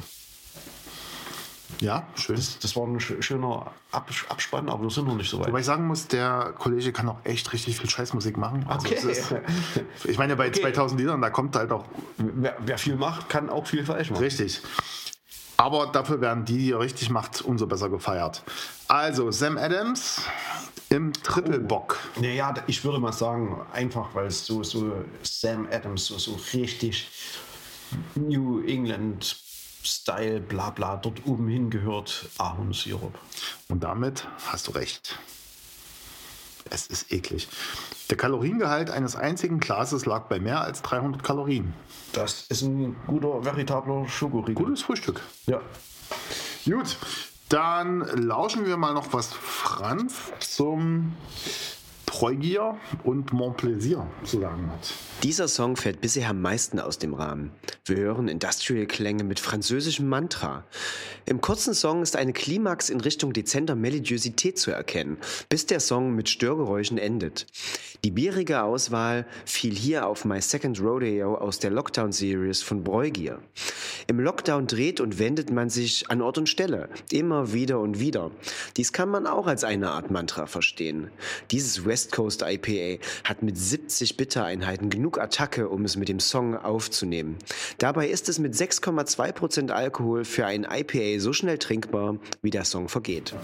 Ja, 1.80 2.06
schön. 2.14 2.36
Das, 2.36 2.58
das 2.58 2.74
war 2.76 2.84
ein 2.86 2.98
sch- 2.98 3.20
schöner 3.22 3.72
Ab 3.92 4.10
Abspann, 4.28 4.68
aber 4.68 4.82
wir 4.82 4.90
sind 4.90 5.06
noch 5.06 5.14
nicht 5.16 5.30
so 5.30 5.38
weit. 5.40 5.48
Wobei 5.48 5.60
ich 5.60 5.66
sagen 5.66 5.86
muss, 5.86 6.06
der 6.08 6.54
Kollege 6.58 6.92
kann 6.92 7.08
auch 7.08 7.18
echt 7.24 7.52
richtig 7.52 7.78
viel 7.78 7.88
Scheißmusik 7.88 8.36
machen. 8.36 8.64
Also 8.68 8.88
Okay. 8.88 9.10
ist, 9.10 9.34
ich 10.04 10.18
meine, 10.18 10.36
bei 10.36 10.50
2000 10.50 11.00
Liedern, 11.00 11.20
da 11.22 11.30
kommt 11.30 11.56
halt 11.56 11.70
auch 11.72 11.84
Wer, 12.18 12.56
wer 12.60 12.78
viel 12.78 12.96
macht, 12.96 13.28
kann 13.28 13.48
auch 13.50 13.66
viel 13.66 13.84
falsch 13.84 14.10
machen. 14.10 14.22
richtig. 14.22 14.60
Aber 15.58 15.86
dafür 15.86 16.20
werden 16.20 16.44
die, 16.44 16.58
die 16.58 16.72
er 16.72 16.80
richtig 16.80 17.08
macht, 17.08 17.40
umso 17.42 17.66
besser 17.66 17.88
gefeiert. 17.88 18.42
Also, 18.88 19.30
Sam 19.30 19.56
Adams 19.56 20.20
im 20.90 21.14
Triple-Bock. 21.14 21.98
Naja, 22.20 22.52
ich 22.66 22.84
würde 22.84 22.98
mal 22.98 23.12
sagen, 23.12 23.60
einfach 23.72 24.08
weil 24.14 24.26
es 24.26 24.44
so, 24.44 24.62
so 24.62 24.92
Sam 25.22 25.66
Adams 25.72 26.06
so, 26.06 26.18
so 26.18 26.38
richtig 26.52 27.08
New 28.14 28.60
England 28.66 29.36
Style, 29.87 30.41
bla 30.41 30.70
bla, 30.70 30.97
dort 30.97 31.26
oben 31.26 31.49
hingehört 31.49 32.28
Ahornsirup. 32.39 33.18
Und 33.68 33.84
damit 33.84 34.26
hast 34.47 34.68
du 34.68 34.72
recht. 34.72 35.18
Es 36.70 36.87
ist 36.87 37.12
eklig. 37.12 37.49
Der 38.11 38.16
Kaloriengehalt 38.16 38.91
eines 38.91 39.14
einzigen 39.16 39.61
Glases 39.61 40.05
lag 40.05 40.24
bei 40.24 40.41
mehr 40.41 40.61
als 40.61 40.82
300 40.82 41.22
Kalorien. 41.22 41.74
Das 42.12 42.47
ist 42.49 42.62
ein 42.62 42.97
guter, 43.07 43.45
veritabler 43.45 44.09
Schokoriegel. 44.09 44.64
Gutes 44.64 44.82
Frühstück. 44.82 45.20
Ja. 45.47 45.61
Gut, 46.64 46.97
dann 47.49 48.01
lauschen 48.01 48.66
wir 48.66 48.76
mal 48.76 48.95
noch, 48.95 49.12
was 49.12 49.32
Franz 49.32 50.32
zum 50.41 51.14
Preugier 52.07 52.78
und 53.04 53.32
Montplaisir 53.32 54.07
zu 54.24 54.40
sagen 54.40 54.70
hat. 54.70 54.94
Dieser 55.22 55.48
Song 55.48 55.76
fällt 55.76 56.00
bisher 56.00 56.30
am 56.30 56.40
meisten 56.40 56.78
aus 56.78 56.98
dem 56.98 57.14
Rahmen. 57.14 57.50
Wir 57.84 57.96
hören 57.96 58.28
Industrial-Klänge 58.28 59.24
mit 59.24 59.40
französischem 59.40 60.09
Mantra. 60.09 60.64
Im 61.26 61.40
kurzen 61.40 61.74
Song 61.74 62.02
ist 62.02 62.16
eine 62.16 62.32
Klimax 62.32 62.88
in 62.88 63.00
Richtung 63.00 63.32
dezenter 63.32 63.74
Melodiosität 63.74 64.59
zu 64.59 64.70
erkennen, 64.70 65.18
bis 65.48 65.66
der 65.66 65.80
Song 65.80 66.14
mit 66.14 66.28
Störgeräuschen 66.28 66.96
endet. 66.96 67.46
Die 68.04 68.11
bierige 68.12 68.62
Auswahl 68.62 69.26
fiel 69.44 69.74
hier 69.74 70.07
auf 70.07 70.24
My 70.24 70.40
Second 70.40 70.80
Rodeo 70.80 71.34
aus 71.34 71.59
der 71.59 71.70
Lockdown-Series 71.70 72.62
von 72.62 72.84
Breugier. 72.84 73.40
Im 74.07 74.20
Lockdown 74.20 74.68
dreht 74.68 75.00
und 75.00 75.18
wendet 75.18 75.50
man 75.50 75.68
sich 75.68 76.09
an 76.11 76.22
Ort 76.22 76.38
und 76.38 76.48
Stelle, 76.48 76.88
immer 77.11 77.52
wieder 77.52 77.80
und 77.80 77.98
wieder. 77.98 78.30
Dies 78.76 78.92
kann 78.92 79.09
man 79.09 79.26
auch 79.26 79.48
als 79.48 79.64
eine 79.64 79.90
Art 79.90 80.12
Mantra 80.12 80.46
verstehen. 80.46 81.11
Dieses 81.50 81.84
Coast 82.11 82.42
IPA 82.42 83.03
hat 83.24 83.42
mit 83.42 83.57
70 83.59 84.16
Bittereinheiten 84.16 84.90
genug 84.90 85.18
Attacke, 85.18 85.68
um 85.68 85.84
es 85.84 85.97
mit 85.97 86.09
dem 86.09 86.20
Song 86.20 86.57
aufzunehmen. 86.57 87.36
Dabei 87.78 88.09
ist 88.09 88.28
es 88.28 88.38
mit 88.38 88.55
6,2% 88.55 89.70
Alkohol 89.70 90.24
für 90.24 90.47
ein 90.47 90.66
IPA 90.70 91.20
so 91.20 91.32
schnell 91.32 91.59
trinkbar, 91.59 92.16
wie 92.42 92.51
der 92.51 92.64
Song 92.64 92.88
vergeht. 92.88 93.34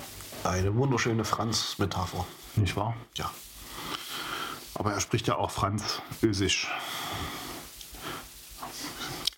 Eine 0.45 0.75
wunderschöne 0.75 1.25
Franz-Metapher. 1.25 2.27
Nicht 2.57 2.77
wahr? 2.77 2.95
Ja. 3.17 3.31
Aber 4.75 4.93
er 4.93 5.01
spricht 5.01 5.27
ja 5.29 5.37
auch 5.37 5.51
Französisch. 5.51 6.69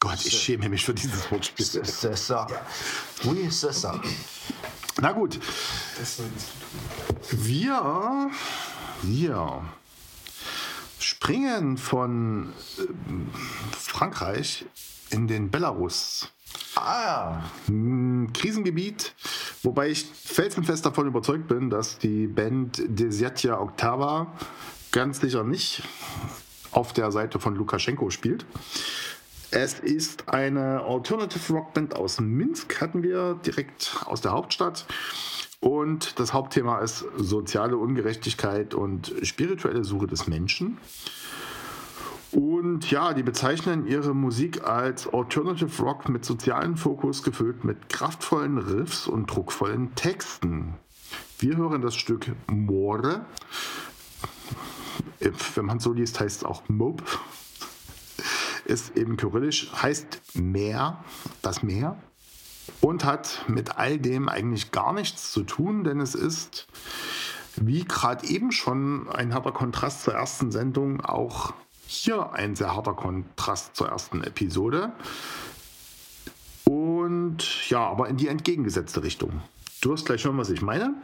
Gott, 0.00 0.24
ich 0.24 0.38
schäme 0.38 0.68
mich 0.68 0.84
für 0.84 0.94
dieses 0.94 1.30
Wortspiel. 1.30 1.64
C'est 1.64 2.16
ça. 2.16 2.46
Oui, 3.24 3.50
c'est 3.50 3.72
ça. 3.72 4.00
Na 5.00 5.12
gut. 5.12 5.38
Wir, 7.30 8.30
wir 9.06 9.62
springen 10.98 11.76
von 11.76 12.52
ähm, 12.78 13.30
Frankreich 13.72 14.64
in 15.10 15.26
den 15.26 15.50
Belarus. 15.50 16.28
Ah, 16.76 17.42
Ein 17.68 18.32
Krisengebiet, 18.32 19.14
wobei 19.62 19.90
ich 19.90 20.04
felsenfest 20.04 20.86
davon 20.86 21.06
überzeugt 21.06 21.48
bin, 21.48 21.70
dass 21.70 21.98
die 21.98 22.26
Band 22.26 22.82
Desyatia 22.86 23.60
Octava 23.60 24.32
ganz 24.92 25.20
sicher 25.20 25.44
nicht 25.44 25.82
auf 26.72 26.92
der 26.92 27.12
Seite 27.12 27.38
von 27.38 27.54
Lukaschenko 27.54 28.10
spielt. 28.10 28.44
Es 29.50 29.78
ist 29.78 30.28
eine 30.28 30.82
Alternative 30.82 31.52
Rock 31.52 31.74
Band 31.74 31.94
aus 31.94 32.20
Minsk, 32.20 32.80
hatten 32.80 33.02
wir 33.04 33.34
direkt 33.46 33.96
aus 34.04 34.20
der 34.20 34.32
Hauptstadt. 34.32 34.84
Und 35.60 36.18
das 36.18 36.32
Hauptthema 36.32 36.80
ist 36.80 37.04
soziale 37.16 37.76
Ungerechtigkeit 37.76 38.74
und 38.74 39.14
spirituelle 39.22 39.84
Suche 39.84 40.06
des 40.06 40.26
Menschen. 40.26 40.78
Und 42.34 42.90
ja, 42.90 43.14
die 43.14 43.22
bezeichnen 43.22 43.86
ihre 43.86 44.12
Musik 44.12 44.64
als 44.64 45.06
Alternative 45.06 45.82
Rock 45.82 46.08
mit 46.08 46.24
sozialem 46.24 46.76
Fokus, 46.76 47.22
gefüllt 47.22 47.62
mit 47.62 47.88
kraftvollen 47.88 48.58
Riffs 48.58 49.06
und 49.06 49.26
druckvollen 49.26 49.94
Texten. 49.94 50.74
Wir 51.38 51.56
hören 51.56 51.80
das 51.80 51.94
Stück 51.94 52.32
More. 52.48 53.24
Wenn 55.54 55.64
man 55.64 55.78
so 55.78 55.92
liest, 55.92 56.18
heißt 56.18 56.38
es 56.38 56.44
auch 56.44 56.68
Mob. 56.68 57.02
Ist 58.64 58.96
eben 58.96 59.16
kyrillisch, 59.16 59.72
heißt 59.72 60.20
Meer, 60.34 61.04
das 61.40 61.62
Meer. 61.62 61.96
Und 62.80 63.04
hat 63.04 63.44
mit 63.46 63.76
all 63.76 63.98
dem 63.98 64.28
eigentlich 64.28 64.70
gar 64.70 64.92
nichts 64.92 65.32
zu 65.32 65.42
tun, 65.42 65.84
denn 65.84 66.00
es 66.00 66.14
ist, 66.14 66.66
wie 67.56 67.84
gerade 67.84 68.26
eben 68.26 68.52
schon 68.52 69.08
ein 69.08 69.34
harter 69.34 69.52
Kontrast 69.52 70.02
zur 70.02 70.14
ersten 70.14 70.50
Sendung, 70.50 71.00
auch 71.00 71.52
hier 71.86 72.32
ein 72.32 72.56
sehr 72.56 72.74
harter 72.74 72.94
Kontrast 72.94 73.76
zur 73.76 73.88
ersten 73.88 74.22
Episode. 74.22 74.92
Und 76.64 77.68
ja, 77.68 77.86
aber 77.86 78.08
in 78.08 78.16
die 78.16 78.28
entgegengesetzte 78.28 79.02
Richtung. 79.02 79.42
Du 79.80 79.90
wirst 79.90 80.06
gleich 80.06 80.24
hören, 80.24 80.38
was 80.38 80.50
ich 80.50 80.62
meine. 80.62 80.94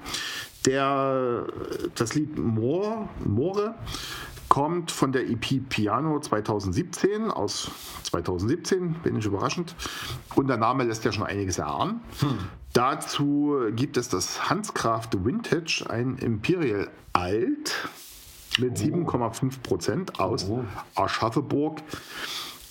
Der, 0.65 1.47
das 1.95 2.15
Lied 2.15 2.39
More, 2.39 3.09
More 3.25 3.75
kommt 4.51 4.91
von 4.91 5.13
der 5.13 5.31
EP 5.31 5.67
Piano 5.69 6.19
2017 6.19 7.31
aus 7.31 7.71
2017, 8.03 8.97
wenig 9.05 9.25
überraschend. 9.25 9.75
Und 10.35 10.49
der 10.49 10.59
Name 10.59 10.85
lässt 10.85 11.05
ja 11.05 11.13
schon 11.13 11.25
einiges 11.25 11.59
erahnen. 11.59 12.01
Dazu 12.75 13.57
gibt 13.75 13.97
es 13.97 14.09
das 14.09 14.51
Hanscraft 14.51 15.25
Vintage, 15.25 15.87
ein 15.89 16.19
Imperial 16.19 16.91
Alt 17.13 17.89
mit 18.59 18.77
7,5 18.77 19.63
Prozent 19.63 20.21
aus 20.21 20.47
Aschaffenburg 20.97 21.83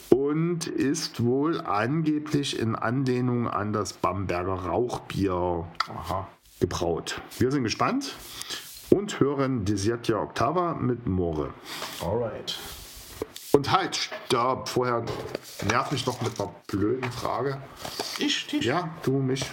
und 0.10 0.68
ist 0.68 1.24
wohl 1.24 1.62
angeblich 1.62 2.60
in 2.60 2.76
Anlehnung 2.76 3.48
an 3.48 3.72
das 3.72 3.94
Bamberger 3.94 4.66
Rauchbier 4.66 5.66
gebraut. 6.60 7.22
Wir 7.38 7.52
sind 7.52 7.64
gespannt 7.64 8.16
und 8.90 9.20
hören 9.20 9.66
Desiertia 9.66 10.18
Octava 10.22 10.74
mit 10.76 11.06
More. 11.08 11.54
alright. 12.04 12.58
Und 13.52 13.72
halt, 13.72 13.96
stopp, 13.96 14.70
vorher 14.70 15.04
nerv 15.68 15.92
mich 15.92 16.06
noch 16.06 16.22
mit 16.22 16.40
einer 16.40 16.54
blöden 16.68 17.12
Frage. 17.12 17.60
Ich, 18.20 18.46
dich. 18.48 18.64
Ja, 18.66 18.90
du 19.04 19.14
mich. 19.14 19.44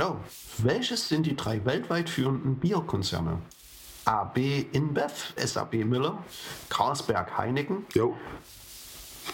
Oh. 0.00 0.16
Welches 0.58 1.08
sind 1.08 1.26
die 1.26 1.36
drei 1.36 1.64
weltweit 1.64 2.08
führenden 2.08 2.56
Bierkonzerne? 2.56 3.38
AB 4.06 4.38
InBev, 4.72 5.34
SAB 5.36 5.84
Miller, 5.84 6.16
Carlsberg 6.70 7.36
Heineken. 7.36 7.84
Jo. 7.94 8.16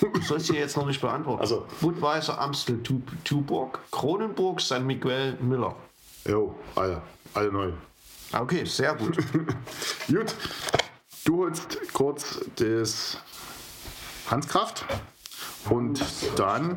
Du 0.01 0.21
sollst 0.23 0.51
hier 0.51 0.59
jetzt 0.59 0.77
noch 0.77 0.87
nicht 0.87 1.01
beantworten. 1.01 1.41
Also- 1.41 1.67
Budweiser, 1.81 2.41
Amstel, 2.41 2.83
Tu- 2.83 3.01
Tuborg, 3.23 3.79
Kronenburg, 3.93 4.61
San 4.61 4.85
Miguel, 4.87 5.35
Miller. 5.41 5.77
Jo, 6.27 6.55
alle, 6.75 7.01
alle 7.35 7.53
neu. 7.53 7.73
Ah, 8.35 8.41
Okay, 8.43 8.65
sehr 8.65 8.95
gut. 8.97 9.17
Gut, 10.09 10.35
du 11.25 11.37
holst 11.37 11.79
kurz 11.93 12.41
das 12.57 13.17
Hanskraft 14.29 14.85
und 15.71 16.05
dann 16.35 16.77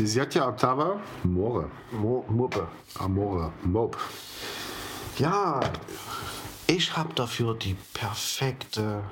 Desiatia 0.00 0.48
octava, 0.48 0.98
More. 1.24 1.68
Mo 1.92 2.24
Muppe. 2.30 2.66
Amore, 2.98 3.52
Mob. 3.64 3.98
Ja, 5.18 5.60
ich 6.66 6.96
habe 6.96 7.12
dafür 7.12 7.54
die 7.54 7.76
perfekte 7.92 9.02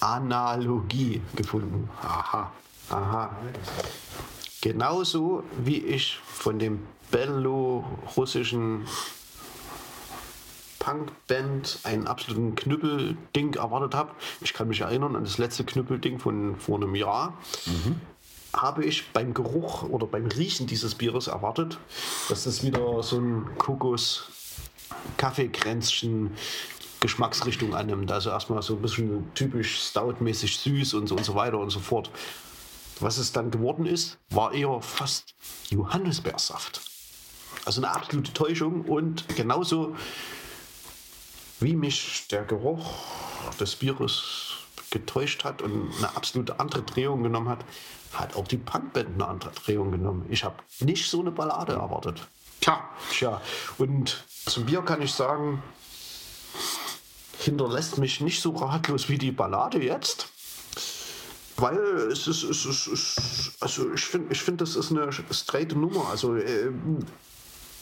Analogie 0.00 1.22
gefunden. 1.34 1.88
Aha. 2.02 2.52
Aha. 2.90 3.34
Genauso 4.60 5.44
wie 5.64 5.78
ich 5.78 6.18
von 6.26 6.58
dem 6.58 6.86
belorussischen 7.10 8.86
Punkband 10.78 11.78
einen 11.84 12.06
absoluten 12.06 12.54
Knüppelding 12.54 13.54
erwartet 13.54 13.94
habe. 13.94 14.10
Ich 14.42 14.52
kann 14.52 14.68
mich 14.68 14.82
erinnern 14.82 15.16
an 15.16 15.24
das 15.24 15.38
letzte 15.38 15.64
Knüppelding 15.64 16.18
von 16.18 16.56
vor 16.56 16.76
einem 16.76 16.94
Jahr. 16.94 17.32
Habe 18.54 18.84
ich 18.84 19.12
beim 19.12 19.34
Geruch 19.34 19.82
oder 19.82 20.06
beim 20.06 20.26
Riechen 20.26 20.66
dieses 20.66 20.94
Bieres 20.94 21.26
erwartet, 21.26 21.78
dass 22.28 22.44
das 22.44 22.62
wieder 22.62 23.02
so 23.02 23.18
ein 23.18 23.58
Kokos 23.58 24.28
Kaffeekränzchen 25.16 26.30
Geschmacksrichtung 27.00 27.74
annimmt. 27.74 28.10
Also 28.10 28.30
erstmal 28.30 28.62
so 28.62 28.76
ein 28.76 28.82
bisschen 28.82 29.30
typisch 29.34 29.78
stoutmäßig 29.90 30.58
süß 30.58 30.94
und 30.94 31.08
so 31.08 31.16
und 31.16 31.24
so 31.24 31.34
weiter 31.34 31.58
und 31.58 31.70
so 31.70 31.80
fort. 31.80 32.10
Was 33.00 33.18
es 33.18 33.32
dann 33.32 33.50
geworden 33.50 33.86
ist, 33.86 34.18
war 34.30 34.52
eher 34.52 34.80
fast 34.80 35.34
Johannisbeersaft. 35.68 36.80
Also 37.64 37.82
eine 37.82 37.90
absolute 37.90 38.32
Täuschung 38.32 38.82
und 38.82 39.28
genauso 39.36 39.96
wie 41.60 41.74
mich 41.74 42.26
der 42.30 42.44
Geruch 42.44 42.94
des 43.58 43.76
Bieres 43.76 44.54
getäuscht 44.90 45.44
hat 45.44 45.60
und 45.60 45.92
eine 45.98 46.16
absolute 46.16 46.60
andere 46.60 46.82
Drehung 46.82 47.22
genommen 47.22 47.48
hat, 47.48 47.64
hat 48.14 48.36
auch 48.36 48.46
die 48.46 48.56
Punkband 48.56 49.14
eine 49.14 49.26
andere 49.26 49.50
Drehung 49.50 49.90
genommen. 49.92 50.26
Ich 50.28 50.44
habe 50.44 50.56
nicht 50.80 51.10
so 51.10 51.20
eine 51.20 51.30
Ballade 51.30 51.74
erwartet. 51.74 52.26
Tja, 52.60 52.88
Tja, 53.10 53.40
und 53.78 54.24
zum 54.46 54.66
Bier 54.66 54.82
kann 54.82 55.02
ich 55.02 55.12
sagen, 55.12 55.62
hinterlässt 57.38 57.98
mich 57.98 58.20
nicht 58.20 58.40
so 58.40 58.50
ratlos 58.50 59.08
wie 59.08 59.18
die 59.18 59.32
Ballade 59.32 59.82
jetzt. 59.82 60.28
Weil 61.56 61.78
es 62.10 62.26
ist, 62.26 62.42
es 62.42 62.64
ist, 62.64 62.86
es 62.86 63.16
ist 63.16 63.52
also 63.60 63.92
ich 63.92 64.04
finde, 64.04 64.32
ich 64.32 64.40
find, 64.40 64.60
das 64.60 64.74
ist 64.74 64.90
eine 64.90 65.10
straight 65.30 65.76
Nummer. 65.76 66.08
Also 66.10 66.36
äh, 66.36 66.70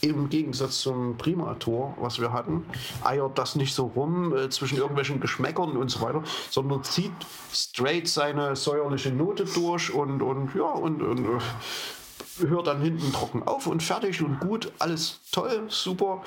im 0.03 0.29
Gegensatz 0.29 0.81
zum 0.81 1.17
Primator, 1.17 1.95
was 1.99 2.19
wir 2.19 2.33
hatten, 2.33 2.65
eiert 3.03 3.37
das 3.37 3.55
nicht 3.55 3.73
so 3.73 3.85
rum 3.95 4.35
äh, 4.35 4.49
zwischen 4.49 4.77
irgendwelchen 4.77 5.19
Geschmäckern 5.19 5.77
und 5.77 5.89
so 5.89 6.01
weiter, 6.01 6.23
sondern 6.49 6.83
zieht 6.83 7.13
straight 7.51 8.07
seine 8.07 8.55
säuerliche 8.55 9.11
Note 9.11 9.45
durch 9.45 9.93
und, 9.93 10.21
und 10.21 10.53
ja, 10.55 10.65
und, 10.65 11.01
und 11.01 11.25
äh, 11.25 12.47
hört 12.47 12.67
dann 12.67 12.81
hinten 12.81 13.13
trocken 13.13 13.43
auf 13.43 13.67
und 13.67 13.81
fertig 13.81 14.21
und 14.21 14.39
gut, 14.39 14.71
alles 14.79 15.21
toll, 15.31 15.63
super. 15.69 16.21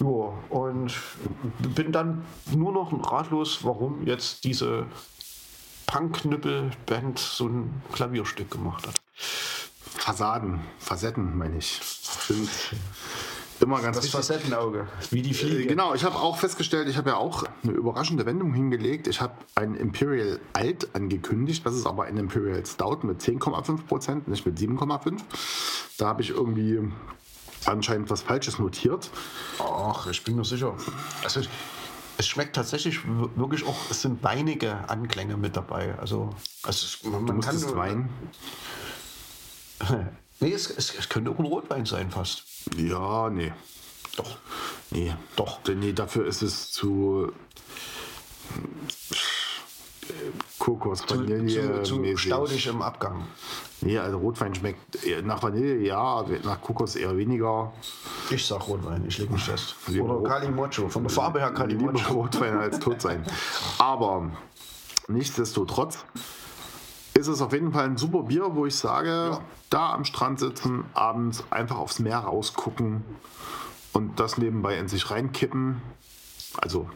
Ja, 0.00 0.32
und 0.50 0.92
bin 1.74 1.92
dann 1.92 2.24
nur 2.54 2.72
noch 2.72 2.92
ratlos, 3.12 3.60
warum 3.62 4.06
jetzt 4.06 4.44
diese 4.44 4.86
Punk-Knüppel-Band 5.86 7.18
so 7.18 7.46
ein 7.46 7.82
Klavierstück 7.92 8.50
gemacht 8.50 8.86
hat. 8.86 8.94
Fassaden, 9.98 10.60
Facetten 10.78 11.36
meine 11.36 11.58
ich. 11.58 11.80
Sind 12.26 12.48
immer 13.60 13.80
ganz 13.80 13.96
Das 13.96 14.04
wichtig. 14.04 14.10
Facettenauge, 14.20 14.86
wie 15.10 15.22
die 15.22 15.30
Äh, 15.30 15.34
Fliege. 15.34 15.66
Genau, 15.66 15.94
ich 15.94 16.04
habe 16.04 16.16
auch 16.16 16.36
festgestellt, 16.38 16.88
ich 16.88 16.96
habe 16.96 17.10
ja 17.10 17.16
auch 17.16 17.44
eine 17.62 17.72
überraschende 17.72 18.26
Wendung 18.26 18.52
hingelegt. 18.52 19.06
Ich 19.08 19.20
habe 19.20 19.34
ein 19.54 19.74
Imperial 19.74 20.38
Alt 20.52 20.94
angekündigt, 20.94 21.64
das 21.64 21.74
ist 21.74 21.86
aber 21.86 22.04
ein 22.04 22.16
Imperial 22.18 22.64
Stout 22.66 23.00
mit 23.02 23.20
10,5 23.22 23.86
Prozent, 23.86 24.28
nicht 24.28 24.44
mit 24.46 24.58
7,5. 24.58 25.20
Da 25.98 26.06
habe 26.08 26.22
ich 26.22 26.30
irgendwie 26.30 26.80
anscheinend 27.64 28.10
was 28.10 28.22
Falsches 28.22 28.58
notiert. 28.58 29.10
Ach, 29.58 30.06
ich 30.08 30.22
bin 30.22 30.36
mir 30.36 30.44
sicher. 30.44 30.74
Also, 31.24 31.40
es 32.18 32.26
schmeckt 32.26 32.56
tatsächlich 32.56 33.00
wirklich 33.36 33.66
auch, 33.66 33.76
es 33.90 34.02
sind 34.02 34.22
weinige 34.22 34.88
Anklänge 34.88 35.36
mit 35.36 35.56
dabei. 35.56 35.98
Also, 35.98 36.30
also 36.62 37.08
man, 37.10 37.26
Du 37.26 37.40
kann 37.40 37.76
weinen. 37.76 38.08
Nee, 40.40 40.52
es, 40.52 40.68
es, 40.70 40.94
es 40.98 41.08
könnte 41.08 41.30
auch 41.30 41.38
ein 41.38 41.46
Rotwein 41.46 41.86
sein 41.86 42.10
fast. 42.10 42.44
Ja, 42.76 43.30
nee. 43.30 43.54
Doch. 44.16 44.36
Nee, 44.90 45.14
Doch. 45.34 45.62
Denn 45.62 45.78
Nee, 45.78 45.92
dafür 45.94 46.26
ist 46.26 46.42
es 46.42 46.70
zu 46.72 47.32
äh, 50.08 50.12
Kokos, 50.58 51.06
Zu, 51.06 51.18
Vanille, 51.20 51.82
zu, 51.82 51.94
zu 51.94 51.96
mäßig. 52.00 52.20
staudig 52.26 52.66
im 52.66 52.82
Abgang. 52.82 53.26
Nee, 53.80 53.98
also 53.98 54.18
Rotwein 54.18 54.54
schmeckt 54.54 54.98
nach 55.24 55.42
Vanille, 55.42 55.76
ja, 55.78 56.24
nach 56.44 56.60
Kokos 56.60 56.96
eher 56.96 57.16
weniger. 57.16 57.72
Ich 58.30 58.44
sag 58.46 58.66
Rotwein, 58.68 59.04
ich 59.06 59.18
lege 59.18 59.32
mich 59.32 59.44
fest. 59.44 59.74
Lieber 59.86 60.04
Oder 60.04 60.14
Rot- 60.14 60.28
Calimocho, 60.28 60.88
von 60.88 61.02
der 61.02 61.10
Farbe 61.10 61.40
her 61.40 61.48
Lieber 61.50 61.60
Calimocho. 61.92 62.12
Rotwein 62.14 62.56
als 62.58 62.78
tot 62.78 63.00
sein. 63.00 63.24
Aber 63.78 64.30
nichtsdestotrotz 65.08 65.98
ist 67.16 67.28
es 67.28 67.40
auf 67.40 67.52
jeden 67.52 67.72
Fall 67.72 67.84
ein 67.84 67.96
super 67.96 68.22
Bier, 68.24 68.54
wo 68.54 68.66
ich 68.66 68.76
sage, 68.76 69.40
da 69.70 69.92
am 69.92 70.04
Strand 70.04 70.38
sitzen, 70.38 70.84
abends 70.94 71.44
einfach 71.50 71.78
aufs 71.78 71.98
Meer 71.98 72.18
rausgucken 72.18 73.04
und 73.92 74.20
das 74.20 74.36
nebenbei 74.36 74.76
in 74.78 74.88
sich 74.88 75.10
reinkippen. 75.10 75.80
Also 76.58 76.88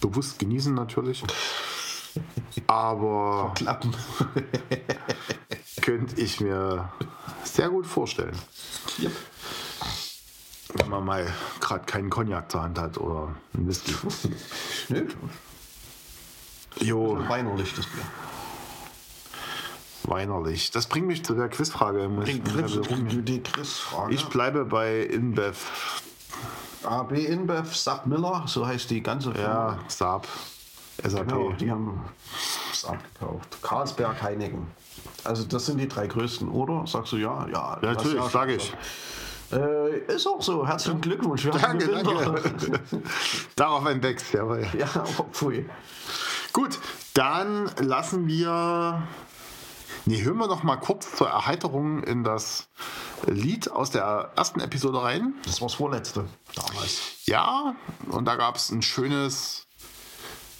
bewusst 0.00 0.38
genießen 0.38 0.74
natürlich. 0.74 1.24
Aber 2.66 3.52
Klappen. 3.54 3.94
könnte 5.80 6.20
ich 6.20 6.40
mir 6.40 6.90
sehr 7.44 7.70
gut 7.70 7.86
vorstellen. 7.86 8.36
Yep. 8.98 9.12
Wenn 10.74 10.90
man 10.90 11.04
mal 11.04 11.32
gerade 11.60 11.86
keinen 11.86 12.10
Cognac 12.10 12.50
zur 12.50 12.62
Hand 12.62 12.78
hat 12.78 12.98
oder 12.98 13.34
einen 13.54 13.68
Whisky. 13.68 13.94
Nö, 14.90 15.06
Jo, 16.80 17.18
weinerlich 17.28 17.74
das 17.74 17.86
Bier. 17.86 18.04
Weinerlich. 20.08 20.70
Das 20.70 20.86
bringt 20.86 21.06
mich 21.06 21.24
zu 21.24 21.34
der 21.34 21.48
Quizfrage. 21.48 22.08
Muss 22.08 22.28
ich, 22.28 22.42
Die, 22.42 23.22
die 23.22 23.42
Chris-Frage. 23.42 24.14
ich 24.14 24.24
bleibe 24.26 24.64
bei 24.64 25.00
InBev. 25.02 25.56
AB 26.84 27.12
InBev, 27.12 27.74
Sub 27.74 28.06
Miller, 28.06 28.44
so 28.46 28.66
heißt 28.66 28.90
die 28.90 29.02
ganze 29.02 29.32
Firma. 29.32 29.72
Ja, 29.72 29.78
Saab, 29.88 30.26
SAP. 31.02 31.28
Genau, 31.28 31.52
die 31.52 31.70
haben 31.70 32.00
es 32.72 32.84
abgekauft. 32.84 33.58
Carlsberg, 33.62 34.22
Heineken. 34.22 34.66
Also 35.24 35.44
das 35.44 35.66
sind 35.66 35.78
die 35.78 35.88
drei 35.88 36.06
größten, 36.06 36.48
oder? 36.48 36.86
Sagst 36.86 37.12
du 37.12 37.16
ja? 37.16 37.46
Ja, 37.52 37.78
Ja, 37.82 37.92
natürlich, 37.92 38.18
das 38.18 38.32
sage 38.32 38.54
ich. 38.54 38.72
Äh, 39.50 39.98
ist 40.14 40.26
auch 40.26 40.42
so. 40.42 40.66
Herzlichen 40.66 41.00
Glückwunsch. 41.00 41.44
Wir 41.44 41.52
Danke, 41.52 41.88
danke. 41.88 42.80
Darauf 43.56 43.84
ein 43.86 44.02
Wex, 44.02 44.32
jawohl. 44.32 44.66
Ja, 44.78 44.86
pfui. 45.32 45.68
Gut, 46.52 46.78
dann 47.14 47.70
lassen 47.80 48.26
wir. 48.26 49.02
Nee, 50.07 50.21
hören 50.21 50.37
wir 50.37 50.47
noch 50.47 50.63
mal 50.63 50.77
kurz 50.77 51.15
zur 51.15 51.29
Erheiterung 51.29 52.03
in 52.03 52.23
das 52.23 52.67
Lied 53.25 53.71
aus 53.71 53.89
der 53.91 54.31
ersten 54.35 54.59
Episode 54.59 55.01
rein. 55.01 55.33
Das 55.45 55.61
war 55.61 55.67
das 55.69 55.75
vorletzte 55.75 56.25
damals. 56.55 57.01
Ja, 57.25 57.75
und 58.09 58.25
da 58.25 58.35
gab 58.35 58.57
es 58.57 58.69
ein 58.69 58.81
schönes, 58.81 59.67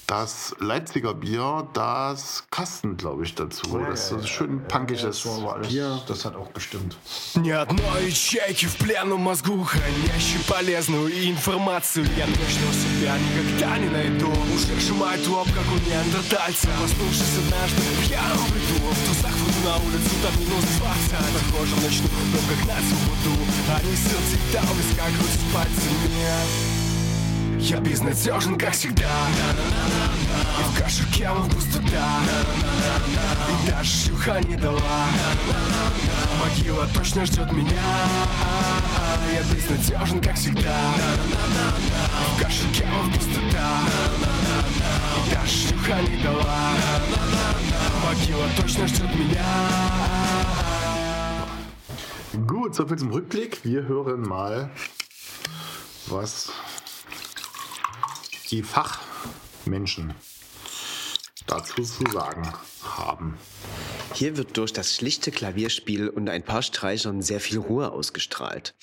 das 0.07 0.53
Leipziger 0.59 1.13
Bier, 1.13 1.67
das 1.73 2.43
Kasten, 2.51 2.97
glaube 2.97 3.23
ich, 3.23 3.35
dazu. 3.35 3.77
das 3.79 4.01
ist 4.01 4.09
so 4.09 4.15
ein 4.17 4.27
schön 4.27 4.67
punkiges 4.67 5.01
Das 5.01 5.25
war 5.25 5.37
aber 5.37 5.53
alles, 5.55 5.69
Bier. 5.69 6.01
das 6.07 6.25
hat 6.25 6.35
auch 6.35 6.51
gestimmt. 6.53 6.97
Ни 7.35 7.51
одной 7.51 8.07
ячейки 8.07 8.65
в 8.67 8.75
плену 8.77 9.17
мозгу, 9.17 9.63
хранящей 9.63 10.39
полезную 10.47 11.09
информацию 11.29 12.05
Я 12.17 12.25
точно 12.25 12.73
себя 12.73 13.17
никогда 13.17 13.77
не 13.77 13.89
найду 13.89 14.29
Уже 14.53 14.77
сжимает 14.79 15.25
лоб, 15.27 15.47
как 15.55 15.65
у 15.71 15.89
неандертальца 15.89 16.67
Проснувшись 16.79 17.37
однажды 17.45 17.81
в 17.81 18.07
пьяном 18.07 18.45
бреду 18.51 18.75
В 18.91 19.05
трусах 19.05 19.31
выйду 19.31 19.36
на 19.64 19.76
улицу, 19.76 20.14
там 20.22 20.40
минус 20.40 20.64
20 20.78 21.50
Похоже, 21.50 21.74
начну, 21.82 22.08
но 22.32 22.38
как 22.48 22.60
на 22.66 22.78
свободу 22.80 23.32
Они 23.76 23.96
сердце 23.96 24.38
всегда 24.38 24.60
у 24.70 24.74
виска 24.74 25.04
крутят 25.04 25.40
пальцами. 25.52 26.78
Я 27.60 27.78
безнадежен, 27.80 28.56
как 28.56 28.72
всегда. 28.72 29.10
И 30.60 30.62
в 30.62 30.78
каше 30.78 31.04
кемов 31.12 31.50
пустота. 31.50 32.20
И 33.50 33.70
даже 33.70 33.90
шлюха 33.90 34.40
не 34.40 34.56
дала. 34.56 35.06
Могила 36.40 36.86
точно 36.94 37.26
ждет 37.26 37.50
меня. 37.52 37.82
Я 39.32 39.42
безнадежен, 39.52 40.20
как 40.20 40.36
всегда. 40.36 40.94
И 42.20 42.36
в 42.36 42.42
каше 42.42 42.68
кемов 42.72 43.12
пустота. 43.12 43.80
И 45.16 45.34
даже 45.34 45.52
шлюха 45.52 46.00
не 46.02 46.22
дала 46.22 46.70
Могила 48.07 48.47
точно 48.57 48.87
ждет 48.87 49.15
меня 49.15 49.43
Gut, 52.47 52.73
soviel 52.73 52.97
zum 52.97 53.11
Rückblick. 53.11 53.63
Wir 53.63 53.83
hören 53.83 54.21
mal, 54.21 54.71
was 56.07 56.51
die 58.49 58.63
Fachmenschen 58.63 60.15
dazu 61.45 61.83
zu 61.83 62.03
sagen 62.11 62.51
haben. 62.83 63.37
Hier 64.14 64.36
wird 64.36 64.56
durch 64.56 64.72
das 64.72 64.94
schlichte 64.94 65.30
Klavierspiel 65.30 66.08
und 66.08 66.28
ein 66.28 66.42
paar 66.42 66.62
Streichern 66.62 67.22
sehr 67.22 67.40
viel 67.40 67.58
Ruhe 67.58 67.92
ausgestrahlt. 67.92 68.74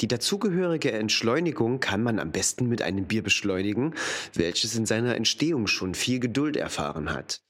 Die 0.00 0.08
dazugehörige 0.08 0.92
Entschleunigung 0.92 1.80
kann 1.80 2.02
man 2.02 2.18
am 2.18 2.30
besten 2.30 2.68
mit 2.68 2.82
einem 2.82 3.06
Bier 3.06 3.22
beschleunigen, 3.22 3.94
welches 4.34 4.74
in 4.76 4.86
seiner 4.86 5.16
Entstehung 5.16 5.66
schon 5.66 5.94
viel 5.94 6.20
Geduld 6.20 6.56
erfahren 6.56 7.12
hat. 7.12 7.40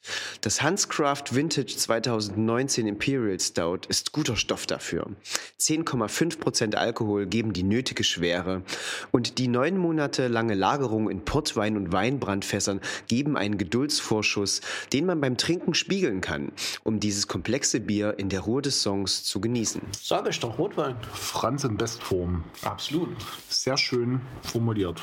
Das 0.40 0.62
Hanscraft 0.62 1.34
Vintage 1.34 1.76
2019 1.76 2.86
Imperial 2.86 3.38
Stout 3.40 3.80
ist 3.88 4.12
guter 4.12 4.36
Stoff 4.36 4.66
dafür. 4.66 5.10
10,5% 5.58 6.74
Alkohol 6.74 7.26
geben 7.26 7.52
die 7.52 7.64
nötige 7.64 8.04
Schwere 8.04 8.62
und 9.10 9.38
die 9.38 9.48
neun 9.48 9.76
Monate 9.76 10.28
lange 10.28 10.54
Lagerung 10.54 11.10
in 11.10 11.24
Portwein 11.24 11.76
und 11.76 11.92
Weinbrandfässern 11.92 12.80
geben 13.08 13.36
einen 13.36 13.58
Geduldsvorschuss, 13.58 14.60
den 14.92 15.06
man 15.06 15.20
beim 15.20 15.36
Trinken 15.36 15.74
spiegeln 15.74 16.20
kann, 16.20 16.52
um 16.84 17.00
dieses 17.16 17.28
komplexe 17.28 17.80
Bier 17.80 18.18
in 18.18 18.28
der 18.28 18.40
Ruhe 18.40 18.60
des 18.60 18.82
Songs 18.82 19.24
zu 19.24 19.40
genießen. 19.40 19.80
Sag 19.98 20.28
ich 20.28 20.38
doch, 20.38 20.58
Rotwein. 20.58 20.96
Franz 21.14 21.64
in 21.64 21.78
Bestform. 21.78 22.44
Absolut. 22.62 23.16
Sehr 23.48 23.78
schön 23.78 24.20
formuliert. 24.42 25.00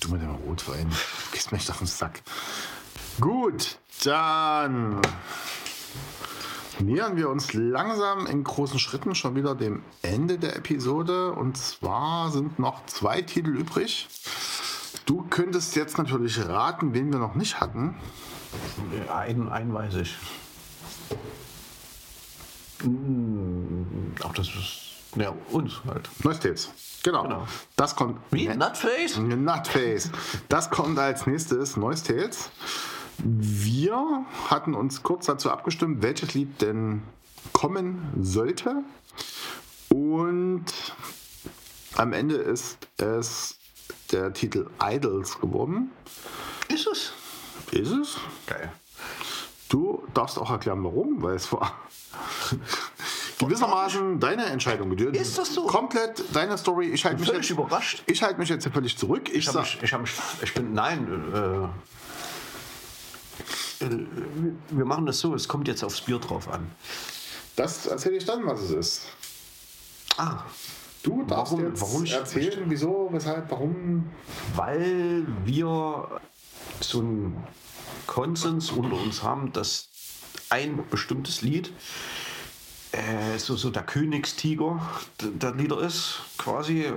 Du 0.00 0.10
mit 0.10 0.20
dem 0.20 0.34
Rotwein. 0.34 0.90
Du 0.90 1.32
gehst 1.32 1.52
mir 1.52 1.56
echt 1.56 1.70
auf 1.70 1.78
den 1.78 1.86
Sack. 1.86 2.20
Gut, 3.18 3.78
dann 4.04 5.00
nähern 6.78 7.16
wir 7.16 7.30
uns 7.30 7.54
langsam 7.54 8.26
in 8.26 8.44
großen 8.44 8.78
Schritten 8.78 9.14
schon 9.14 9.34
wieder 9.34 9.54
dem 9.54 9.82
Ende 10.02 10.38
der 10.38 10.56
Episode. 10.56 11.32
Und 11.32 11.56
zwar 11.56 12.30
sind 12.30 12.58
noch 12.58 12.84
zwei 12.84 13.22
Titel 13.22 13.56
übrig. 13.56 14.06
Du 15.06 15.24
könntest 15.30 15.76
jetzt 15.76 15.96
natürlich 15.96 16.46
raten, 16.46 16.92
wen 16.92 17.10
wir 17.10 17.18
noch 17.18 17.36
nicht 17.36 17.58
hatten. 17.58 17.96
Einen, 19.10 19.48
einen 19.48 19.72
weiß 19.72 19.94
ich. 19.94 20.14
Hm, 22.82 24.14
Ach, 24.24 24.32
das 24.34 24.48
ist. 24.48 24.78
Ja, 25.16 25.34
uns 25.50 25.82
halt. 25.86 26.08
Neustates. 26.24 26.70
Genau. 27.02 27.22
Genau. 27.24 27.46
Das 27.76 27.96
kommt. 27.96 28.18
Wie? 28.30 28.48
Nutface? 28.48 29.18
Nutface. 29.18 30.10
Das 30.48 30.70
kommt 30.70 30.98
als 30.98 31.26
nächstes 31.26 31.76
Neustates. 31.76 32.50
Wir 33.18 34.24
hatten 34.48 34.74
uns 34.74 35.02
kurz 35.02 35.26
dazu 35.26 35.50
abgestimmt, 35.50 36.02
welches 36.02 36.34
Lied 36.34 36.62
denn 36.62 37.02
kommen 37.52 38.10
sollte. 38.20 38.82
Und 39.90 40.64
am 41.96 42.12
Ende 42.12 42.36
ist 42.36 42.78
es 42.96 43.58
der 44.12 44.32
Titel 44.32 44.70
Idols 44.82 45.38
geworden. 45.38 45.90
Ist 46.68 46.86
es? 46.86 47.12
Ist 47.72 47.92
es? 47.92 48.16
Geil. 48.46 48.72
Du 49.72 50.02
darfst 50.12 50.38
auch 50.38 50.50
erklären, 50.50 50.84
warum, 50.84 51.22
weil 51.22 51.34
es 51.34 51.50
war 51.50 51.72
gewissermaßen 53.38 54.20
deine 54.20 54.44
Entscheidung. 54.44 54.94
Du- 54.94 55.06
Ist 55.08 55.38
das 55.38 55.54
so? 55.54 55.66
Komplett 55.66 56.22
deine 56.34 56.58
Story. 56.58 56.88
Ich 56.90 57.02
halte 57.06 57.18
mich, 57.20 57.28
völlig 57.30 57.48
jetzt- 57.48 57.58
überrascht. 57.58 58.02
ich 58.06 58.22
halte 58.22 58.38
mich 58.38 58.50
jetzt 58.50 58.68
völlig 58.68 58.98
zurück. 58.98 59.30
Ich, 59.30 59.36
Ich, 59.36 59.44
sag, 59.46 59.62
mich, 59.62 59.78
ich, 59.82 59.98
mich, 59.98 60.12
ich 60.42 60.52
bin. 60.52 60.74
Nein. 60.74 61.70
Äh, 63.80 63.84
äh, 63.86 64.06
wir 64.68 64.84
machen 64.84 65.06
das 65.06 65.18
so, 65.20 65.34
es 65.34 65.48
kommt 65.48 65.66
jetzt 65.68 65.82
aufs 65.82 66.02
Bier 66.02 66.18
drauf 66.18 66.48
an. 66.52 66.70
das 67.56 67.86
erzähle 67.86 68.16
ich 68.18 68.26
dann, 68.26 68.44
was 68.46 68.60
es 68.60 68.70
ist. 68.72 69.02
Ah, 70.18 70.40
Du 71.02 71.24
darfst 71.24 71.52
Warum- 71.54 71.66
jetzt 71.66 71.80
warum 71.80 72.04
erzählen, 72.04 72.62
wieso, 72.66 73.08
weshalb, 73.10 73.50
warum. 73.50 74.08
weil 74.54 75.26
wir 75.46 76.20
so 76.80 77.00
einen 77.00 77.42
Konsens 78.06 78.70
unter 78.70 78.96
uns 78.96 79.22
haben, 79.22 79.52
dass 79.52 79.88
ein 80.50 80.84
bestimmtes 80.90 81.42
Lied 81.42 81.72
äh, 82.92 83.38
so, 83.38 83.56
so 83.56 83.70
der 83.70 83.84
Königstiger 83.84 84.80
der 85.20 85.54
Lieder 85.54 85.80
ist, 85.80 86.20
quasi 86.36 86.82
äh, 86.82 86.92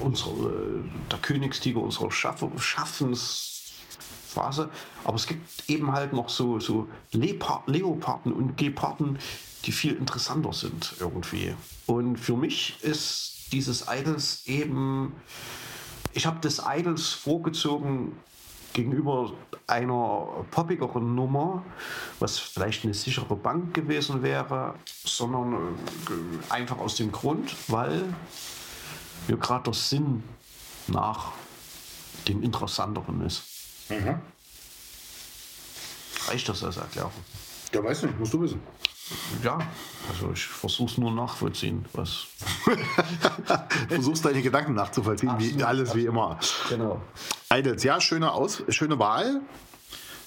unsere, 0.00 0.50
äh, 0.50 0.82
der 1.10 1.18
Königstiger 1.18 1.80
unserer 1.80 2.10
Schaff 2.10 2.44
Schaffensphase. 2.58 4.70
Aber 5.04 5.16
es 5.16 5.26
gibt 5.26 5.70
eben 5.70 5.92
halt 5.92 6.12
noch 6.12 6.28
so, 6.28 6.58
so 6.58 6.88
Leoparden 7.12 8.32
und 8.32 8.56
Geparden, 8.56 9.18
die 9.64 9.72
viel 9.72 9.94
interessanter 9.94 10.52
sind 10.52 10.94
irgendwie. 10.98 11.54
Und 11.86 12.16
für 12.16 12.36
mich 12.36 12.82
ist 12.82 13.52
dieses 13.52 13.86
Idols 13.88 14.42
eben 14.46 15.12
ich 16.14 16.26
habe 16.26 16.38
das 16.40 16.62
Idols 16.66 17.08
vorgezogen 17.08 18.12
gegenüber 18.72 19.32
einer 19.72 20.44
poppigeren 20.50 21.14
Nummer, 21.14 21.64
was 22.20 22.38
vielleicht 22.38 22.84
eine 22.84 22.94
sichere 22.94 23.34
Bank 23.34 23.72
gewesen 23.72 24.22
wäre, 24.22 24.74
sondern 25.04 25.54
äh, 25.54 26.52
einfach 26.52 26.78
aus 26.78 26.96
dem 26.96 27.10
Grund, 27.10 27.54
weil 27.68 28.04
mir 29.28 29.38
gerade 29.38 29.64
der 29.64 29.74
Sinn 29.74 30.22
nach 30.88 31.32
dem 32.28 32.42
Interessanteren 32.42 33.22
ist. 33.22 33.42
Reicht 36.28 36.48
das 36.48 36.62
als 36.62 36.76
Erklärung? 36.76 37.12
Ja, 37.72 37.82
weiß 37.82 38.02
nicht, 38.02 38.18
musst 38.18 38.34
du 38.34 38.40
wissen. 38.42 38.60
Ja, 39.42 39.58
also 40.12 40.32
ich 40.32 40.44
versuche 40.46 40.90
es 40.92 40.98
nur 40.98 41.10
nachvollziehen, 41.12 41.84
was. 41.92 42.24
Du 42.64 43.94
versuchst 43.94 44.24
deine 44.24 44.42
Gedanken 44.42 44.74
nachzuvollziehen, 44.74 45.32
wie 45.38 45.44
Absolut, 45.46 45.62
alles 45.62 45.94
wie 45.94 46.04
immer. 46.06 46.38
Genau. 46.68 47.00
Idols, 47.52 47.82
ja, 47.84 48.00
schöne, 48.00 48.32
Aus 48.32 48.62
schöne 48.68 48.98
Wahl. 48.98 49.40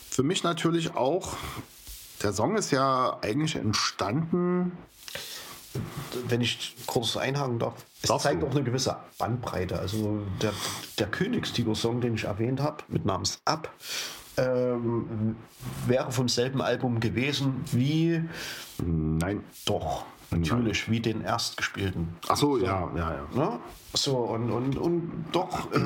Für 0.10 0.24
mich 0.24 0.44
natürlich 0.44 0.96
auch. 0.96 1.34
Der 2.24 2.32
Song 2.34 2.56
ist 2.56 2.72
ja 2.72 3.18
eigentlich 3.22 3.56
entstanden. 3.56 4.72
wenn 6.30 6.40
ich 6.42 6.76
kurz 6.86 7.18
einhaken 7.18 7.60
darf, 7.60 7.74
es 8.02 8.08
Darfst 8.08 8.24
zeigt 8.24 8.42
du. 8.42 8.48
auch 8.48 8.52
eine 8.52 8.64
gewisse 8.64 8.96
Bandbreite. 9.18 9.78
Also 9.78 10.20
der, 10.42 10.54
der 11.00 11.08
Königstiger-Song, 11.08 12.00
den 12.00 12.16
ich 12.16 12.24
erwähnt 12.24 12.62
habe, 12.62 12.84
mit 12.88 13.04
namens 13.06 13.40
Ab, 13.44 13.70
ähm, 14.38 15.36
wäre 15.88 16.12
vom 16.12 16.28
selben 16.28 16.62
Album 16.62 17.00
gewesen 17.00 17.64
wie, 17.72 18.22
Nein. 18.84 19.44
doch, 19.66 20.06
natürlich, 20.32 20.90
wie 20.90 21.00
den 21.00 21.22
erstgespielten. 21.22 22.16
Ach 22.28 22.36
so, 22.36 22.58
ja, 22.58 22.90
ja, 22.96 23.14
ja. 23.14 23.28
Ne? 23.34 23.60
So, 23.94 24.18
und, 24.18 24.52
und, 24.52 24.78
und 24.78 25.26
doch, 25.32 25.72
äh, 25.72 25.80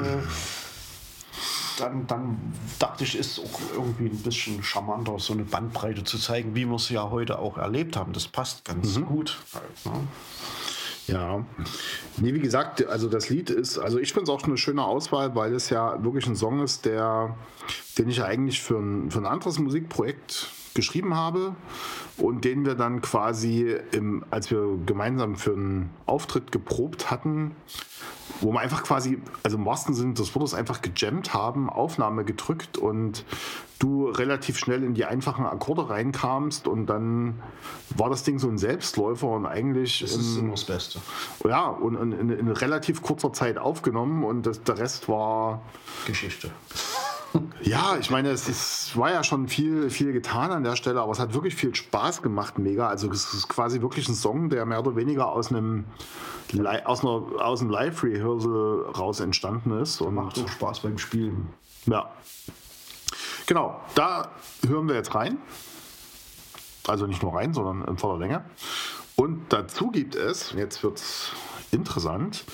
dann, 1.80 2.08
dann 2.08 2.54
dachte 2.78 3.04
ich, 3.04 3.18
ist 3.18 3.40
auch 3.40 3.60
irgendwie 3.74 4.08
ein 4.08 4.22
bisschen 4.22 4.64
charmanter, 4.64 5.20
so 5.20 5.34
eine 5.34 5.44
Bandbreite 5.44 6.04
zu 6.04 6.18
zeigen, 6.18 6.56
wie 6.56 6.66
wir 6.66 6.76
es 6.76 6.90
ja 6.90 7.10
heute 7.10 7.40
auch 7.40 7.58
erlebt 7.58 7.96
haben. 7.96 8.14
Das 8.14 8.28
passt 8.28 8.66
ganz 8.66 9.00
gut. 9.02 9.38
Halt, 9.54 9.86
ne? 9.86 10.08
Ja, 11.12 11.44
nee, 12.18 12.34
wie 12.34 12.40
gesagt, 12.40 12.86
also 12.88 13.10
das 13.10 13.30
Lied 13.30 13.50
ist, 13.50 13.78
also 13.78 13.98
ich 14.00 14.14
finde 14.14 14.24
es 14.24 14.30
auch 14.30 14.44
eine 14.44 14.58
schöne 14.58 14.84
Auswahl, 14.84 15.36
weil 15.36 15.54
es 15.54 15.70
ja 15.70 16.04
wirklich 16.04 16.28
ein 16.28 16.36
Song 16.36 16.62
ist, 16.62 16.86
der, 16.86 17.36
den 17.98 18.10
ich 18.10 18.24
eigentlich 18.24 18.62
für 18.62 18.78
ein, 18.78 19.10
für 19.10 19.20
ein 19.20 19.26
anderes 19.26 19.60
Musikprojekt 19.60 20.50
geschrieben 20.76 21.16
habe 21.16 21.56
und 22.18 22.46
den 22.46 22.66
wir 22.66 22.76
dann 22.76 23.02
quasi, 23.02 23.76
im, 23.92 24.24
als 24.30 24.52
wir 24.52 24.78
gemeinsam 24.86 25.36
für 25.36 25.54
einen 25.54 25.90
Auftritt 26.06 26.52
geprobt 26.52 27.10
hatten, 27.10 27.56
wo 28.42 28.52
wir 28.52 28.60
einfach 28.60 28.84
quasi, 28.84 29.18
also 29.44 29.58
im 29.58 29.66
wahrsten 29.66 29.96
Sinne 29.96 30.14
des 30.14 30.34
Wortes 30.36 30.54
einfach 30.54 30.82
gejammt 30.82 31.34
haben, 31.34 31.70
Aufnahme 31.70 32.24
gedrückt 32.24 32.78
und 32.78 33.26
du 33.80 34.08
relativ 34.10 34.58
schnell 34.58 34.84
in 34.84 34.94
die 34.94 35.06
einfachen 35.06 35.46
Akkorde 35.46 35.90
reinkamst 35.90 36.68
und 36.68 36.88
dann 36.88 37.42
war 37.96 38.10
das 38.10 38.24
Ding 38.24 38.38
so 38.38 38.48
ein 38.50 38.58
Selbstläufer 38.58 39.28
und 39.28 39.46
eigentlich 39.46 40.00
Das 40.02 40.12
ist 40.16 40.36
im- 40.38 40.46
immer 40.46 40.52
das 40.52 40.66
Beste. 40.66 41.00
ja, 41.48 41.68
und 41.68 41.96
in, 41.96 42.12
in, 42.12 42.30
in 42.30 42.48
relativ 42.52 43.02
kurzer 43.02 43.32
Zeit 43.34 43.58
aufgenommen 43.58 44.24
und 44.26 44.46
das, 44.46 44.62
der 44.64 44.78
Rest 44.78 45.08
war, 45.08 45.62
Geschichte. 46.06 46.52
ja, 47.62 47.96
ich 48.00 48.10
meine, 48.10 48.30
es, 48.32 48.50
es 48.50 48.92
war 48.98 49.12
ja 49.12 49.24
schon 49.24 49.48
viel, 49.48 49.90
viel 49.90 50.12
getan 50.14 50.52
an 50.52 50.64
der 50.64 50.76
Stelle, 50.76 51.00
aber 51.02 51.12
es 51.12 51.20
hat 51.20 51.34
wirklich 51.34 51.56
viel 51.56 51.74
Spaß 51.76 52.22
gemacht, 52.22 52.58
mega. 52.60 52.88
Also 52.90 53.10
es 53.12 53.34
ist 53.34 53.48
quasi 53.48 53.82
wirklich 53.82 54.10
ein 54.10 54.16
Song, 54.16 54.50
der 54.50 54.66
mehr 54.66 54.80
oder 54.80 54.96
weniger 54.96 55.30
aus 55.32 55.52
einem, 55.52 55.86
aus 56.86 57.02
einer, 57.02 57.22
aus 57.40 57.62
einem 57.62 57.70
Live-Rehearsal 57.70 58.92
raus 58.98 59.20
entstanden 59.20 59.80
ist. 59.80 60.02
Und 60.02 60.16
Macht 60.16 60.40
auch 60.40 60.48
Spaß 60.50 60.80
beim 60.82 60.98
Spielen. 60.98 61.48
ja. 61.86 62.10
Genau, 63.50 63.82
da 63.96 64.30
hören 64.68 64.88
wir 64.88 64.94
jetzt 64.94 65.16
rein. 65.16 65.40
Also 66.86 67.08
nicht 67.08 67.24
nur 67.24 67.34
rein, 67.34 67.52
sondern 67.52 67.84
in 67.88 67.98
voller 67.98 68.20
Länge. 68.20 68.46
Und 69.16 69.52
dazu 69.52 69.90
gibt 69.90 70.14
es, 70.14 70.52
jetzt 70.52 70.84
wird 70.84 71.00
es 71.00 71.32
interessant, 71.72 72.46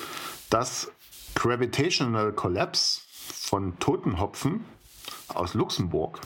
das 0.50 0.90
Gravitational 1.36 2.32
Collapse 2.32 3.02
von 3.12 3.78
Totenhopfen 3.80 4.64
aus 5.34 5.54
Luxemburg. 5.54 6.22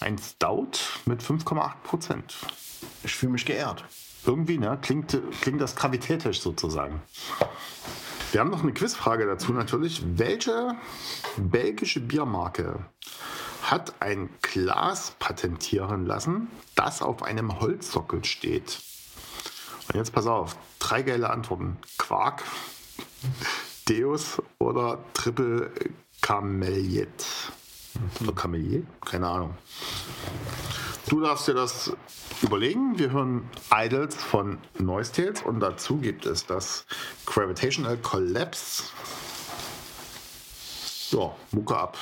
Ein 0.00 0.18
Stout 0.18 0.72
mit 1.04 1.22
5,8 1.22 1.74
Prozent. 1.84 2.34
Ich 3.04 3.14
fühle 3.14 3.30
mich 3.30 3.46
geehrt. 3.46 3.84
Irgendwie, 4.26 4.58
ne? 4.58 4.80
Klingt, 4.82 5.16
klingt 5.42 5.60
das 5.60 5.76
gravitätisch 5.76 6.40
sozusagen. 6.40 7.02
Wir 8.32 8.40
haben 8.40 8.50
noch 8.50 8.64
eine 8.64 8.72
Quizfrage 8.72 9.26
dazu 9.26 9.52
natürlich. 9.52 10.02
Welche 10.04 10.74
belgische 11.36 12.00
Biermarke 12.00 12.84
hat 13.62 13.94
ein 14.00 14.30
Glas 14.42 15.12
patentieren 15.18 16.06
lassen, 16.06 16.48
das 16.74 17.02
auf 17.02 17.22
einem 17.22 17.60
Holzsockel 17.60 18.24
steht. 18.24 18.80
Und 19.88 19.96
jetzt 19.96 20.12
pass 20.12 20.26
auf, 20.26 20.56
drei 20.78 21.02
geile 21.02 21.30
Antworten. 21.30 21.76
Quark, 21.98 22.44
Deus 23.88 24.40
oder 24.58 24.98
Triple 25.14 25.72
Camelliet. 26.20 27.26
Oder 28.20 28.32
Camelliet? 28.32 28.86
Keine 29.04 29.28
Ahnung. 29.28 29.54
Du 31.08 31.20
darfst 31.20 31.48
dir 31.48 31.54
das 31.54 31.92
überlegen. 32.42 32.98
Wir 32.98 33.10
hören 33.10 33.50
Idols 33.74 34.14
von 34.14 34.58
Noise 34.78 35.12
Tales 35.12 35.42
und 35.42 35.60
dazu 35.60 35.96
gibt 35.96 36.24
es 36.24 36.46
das 36.46 36.86
Gravitational 37.26 37.96
Collapse. 37.96 38.84
Ja, 41.10 41.34
Mucke 41.50 41.76
ab. 41.76 41.98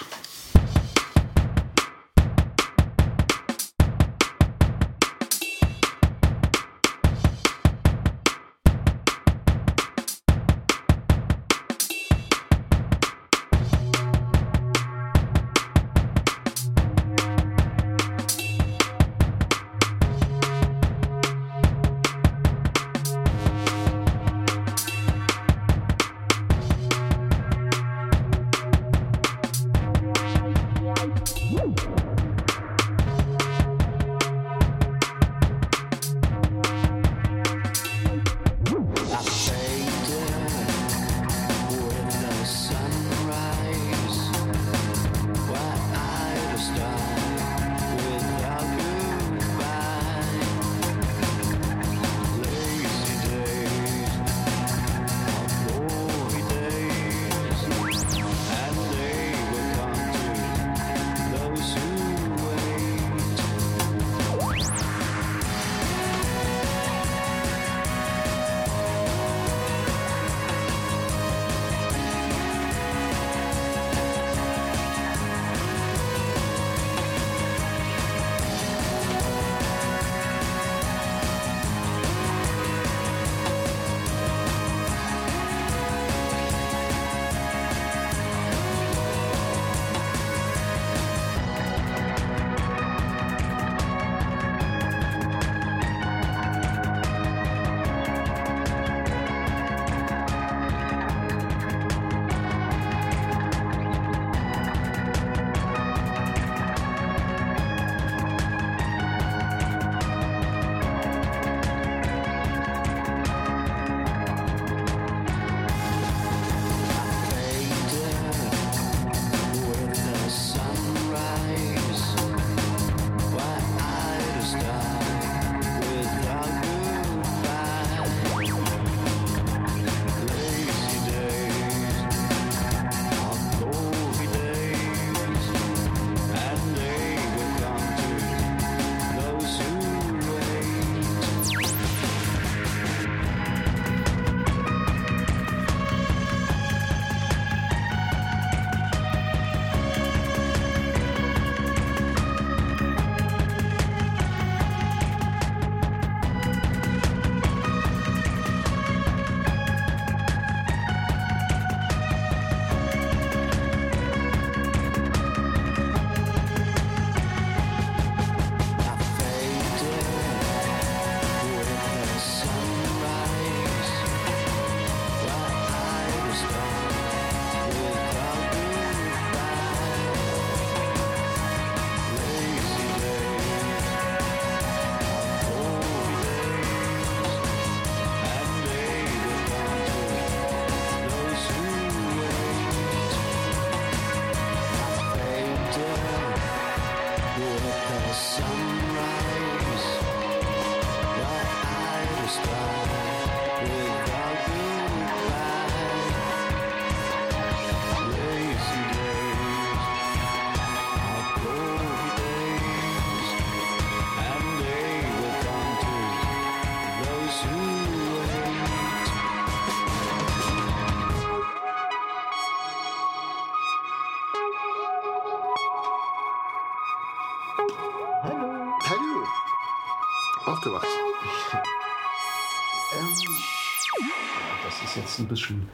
Ein 235.19 235.29
bisschen 235.29 235.69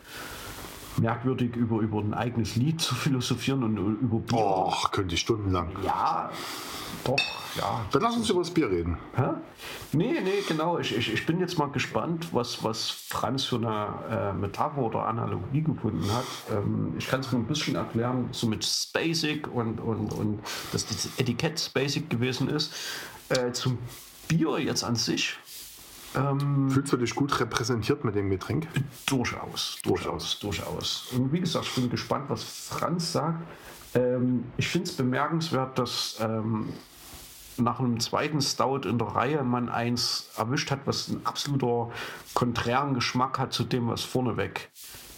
merkwürdig, 0.97 1.57
über, 1.57 1.81
über 1.81 1.99
ein 1.99 2.15
eigenes 2.15 2.57
Lied 2.57 2.81
zu 2.81 2.95
philosophieren 2.95 3.63
und 3.65 3.77
über 3.77 4.19
Bier. 4.19 4.39
Och, 4.39 4.91
könnte 4.93 5.15
ich 5.15 5.21
stundenlang. 5.21 5.71
Ja, 5.85 6.31
doch, 7.05 7.19
ja. 7.57 7.85
Dann 7.91 8.03
lass 8.03 8.17
uns 8.17 8.31
über 8.31 8.41
das 8.41 8.51
Bier 8.51 8.71
reden. 8.71 8.97
Hä? 9.15 9.31
Nee, 9.93 10.21
nee, 10.23 10.43
genau. 10.47 10.79
Ich, 10.79 10.97
ich, 10.97 11.13
ich 11.13 11.27
bin 11.27 11.41
jetzt 11.41 11.59
mal 11.59 11.67
gespannt, 11.67 12.29
was, 12.33 12.63
was 12.63 12.91
Franz 12.91 13.45
für 13.45 13.57
eine 13.57 13.89
äh, 14.11 14.33
Metapher 14.33 14.79
oder 14.79 15.07
Analogie 15.07 15.63
gefunden 15.63 16.11
hat. 16.13 16.25
Ähm, 16.51 16.95
ich 16.99 17.09
kann 17.09 17.21
es 17.21 17.33
mir 17.33 17.39
ein 17.39 17.47
bisschen 17.47 17.75
erklären, 17.75 18.29
so 18.33 18.47
mit 18.47 18.65
Spacek 18.65 19.49
und, 19.53 19.81
und, 19.81 20.13
und 20.13 20.41
dass 20.73 20.87
das 20.87 21.09
Etikett 21.19 21.59
Spacek 21.61 22.09
gewesen 22.09 22.49
ist. 22.49 22.73
Äh, 23.29 23.53
zum 23.53 23.79
Bier 24.29 24.59
jetzt 24.59 24.85
an 24.85 24.97
sich 24.97 25.37
Ähm, 26.17 26.71
Fühlst 26.71 26.93
du 26.93 26.97
dich 26.97 27.15
gut 27.15 27.39
repräsentiert 27.41 28.05
mit 28.05 28.15
dem 28.15 28.31
Getränk? 28.31 28.67
Durchaus, 29.07 29.79
durchaus, 29.83 30.39
durchaus. 30.39 31.07
Und 31.13 31.33
wie 31.33 31.41
gesagt, 31.41 31.67
ich 31.67 31.75
bin 31.75 31.91
gespannt, 31.91 32.25
was 32.29 32.43
Franz 32.43 33.13
sagt. 33.13 33.43
Ähm, 33.95 34.45
ich 34.57 34.69
finde 34.69 34.89
es 34.89 34.97
bemerkenswert, 34.97 35.79
dass 35.79 36.17
ähm, 36.21 36.69
nach 37.57 37.79
einem 37.79 38.01
zweiten 38.01 38.41
Stout 38.41 38.89
in 38.89 38.99
der 38.99 39.09
Reihe 39.09 39.43
man 39.45 39.69
eins 39.69 40.29
erwischt 40.37 40.71
hat, 40.71 40.81
was 40.87 41.09
einen 41.09 41.25
absoluter 41.25 41.91
konträren 42.35 42.95
Geschmack 42.95 43.39
hat 43.39 43.53
zu 43.53 43.65
dem, 43.65 43.89
was 43.89 44.03
vorneweg 44.03 44.71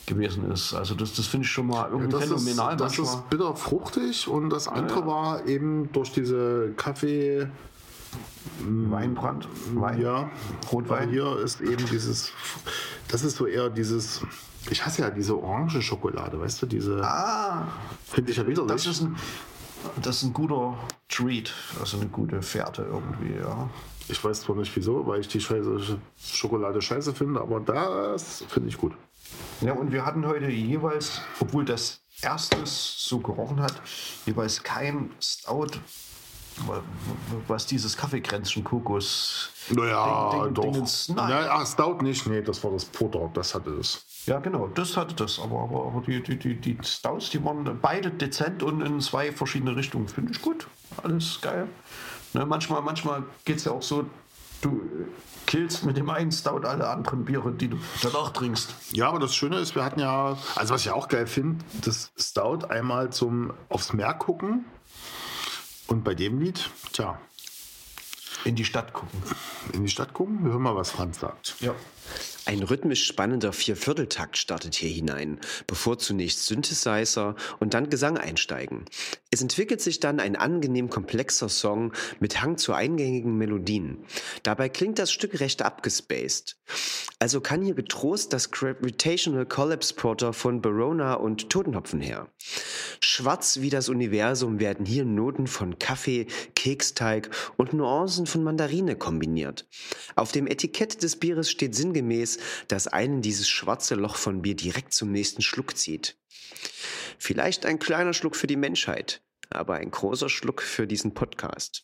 gewesen 0.07 0.51
ist. 0.51 0.73
Also 0.75 0.95
das, 0.95 1.15
das 1.15 1.27
finde 1.27 1.47
ich 1.47 1.51
schon 1.51 1.67
mal 1.67 1.91
irgendwie 1.91 2.13
Das, 2.13 2.25
ist, 2.25 2.29
phänomenal. 2.31 2.77
das 2.77 2.97
manchmal. 2.99 3.19
ist 3.21 3.31
bitter 3.31 3.57
fruchtig 3.57 4.29
und 4.29 4.51
das 4.51 4.69
andere 4.69 5.07
war 5.07 5.47
eben 5.47 5.91
durch 5.93 6.13
diese 6.13 6.73
Kaffee. 6.77 7.49
Weinbrand, 8.61 9.49
Wein, 9.75 10.01
Ja, 10.01 10.31
Rotwein. 10.73 11.09
Hier 11.11 11.39
ist 11.39 11.61
eben 11.61 11.85
dieses, 11.87 12.31
das 13.09 13.23
ist 13.25 13.37
so 13.37 13.47
eher 13.47 13.69
dieses, 13.71 14.21
ich 14.71 14.85
hasse 14.85 15.03
ja 15.03 15.11
diese 15.11 15.37
orange 15.37 15.81
Schokolade, 15.83 16.41
weißt 16.41 16.63
du, 16.63 16.67
diese 16.67 17.03
Ah, 17.05 17.69
finde 18.05 18.31
ich 18.31 18.37
ja 18.37 18.47
widerlich. 18.47 18.73
das 18.73 18.87
ist, 18.87 19.03
ein, 19.03 19.17
das 20.03 20.17
ist 20.17 20.23
ein 20.25 20.33
guter 20.33 20.77
Treat, 21.09 21.53
also 21.81 21.99
eine 21.99 22.09
gute 22.09 22.43
Fährte 22.43 22.83
irgendwie, 22.83 23.39
ja. 23.39 23.69
ich 24.09 24.23
weiß 24.23 24.41
zwar 24.43 24.57
nicht 24.57 24.75
wieso, 24.75 25.07
weil 25.07 25.21
ich 25.21 25.29
die 25.29 25.41
scheiße 25.41 25.99
Schokolade 26.21 26.81
scheiße 26.83 27.15
finde, 27.15 27.41
aber 27.41 27.61
das 27.61 28.45
finde 28.49 28.69
ich 28.69 28.79
gut. 28.79 28.93
Ja, 29.61 29.73
und 29.73 29.93
wir 29.93 30.05
hatten 30.07 30.27
heute 30.27 30.47
jeweils, 30.49 31.21
obwohl 31.41 31.65
das 31.65 32.01
erstes 32.23 32.95
so 33.09 33.19
gerochen 33.19 33.61
hat, 33.61 33.75
jeweils 34.25 34.63
kein 34.63 35.11
Stout, 35.21 35.79
was 37.49 37.67
dieses 37.67 37.97
Kaffeekränzchen 37.97 38.65
Kokos. 38.65 39.51
Naja, 39.71 40.31
Ding- 40.31 40.45
Ding- 40.45 40.55
doch. 40.55 40.63
Dingens- 40.65 41.09
nein. 41.15 41.31
Ja, 41.31 41.49
ach, 41.51 41.67
Stout 41.67 41.99
nicht, 42.03 42.27
nee, 42.27 42.43
das 42.43 42.63
war 42.65 42.71
das 42.73 42.85
Puder, 42.85 43.31
das 43.35 43.55
hatte 43.55 43.71
es. 43.71 44.05
Ja, 44.27 44.39
genau, 44.39 44.69
das 44.69 44.97
hatte 44.97 45.15
das. 45.15 45.39
Aber, 45.39 45.61
aber, 45.61 45.87
aber 45.87 46.03
die, 46.07 46.23
die, 46.23 46.37
die, 46.39 46.55
die 46.55 46.79
Stouts, 46.83 47.31
die 47.31 47.45
waren 47.45 47.79
beide 47.81 48.11
dezent 48.11 48.63
und 48.63 48.81
in 48.81 49.01
zwei 49.01 49.33
verschiedene 49.33 49.77
Richtungen. 49.77 50.09
Finde 50.09 50.33
ich 50.33 50.43
gut. 50.43 50.67
Alles 51.03 51.41
geil. 51.41 51.69
Ne, 52.33 52.45
manchmal 52.47 52.83
manchmal 52.83 53.23
geht 53.45 53.57
es 53.59 53.65
ja 53.65 53.73
auch 53.73 53.83
so, 53.83 54.07
du 54.63 54.81
killst 55.47 55.85
mit 55.85 55.97
dem 55.97 56.11
einen 56.11 56.33
Stout 56.33 56.63
alle 56.67 56.89
anderen 56.89 57.25
Biere, 57.25 57.53
die 57.53 57.69
du 57.69 57.77
danach 58.03 58.31
trinkst. 58.31 58.75
Ja, 58.93 59.09
aber 59.09 59.21
das 59.21 59.35
Schöne 59.35 59.59
ist, 59.59 59.75
wir 59.77 59.85
hatten 59.85 60.01
ja, 60.01 60.37
also 60.57 60.75
was 60.75 60.81
ich 60.85 60.91
auch 60.91 61.09
geil 61.09 61.27
finde, 61.29 61.65
das 61.83 62.11
Stout 62.19 62.67
einmal 62.69 63.11
zum 63.11 63.53
aufs 63.69 63.93
Meer 63.93 64.15
gucken 64.15 64.65
und 65.87 66.05
bei 66.05 66.15
dem 66.15 66.41
Lied, 66.41 66.69
tja, 66.93 67.19
In 68.45 68.55
die 68.57 68.65
Stadt 68.65 68.93
gucken. 68.93 69.23
in 69.73 69.83
die 69.85 69.91
Stadt 69.91 70.13
gucken. 70.15 70.45
Wir 70.45 70.53
hören 70.53 70.63
mal, 70.63 70.77
was 70.77 70.91
Franz 70.91 71.21
sagt. 71.21 71.57
Ja. 71.61 71.75
Ein 72.47 72.63
rhythmisch 72.63 73.05
spannender 73.05 73.53
Viervierteltakt 73.53 74.37
startet 74.37 74.77
hier 74.77 74.89
hinein, 74.89 75.41
bevor 75.67 75.99
zunächst 75.99 76.47
Synthesizer 76.47 77.35
und 77.59 77.75
dann 77.75 77.91
Gesang 77.91 78.17
einsteigen. 78.19 78.85
Es 79.33 79.43
entwickelt 79.43 79.81
sich 79.81 79.99
dann 79.99 80.21
ein 80.21 80.37
angenehm 80.37 80.89
komplexer 80.89 81.49
Song 81.49 81.93
mit 82.21 82.41
Hang 82.41 82.57
zu 82.57 82.73
eingängigen 82.73 83.37
Melodien. 83.37 83.99
Dabei 84.45 84.69
klingt 84.69 85.01
das 85.01 85.11
Stück 85.11 85.41
recht 85.41 85.63
abgespaced. 85.63 86.57
Also 87.19 87.41
kann 87.41 87.63
hier 87.63 87.75
getrost 87.75 88.33
das 88.33 88.53
Gravitational 88.53 89.47
Collapse 89.47 89.95
Porter 89.95 90.33
von 90.33 90.61
Barona 90.61 91.15
und 91.15 91.51
Totenhopfen 91.51 92.01
her. 92.01 92.29
Schwarz 93.01 93.61
wie 93.61 93.71
das 93.71 93.89
Universum 93.89 94.61
werden 94.61 94.87
hier 94.87 95.05
Noten 95.05 95.47
von 95.47 95.79
Kaffee, 95.79 96.27
Keksteig 96.55 97.31
und 97.57 97.73
Nuancen 97.73 98.27
von 98.27 98.45
Mandarine 98.45 98.97
kombiniert. 98.97 99.67
Auf 100.15 100.33
dem 100.33 100.47
Etikett 100.47 101.03
des 101.03 101.17
Bieres 101.17 101.51
steht 101.51 101.75
sinngemäß, 101.75 102.36
dass 102.69 102.87
einen 102.87 103.23
dieses 103.23 103.49
schwarze 103.49 103.95
Loch 103.95 104.17
von 104.17 104.43
Bier 104.43 104.57
direkt 104.57 104.93
zum 104.93 105.13
nächsten 105.13 105.43
Schluck 105.43 105.77
zieht. 105.77 106.17
Vielleicht 107.19 107.67
ein 107.67 107.79
kleiner 107.79 108.13
Schluck 108.13 108.37
für 108.37 108.47
die 108.47 108.57
Menschheit, 108.57 109.23
aber 109.51 109.75
ein 109.75 109.91
großer 109.91 110.29
Schluck 110.29 110.63
für 110.63 110.87
diesen 110.87 111.15
Podcast. 111.15 111.83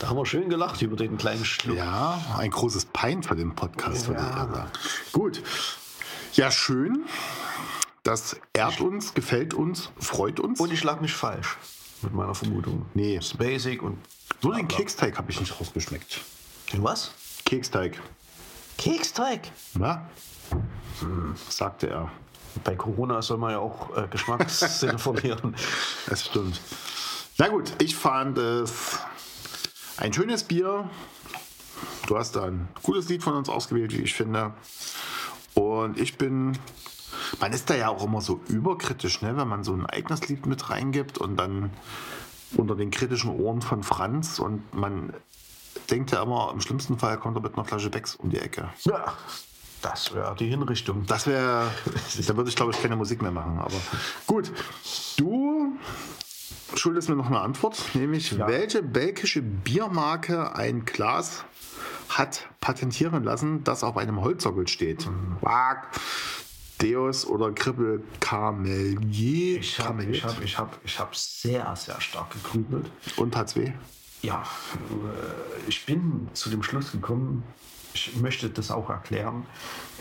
Da 0.00 0.08
haben 0.08 0.16
wir 0.16 0.26
schön 0.26 0.48
gelacht 0.48 0.82
über 0.82 0.96
den 0.96 1.16
kleinen 1.16 1.44
Schluck. 1.44 1.76
Ja, 1.76 2.36
ein 2.38 2.50
großes 2.50 2.86
Pein 2.86 3.22
für 3.22 3.36
den 3.36 3.54
Podcast, 3.54 4.08
würde 4.08 4.20
ich 4.20 4.26
ja 4.28 4.48
sagen. 4.48 4.70
Gut. 5.12 5.42
Ja, 6.34 6.50
schön. 6.50 7.04
Das 8.02 8.36
ehrt 8.52 8.80
uns, 8.80 9.14
gefällt 9.14 9.54
uns, 9.54 9.90
freut 9.98 10.40
uns. 10.40 10.60
Und 10.60 10.72
ich 10.72 10.84
lag 10.84 11.00
nicht 11.00 11.14
falsch 11.14 11.58
mit 12.02 12.14
meiner 12.14 12.34
Vermutung. 12.34 12.86
Nee. 12.94 13.16
Ist 13.16 13.38
basic 13.38 13.82
und. 13.82 13.98
Nur 14.42 14.54
den 14.54 14.68
Keksteig 14.68 15.18
habe 15.18 15.30
ich 15.30 15.40
nicht 15.40 15.58
rausgeschmeckt. 15.58 16.20
Den 16.72 16.84
was? 16.84 17.12
Keksteig. 17.44 18.00
Keksteig. 18.78 19.50
Na? 19.74 20.08
Hm, 21.00 21.34
sagte 21.48 21.90
er. 21.90 22.10
Bei 22.64 22.74
Corona 22.74 23.20
soll 23.20 23.36
man 23.36 23.50
ja 23.50 23.58
auch 23.58 23.96
äh, 23.96 24.08
Geschmackssinne 24.08 24.98
verlieren. 24.98 25.54
Das 26.08 26.24
stimmt. 26.24 26.60
Na 27.36 27.48
gut, 27.48 27.72
ich 27.82 27.94
fand 27.94 28.38
es 28.38 28.98
ein 29.96 30.12
schönes 30.12 30.44
Bier. 30.44 30.88
Du 32.06 32.16
hast 32.16 32.36
da 32.36 32.44
ein 32.44 32.68
gutes 32.82 33.08
Lied 33.08 33.22
von 33.22 33.34
uns 33.34 33.48
ausgewählt, 33.48 33.92
wie 33.92 34.02
ich 34.02 34.14
finde. 34.14 34.54
Und 35.54 36.00
ich 36.00 36.16
bin. 36.16 36.58
Man 37.40 37.52
ist 37.52 37.68
da 37.68 37.74
ja 37.74 37.88
auch 37.88 38.04
immer 38.04 38.20
so 38.20 38.40
überkritisch, 38.48 39.22
ne? 39.22 39.36
wenn 39.36 39.48
man 39.48 39.62
so 39.62 39.72
ein 39.72 39.86
eigenes 39.86 40.28
Lied 40.28 40.46
mit 40.46 40.70
reingibt 40.70 41.18
und 41.18 41.36
dann 41.36 41.70
unter 42.56 42.74
den 42.74 42.90
kritischen 42.90 43.30
Ohren 43.30 43.60
von 43.60 43.82
Franz 43.82 44.38
und 44.38 44.74
man 44.74 45.12
denkt 45.90 46.10
ja 46.12 46.22
immer, 46.22 46.50
im 46.52 46.60
schlimmsten 46.60 46.98
Fall 46.98 47.18
kommt 47.18 47.36
er 47.36 47.42
mit 47.42 47.54
einer 47.54 47.64
Flasche 47.64 47.90
Becks 47.90 48.16
um 48.16 48.30
die 48.30 48.38
Ecke. 48.38 48.70
Ja, 48.84 49.14
das 49.82 50.14
wäre 50.14 50.34
die 50.34 50.48
Hinrichtung. 50.48 51.06
Das 51.06 51.26
wäre, 51.26 51.70
da 52.26 52.36
würde 52.36 52.50
ich 52.50 52.56
glaube 52.56 52.72
ich 52.72 52.82
keine 52.82 52.96
Musik 52.96 53.22
mehr 53.22 53.30
machen. 53.30 53.58
Aber 53.58 53.76
gut, 54.26 54.52
du 55.16 55.72
schuldest 56.74 57.08
mir 57.08 57.16
noch 57.16 57.26
eine 57.26 57.40
Antwort, 57.40 57.82
nämlich 57.94 58.38
welche 58.38 58.82
belgische 58.82 59.42
Biermarke 59.42 60.54
ein 60.54 60.84
Glas 60.84 61.44
hat 62.08 62.48
patentieren 62.60 63.22
lassen, 63.24 63.64
das 63.64 63.84
auf 63.84 63.96
einem 63.96 64.20
Holzsockel 64.20 64.66
steht? 64.66 65.08
Wag, 65.40 65.88
Deus 66.78 67.26
oder 67.26 67.52
Kribbel 67.52 68.02
Camellier? 68.20 69.60
Ich 69.60 69.78
habe 69.78 70.04
ich 70.04 70.24
hab, 70.24 70.42
ich 70.42 70.58
hab, 70.58 70.78
ich 70.84 70.98
hab 70.98 71.14
sehr, 71.14 71.74
sehr 71.76 72.00
stark 72.00 72.30
gegrübelt. 72.30 72.90
Und 73.16 73.36
hat's 73.36 73.56
weh? 73.56 73.72
Ja, 74.22 74.42
äh, 74.42 75.68
ich 75.68 75.86
bin 75.86 76.28
zu 76.32 76.50
dem 76.50 76.62
Schluss 76.62 76.92
gekommen, 76.92 77.44
ich 77.94 78.16
möchte 78.16 78.50
das 78.50 78.70
auch 78.70 78.90
erklären, 78.90 79.46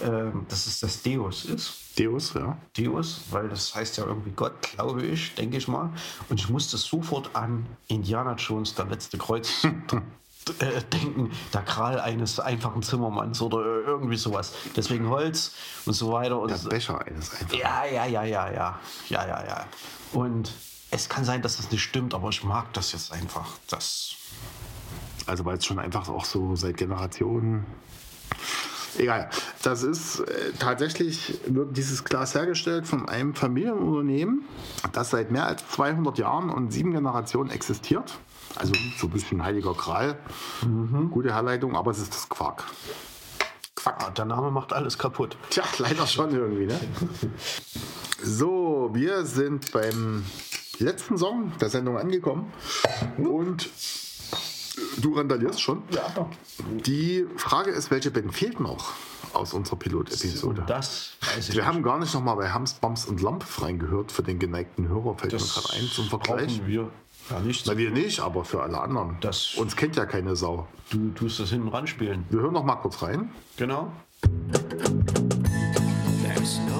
ähm, 0.03 0.45
dass 0.49 0.67
es 0.67 0.79
das 0.79 1.01
Deus 1.01 1.45
ist. 1.45 1.73
Deus, 1.97 2.33
ja. 2.33 2.57
Deus, 2.77 3.21
weil 3.31 3.49
das 3.49 3.73
heißt 3.73 3.97
ja 3.97 4.05
irgendwie 4.05 4.31
Gott, 4.31 4.53
glaube 4.61 5.03
ich, 5.03 5.33
denke 5.35 5.57
ich 5.57 5.67
mal. 5.67 5.89
Und 6.29 6.39
ich 6.39 6.49
musste 6.49 6.77
sofort 6.77 7.35
an 7.35 7.65
Indiana 7.87 8.35
Jones, 8.35 8.75
der 8.75 8.85
letzte 8.85 9.17
Kreuz, 9.17 9.63
äh, 10.59 10.81
denken, 10.93 11.31
der 11.53 11.61
Kral 11.63 11.99
eines 11.99 12.39
einfachen 12.39 12.83
Zimmermanns 12.83 13.41
oder 13.41 13.59
äh, 13.59 13.81
irgendwie 13.85 14.17
sowas. 14.17 14.53
Deswegen 14.75 15.09
Holz 15.09 15.53
und 15.85 15.93
so 15.93 16.11
weiter. 16.11 16.39
Und 16.39 16.51
Der. 16.51 16.69
Becher 16.69 17.03
eines 17.05 17.33
einfach. 17.33 17.57
Ja, 17.57 17.85
ja, 17.85 18.05
ja, 18.05 18.23
ja, 18.23 18.51
ja, 18.51 18.79
ja, 19.09 19.27
ja, 19.27 19.45
ja. 19.45 19.65
Und 20.13 20.51
es 20.91 21.09
kann 21.09 21.25
sein, 21.25 21.41
dass 21.41 21.57
das 21.57 21.71
nicht 21.71 21.83
stimmt, 21.83 22.13
aber 22.13 22.29
ich 22.29 22.43
mag 22.43 22.73
das 22.73 22.91
jetzt 22.91 23.11
einfach. 23.11 23.47
Das 23.69 24.15
Also 25.25 25.45
weil 25.45 25.57
es 25.57 25.65
schon 25.65 25.79
einfach 25.79 26.07
auch 26.09 26.25
so 26.25 26.55
seit 26.55 26.77
Generationen. 26.77 27.65
Egal. 28.97 29.29
Das 29.61 29.83
ist 29.83 30.21
äh, 30.21 30.53
tatsächlich, 30.57 31.39
wird 31.45 31.77
dieses 31.77 32.03
Glas 32.03 32.33
hergestellt 32.33 32.87
von 32.87 33.07
einem 33.07 33.35
Familienunternehmen, 33.35 34.45
das 34.91 35.11
seit 35.11 35.29
mehr 35.29 35.45
als 35.45 35.67
200 35.69 36.17
Jahren 36.17 36.49
und 36.49 36.71
sieben 36.71 36.93
Generationen 36.93 37.51
existiert. 37.51 38.17
Also 38.55 38.73
so 38.97 39.07
ein 39.07 39.11
bisschen 39.11 39.43
heiliger 39.43 39.73
Gral. 39.73 40.17
Gute 41.11 41.33
Herleitung, 41.33 41.75
aber 41.75 41.91
es 41.91 41.99
ist 41.99 42.13
das 42.13 42.27
Quark. 42.27 42.63
Ah, 43.85 44.09
der 44.09 44.25
Name 44.25 44.51
macht 44.51 44.73
alles 44.73 44.97
kaputt. 44.97 45.37
Tja, 45.49 45.63
leider 45.77 46.07
schon 46.07 46.31
irgendwie, 46.31 46.65
ne? 46.65 46.79
So, 48.23 48.89
wir 48.93 49.25
sind 49.25 49.71
beim 49.71 50.25
letzten 50.79 51.17
Song 51.17 51.51
der 51.59 51.69
Sendung 51.69 51.97
angekommen. 51.97 52.51
Und 53.17 53.69
du 55.01 55.13
randalierst 55.15 55.61
schon. 55.61 55.83
Ja. 55.91 56.27
Die 56.85 57.25
Frage 57.37 57.71
ist, 57.71 57.91
welche 57.91 58.11
Band 58.11 58.33
fehlt 58.33 58.59
noch 58.59 58.93
aus 59.33 59.53
unserer 59.53 59.75
Pilot-Episode? 59.77 60.63
Das 60.67 61.11
weiß 61.21 61.49
ich 61.49 61.55
Wir 61.55 61.61
nicht. 61.61 61.65
haben 61.67 61.83
gar 61.83 61.99
nicht 61.99 62.13
nochmal 62.13 62.35
bei 62.35 62.49
Hams, 62.51 62.73
Bums 62.73 63.05
und 63.05 63.21
Lamp 63.21 63.43
reingehört 63.61 64.11
für 64.11 64.23
den 64.23 64.39
geneigten 64.39 64.87
Hörer. 64.87 65.15
Fällt 65.17 65.33
mir 65.33 65.39
gerade 65.39 65.73
ein 65.73 65.87
zum 65.87 66.05
Vergleich. 66.09 66.61
wir 66.65 66.89
ja 67.29 67.39
nicht. 67.41 67.65
Na, 67.67 67.77
wir 67.77 67.91
nicht, 67.91 68.19
aber 68.21 68.45
für 68.45 68.61
alle 68.63 68.79
anderen. 68.79 69.17
Das- 69.21 69.55
Uns 69.55 69.75
kennt 69.75 69.95
ja 69.95 70.05
keine 70.05 70.35
Sau. 70.35 70.67
Du 70.89 71.09
tust 71.11 71.39
das 71.39 71.49
hinten 71.49 71.67
ran 71.67 71.85
spielen. 71.87 72.25
Wir 72.29 72.39
hören 72.41 72.53
noch 72.53 72.63
mal 72.63 72.75
kurz 72.77 73.01
rein. 73.01 73.29
Genau. 73.57 73.91
There's 76.23 76.59
no 76.69 76.76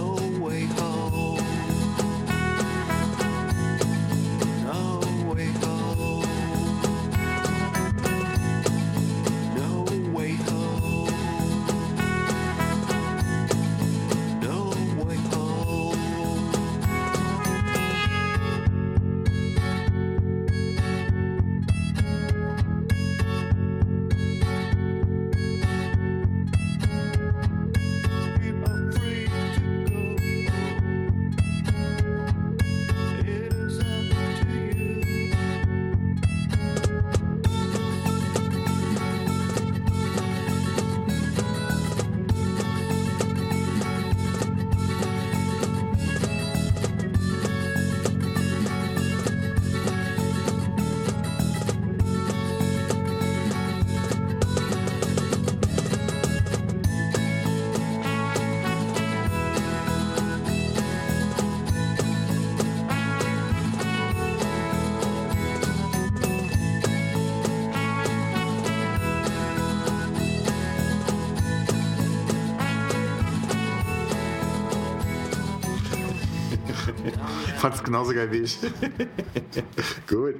fand's 77.67 77.83
genauso 77.83 78.13
geil 78.13 78.31
wie 78.31 78.37
ich. 78.37 78.57
Gut. 80.07 80.35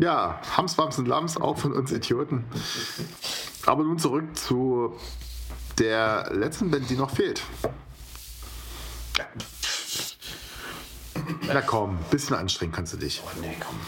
Ja, 0.00 0.40
Hams, 0.56 0.78
Wams 0.78 0.98
und 0.98 1.06
Lams, 1.06 1.36
auch 1.36 1.58
von 1.58 1.72
uns 1.72 1.92
Idioten. 1.92 2.44
Aber 3.66 3.84
nun 3.84 3.98
zurück 3.98 4.36
zu 4.36 4.96
der 5.78 6.30
letzten 6.32 6.70
Band, 6.70 6.88
die 6.88 6.96
noch 6.96 7.10
fehlt. 7.10 7.42
Na 11.46 11.60
komm, 11.60 11.98
bisschen 12.10 12.36
anstrengend 12.36 12.76
kannst 12.76 12.94
du 12.94 12.96
dich. 12.96 13.22
Oh, 13.24 13.40
nee, 13.40 13.56
komm. 13.60 13.78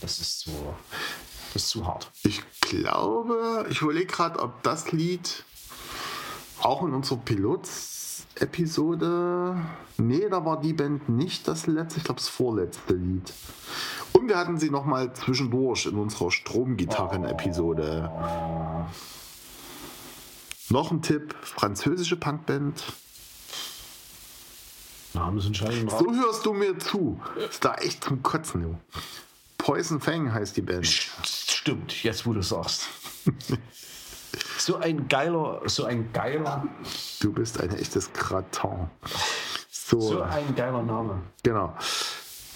Das 0.00 0.18
ist 0.18 0.40
zu, 0.40 0.50
das 1.52 1.64
ist 1.64 1.68
zu 1.68 1.86
hart. 1.86 2.10
Ich 2.22 2.42
glaube, 2.60 3.66
ich 3.68 3.82
überlege 3.82 4.06
gerade, 4.06 4.38
ob 4.40 4.62
das 4.62 4.92
Lied 4.92 5.44
auch 6.62 6.82
in 6.82 6.94
unserer 6.94 7.18
Pilots-Episode. 8.34 9.56
Nee, 9.98 10.28
da 10.28 10.44
war 10.44 10.60
die 10.60 10.72
Band 10.72 11.08
nicht 11.08 11.46
das 11.48 11.66
letzte, 11.66 11.98
ich 11.98 12.04
glaube 12.04 12.20
das 12.20 12.28
vorletzte 12.28 12.94
Lied. 12.94 13.32
Und 14.12 14.28
wir 14.28 14.36
hatten 14.36 14.58
sie 14.58 14.70
nochmal 14.70 15.12
zwischendurch 15.14 15.86
in 15.86 15.96
unserer 15.96 16.30
Stromgitarren-Episode. 16.30 18.10
Noch 20.70 20.90
ein 20.90 21.02
Tipp: 21.02 21.34
französische 21.42 22.16
Punkband. 22.16 22.82
Namen 25.14 25.40
sind 25.40 25.56
scheinbar 25.56 25.98
So 25.98 26.12
hörst 26.12 26.44
du 26.44 26.52
mir 26.52 26.76
zu. 26.78 27.20
Ist 27.48 27.64
da 27.64 27.74
echt 27.76 28.02
zum 28.04 28.22
Kotzen, 28.22 28.62
du. 28.62 28.78
Poison 29.58 30.00
Fang 30.00 30.32
heißt 30.32 30.56
die 30.56 30.62
Band. 30.62 30.86
Stimmt, 30.86 32.02
jetzt 32.02 32.26
wo 32.26 32.32
du 32.32 32.42
sagst. 32.42 32.88
so 34.64 34.76
ein 34.76 35.08
geiler, 35.08 35.60
so 35.66 35.84
ein 35.84 36.10
geiler, 36.12 36.66
Du 37.20 37.32
bist 37.32 37.60
ein 37.60 37.70
echtes 37.76 38.12
Gratin. 38.12 38.88
So, 39.70 40.00
so 40.00 40.22
ein 40.22 40.54
geiler 40.56 40.82
Name. 40.82 41.20
genau. 41.42 41.74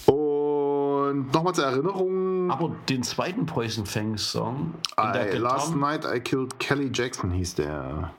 Und 0.05 1.31
nochmal 1.33 1.53
zur 1.53 1.65
Erinnerung: 1.65 2.49
Aber 2.51 2.71
den 2.89 3.03
zweiten 3.03 3.45
Poison 3.45 3.85
Fang 3.85 4.17
Song, 4.17 4.73
I, 4.99 5.37
Last 5.37 5.75
Night 5.75 6.03
I 6.05 6.19
Killed 6.19 6.59
Kelly 6.59 6.89
Jackson 6.91 7.31
hieß 7.31 7.55
der. 7.55 8.11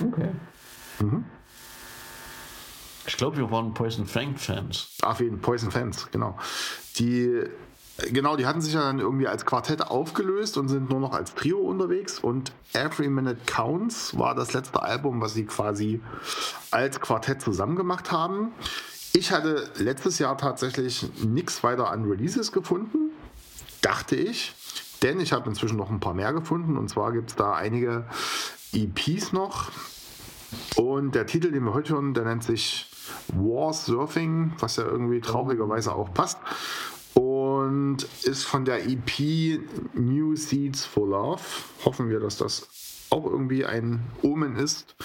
Okay. 0.00 0.28
Ich 3.06 3.16
glaube, 3.16 3.36
wir 3.36 3.50
waren 3.50 3.74
Poison 3.74 4.06
Fang 4.06 4.36
Fans. 4.36 4.96
Auf 5.02 5.20
jeden 5.20 5.40
Poison 5.40 5.70
Fans, 5.70 6.08
genau. 6.10 6.36
Die, 6.96 7.44
genau, 8.10 8.36
die 8.36 8.46
hatten 8.46 8.60
sich 8.60 8.74
ja 8.74 8.80
dann 8.80 8.98
irgendwie 8.98 9.26
als 9.26 9.44
Quartett 9.44 9.82
aufgelöst 9.82 10.56
und 10.56 10.68
sind 10.68 10.90
nur 10.90 11.00
noch 11.00 11.12
als 11.12 11.34
Trio 11.34 11.58
unterwegs. 11.58 12.18
Und 12.18 12.52
Every 12.72 13.08
Minute 13.08 13.40
Counts 13.46 14.18
war 14.18 14.34
das 14.34 14.52
letzte 14.52 14.82
Album, 14.82 15.20
was 15.20 15.34
sie 15.34 15.44
quasi 15.44 16.00
als 16.70 17.00
Quartett 17.00 17.42
zusammen 17.42 17.76
gemacht 17.76 18.10
haben. 18.10 18.52
Ich 19.12 19.30
hatte 19.30 19.70
letztes 19.76 20.18
Jahr 20.18 20.38
tatsächlich 20.38 21.06
nichts 21.22 21.62
weiter 21.62 21.90
an 21.90 22.04
Releases 22.04 22.52
gefunden, 22.52 23.10
dachte 23.82 24.16
ich. 24.16 24.54
Denn 25.02 25.20
ich 25.20 25.32
habe 25.32 25.48
inzwischen 25.48 25.76
noch 25.76 25.90
ein 25.90 26.00
paar 26.00 26.14
mehr 26.14 26.32
gefunden. 26.32 26.76
Und 26.76 26.88
zwar 26.88 27.12
gibt 27.12 27.30
es 27.30 27.36
da 27.36 27.54
einige 27.54 28.04
EPs 28.72 29.32
noch. 29.32 29.70
Und 30.76 31.14
der 31.14 31.26
Titel, 31.26 31.50
den 31.50 31.64
wir 31.64 31.74
heute 31.74 31.94
hören, 31.94 32.14
der 32.14 32.24
nennt 32.24 32.44
sich 32.44 32.88
War 33.28 33.72
Surfing, 33.72 34.52
was 34.58 34.76
ja 34.76 34.84
irgendwie 34.84 35.20
traurigerweise 35.20 35.94
auch 35.94 36.12
passt. 36.14 36.38
Ist 38.32 38.44
von 38.44 38.64
der 38.64 38.88
EP 38.88 39.60
New 39.92 40.36
Seeds 40.36 40.86
for 40.86 41.06
Love. 41.06 41.42
Hoffen 41.84 42.08
wir, 42.08 42.18
dass 42.18 42.38
das 42.38 42.66
auch 43.10 43.26
irgendwie 43.26 43.66
ein 43.66 44.00
Omen 44.22 44.56
ist. 44.56 44.96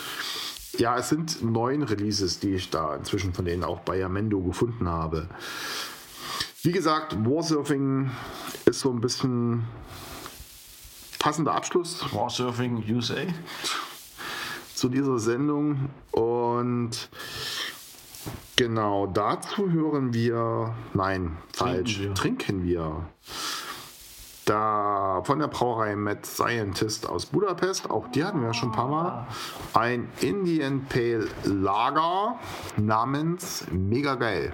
Ja, 0.78 0.98
es 0.98 1.10
sind 1.10 1.44
neun 1.44 1.84
Releases, 1.84 2.40
die 2.40 2.52
ich 2.52 2.70
da 2.70 2.96
inzwischen 2.96 3.34
von 3.34 3.44
denen 3.44 3.66
auch 3.66 3.82
bei 3.82 4.02
Amendo 4.02 4.40
gefunden 4.40 4.88
habe. 4.88 5.28
Wie 6.64 6.72
gesagt, 6.72 7.18
Warsurfing 7.26 8.12
ist 8.64 8.80
so 8.80 8.92
ein 8.92 9.02
bisschen 9.02 9.66
passender 11.20 11.54
Abschluss 11.54 12.06
War 12.14 12.30
Surfing 12.30 12.82
USA. 12.90 13.24
zu 14.74 14.88
dieser 14.88 15.20
Sendung. 15.20 15.90
Und 16.12 17.10
genau 18.58 19.08
dazu 19.08 19.72
hören 19.72 20.14
wir, 20.14 20.74
nein, 20.94 21.38
falsch, 21.54 22.00
wir. 22.02 22.14
trinken 22.14 22.64
wir. 22.66 23.06
Da 24.44 25.22
von 25.26 25.40
der 25.40 25.48
Brauerei 25.48 25.96
Mad 25.96 26.22
Scientist 26.26 27.08
aus 27.08 27.26
Budapest, 27.28 27.90
auch 27.90 28.08
die 28.12 28.24
hatten 28.24 28.42
wir 28.42 28.54
schon 28.54 28.70
ein 28.70 28.76
paar 28.76 28.88
Mal, 28.88 29.28
ein 29.74 30.10
Indian 30.22 30.86
Pale 30.86 31.28
Lager 31.44 32.40
namens 32.78 33.66
Mega 33.72 34.16
Geil. 34.16 34.54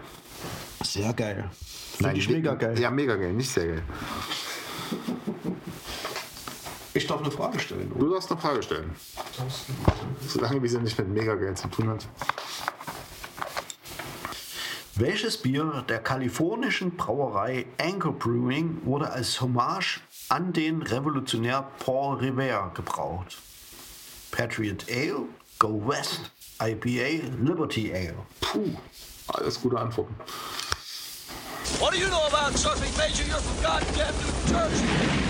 Sehr 0.83 1.13
geil. 1.13 1.49
Finde 1.97 2.17
ich 2.17 2.27
me- 2.27 2.35
mega 2.37 2.55
geil. 2.55 2.77
Ja, 2.79 2.89
mega 2.91 3.15
geil, 3.15 3.33
nicht 3.33 3.51
sehr 3.51 3.67
geil. 3.67 3.83
Ich 6.95 7.07
darf 7.07 7.21
eine 7.21 7.31
Frage 7.31 7.59
stellen. 7.59 7.91
Du 7.97 8.11
darfst 8.11 8.31
eine 8.31 8.39
Frage 8.41 8.61
stellen. 8.63 8.91
Solange 10.27 10.61
wie 10.61 10.67
sie 10.67 10.79
nicht 10.79 10.97
mit 10.97 11.07
mega 11.09 11.35
geil 11.35 11.55
zu 11.55 11.67
tun 11.69 11.89
hat. 11.89 12.07
Welches 14.95 15.37
Bier 15.37 15.83
der 15.89 15.97
kalifornischen 15.97 16.95
Brauerei 16.95 17.65
Anchor 17.79 18.13
Brewing 18.13 18.85
wurde 18.85 19.09
als 19.09 19.41
Hommage 19.41 20.01
an 20.29 20.53
den 20.53 20.83
Revolutionär 20.83 21.67
Paul 21.79 22.17
Revere 22.17 22.69
gebraut? 22.75 23.39
Patriot 24.29 24.85
Ale, 24.91 25.23
Go 25.57 25.81
West, 25.87 26.29
IPA, 26.61 27.25
Liberty 27.41 27.91
Ale. 27.91 28.17
Puh, 28.39 28.77
alles 29.29 29.59
gute 29.59 29.79
Antworten. 29.79 30.13
What 31.79 31.93
do 31.93 31.97
you 31.97 32.07
know 32.09 32.21
about 32.27 32.55
surfing, 32.55 32.95
Major? 32.95 33.23
You're 33.23 33.39
from 33.39 33.63
goddamn 33.63 34.13
New 34.21 34.53
Jersey. 34.53 35.22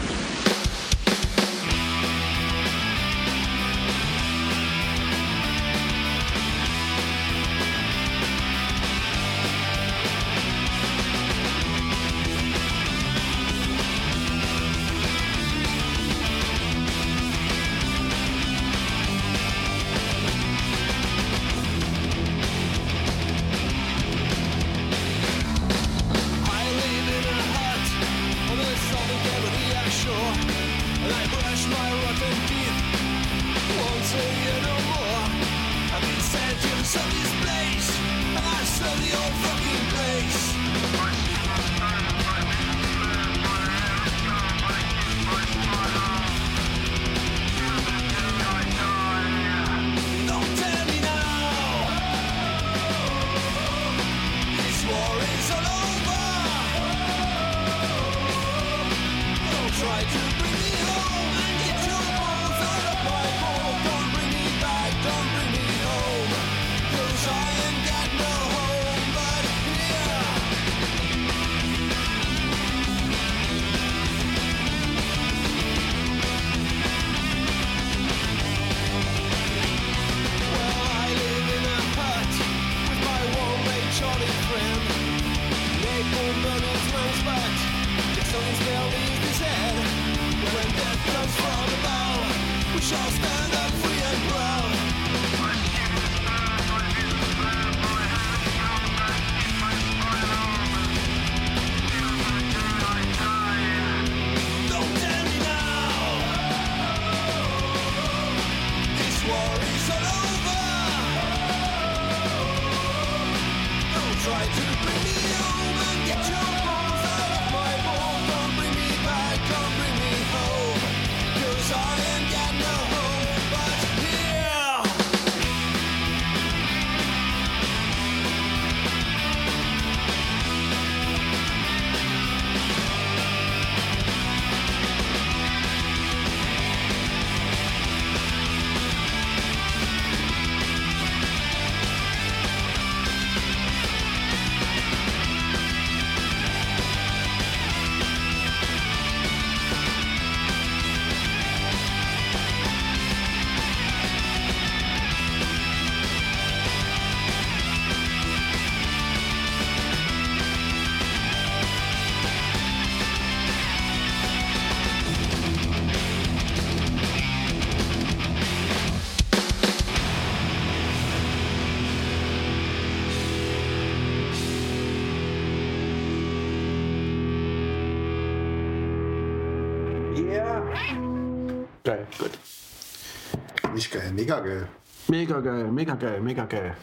Mega 184.13 184.39
geil. 184.39 184.67
Mega 185.07 185.39
geil, 185.39 185.71
mega 185.71 185.95
geil, 185.95 186.21
mega 186.21 186.45
geil. 186.45 186.77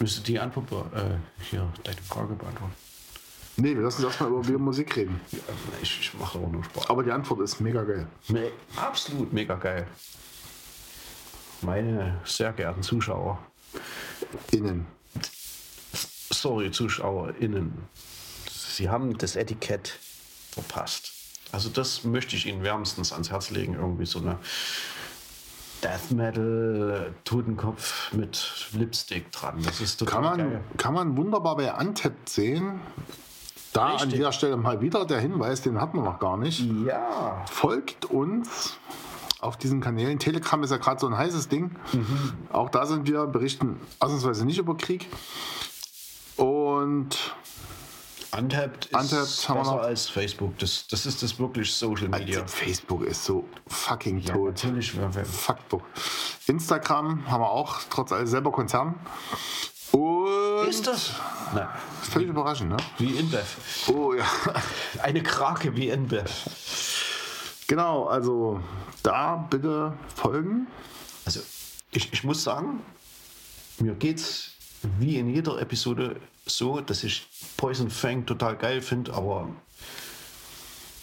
Müsste 0.00 0.20
die 0.20 0.38
Antwort 0.38 0.70
äh, 0.94 1.16
hier 1.50 1.72
deine 1.84 2.02
Frage 2.02 2.34
beantworten? 2.34 2.74
Nee, 3.56 3.74
wir 3.74 3.82
lassen 3.82 4.04
uns 4.04 4.12
erstmal 4.12 4.30
über 4.30 4.42
Biomusik 4.42 4.94
reden. 4.96 5.20
Ja, 5.32 5.38
ich, 5.82 6.00
ich 6.00 6.14
mache 6.14 6.38
auch 6.38 6.48
nur 6.48 6.62
Spaß. 6.62 6.90
Aber 6.90 7.02
die 7.02 7.10
Antwort 7.10 7.40
ist 7.40 7.60
mega 7.60 7.82
geil. 7.82 8.06
Me 8.28 8.52
absolut 8.76 9.32
mega 9.32 9.56
geil. 9.56 9.86
Meine 11.62 12.20
sehr 12.24 12.52
geehrten 12.52 12.84
Zuschauer, 12.84 13.38
Innen. 14.52 14.86
sorry 16.30 16.70
ZuschauerInnen, 16.70 17.72
Sie 18.48 18.88
haben 18.88 19.18
das 19.18 19.34
Etikett 19.34 19.98
verpasst. 20.52 21.12
Also 21.50 21.68
das 21.68 22.04
möchte 22.04 22.36
ich 22.36 22.46
Ihnen 22.46 22.62
wärmstens 22.62 23.12
ans 23.12 23.30
Herz 23.30 23.50
legen, 23.50 23.74
irgendwie 23.74 24.06
so 24.06 24.20
eine 24.20 24.38
Death 25.82 26.10
Metal 26.10 27.14
Totenkopf 27.24 28.12
mit 28.12 28.68
Lipstick 28.72 29.30
dran. 29.32 29.62
Das 29.64 29.80
ist 29.80 29.98
total 29.98 30.14
Kann 30.14 30.22
man, 30.24 30.38
geil. 30.38 30.60
kann 30.76 30.94
man 30.94 31.16
wunderbar 31.16 31.56
bei 31.56 31.72
Untapped 31.72 32.28
sehen. 32.28 32.80
Da 33.72 33.86
an 33.86 33.92
Richtig. 33.92 34.14
dieser 34.14 34.32
Stelle 34.32 34.56
mal 34.56 34.80
wieder 34.80 35.04
der 35.04 35.20
Hinweis, 35.20 35.62
den 35.62 35.80
hatten 35.80 35.98
wir 35.98 36.04
noch 36.04 36.18
gar 36.18 36.36
nicht. 36.36 36.60
Ja, 36.86 37.44
Folgt 37.50 38.06
uns 38.06 38.78
auf 39.40 39.56
diesen 39.56 39.80
Kanälen. 39.80 40.18
Telegram 40.18 40.62
ist 40.64 40.70
ja 40.70 40.78
gerade 40.78 40.98
so 40.98 41.06
ein 41.06 41.16
heißes 41.16 41.48
Ding. 41.48 41.70
Mhm. 41.92 42.32
Auch 42.50 42.70
da 42.70 42.86
sind 42.86 43.06
wir, 43.06 43.26
berichten 43.26 43.78
ausnahmsweise 44.00 44.44
nicht 44.44 44.58
über 44.58 44.76
Krieg. 44.76 45.06
Und 46.36 47.16
Untapped 48.36 48.86
ist 48.86 48.94
Untapped 48.94 49.46
besser 49.58 49.80
als 49.80 50.08
Facebook. 50.08 50.58
Das, 50.58 50.86
das 50.88 51.06
ist 51.06 51.22
das 51.22 51.38
wirklich 51.38 51.72
Social 51.72 52.08
Media. 52.08 52.46
Facebook 52.46 53.04
ist 53.04 53.24
so 53.24 53.44
fucking 53.66 54.18
Ja, 54.20 54.34
tot. 54.34 54.48
natürlich. 54.48 54.92
Fuckbook. 54.92 55.82
Instagram 56.46 57.26
haben 57.30 57.40
wir 57.40 57.50
auch, 57.50 57.80
trotz 57.90 58.12
alles 58.12 58.30
selber 58.30 58.52
Konzern. 58.52 58.94
Und 59.92 60.68
Ist 60.68 60.86
das? 60.86 61.12
Nein, 61.54 61.68
völlig 62.02 62.28
überraschend, 62.28 62.70
ne? 62.70 62.76
wie 62.98 63.16
InBev. 63.16 63.56
Oh 63.88 64.12
ja. 64.12 64.24
Eine 65.02 65.22
Krake 65.22 65.74
wie 65.76 65.88
InBev. 65.88 66.30
Genau, 67.66 68.06
also 68.06 68.60
da 69.02 69.36
bitte 69.48 69.94
folgen. 70.14 70.66
Also, 71.24 71.40
ich, 71.92 72.12
ich 72.12 72.24
muss 72.24 72.42
sagen, 72.44 72.80
mir 73.78 73.94
geht's 73.94 74.50
wie 74.98 75.18
in 75.18 75.28
jeder 75.34 75.58
Episode 75.60 76.16
so, 76.50 76.80
dass 76.80 77.04
ich 77.04 77.26
Poison 77.56 77.90
Fang 77.90 78.26
total 78.26 78.56
geil 78.56 78.80
finde, 78.82 79.12
aber 79.14 79.48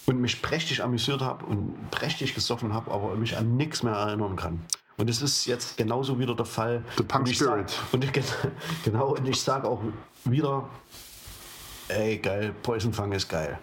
und 0.08 0.22
mich 0.22 0.42
prächtig 0.42 0.84
amüsiert 0.84 1.22
habe 1.22 1.46
und 1.46 1.90
prächtig 1.90 2.36
gesoffen 2.36 2.74
habe, 2.74 2.92
aber 2.92 3.16
mich 3.16 3.36
an 3.38 3.58
nichts 3.58 3.82
mehr 3.82 3.94
erinnern 3.94 4.36
kann. 4.36 4.64
Und 4.98 5.10
es 5.10 5.22
ist 5.22 5.46
jetzt 5.48 5.78
genauso 5.78 6.20
wieder 6.20 6.36
der 6.36 6.46
Fall. 6.46 6.84
The 6.98 7.04
Punk 7.04 7.26
und 7.26 7.32
ich 7.32 7.40
sag- 7.40 7.70
Spirit. 7.70 7.74
und 7.92 8.04
ich, 8.04 8.12
genau, 8.84 9.16
und 9.16 9.28
ich 9.28 9.42
sage 9.42 9.68
auch 9.68 9.82
wieder, 10.26 10.70
ey, 11.88 12.18
geil, 12.20 12.54
Poison 12.62 12.94
Fang 12.94 13.12
ist 13.14 13.28
geil. 13.28 13.58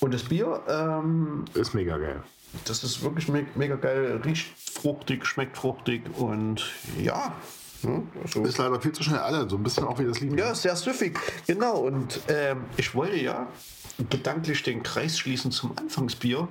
Und 0.00 0.12
das 0.12 0.22
Bier, 0.24 0.60
ähm, 0.68 1.44
Ist 1.54 1.74
mega 1.74 1.96
geil. 1.96 2.22
das 2.64 2.82
ist 2.82 3.02
wirklich 3.02 3.28
me 3.28 3.46
mega 3.54 3.76
geil, 3.76 4.20
riecht 4.24 4.46
fruchtig, 4.58 5.24
schmeckt 5.26 5.56
fruchtig 5.56 6.02
und 6.16 6.62
ja. 7.00 7.34
Ne, 7.84 8.02
Also, 8.22 8.42
Ist 8.42 8.58
leider 8.58 8.80
viel 8.80 8.92
zu 8.92 9.02
schnell 9.02 9.18
alle, 9.18 9.48
so 9.48 9.56
ein 9.56 9.62
bisschen 9.62 9.84
auch 9.84 9.98
wie 9.98 10.04
das 10.04 10.20
Lied. 10.20 10.38
ja, 10.38 10.54
sehr 10.54 10.76
süffig, 10.76 11.18
genau. 11.46 11.78
Und 11.80 12.20
ähm, 12.28 12.64
ich 12.76 12.94
wollte 12.94 13.16
ja 13.16 13.46
gedanklich 14.08 14.62
den 14.62 14.82
Kreis 14.82 15.18
schließen 15.18 15.50
zum 15.50 15.76
Anfangsbier. 15.76 16.48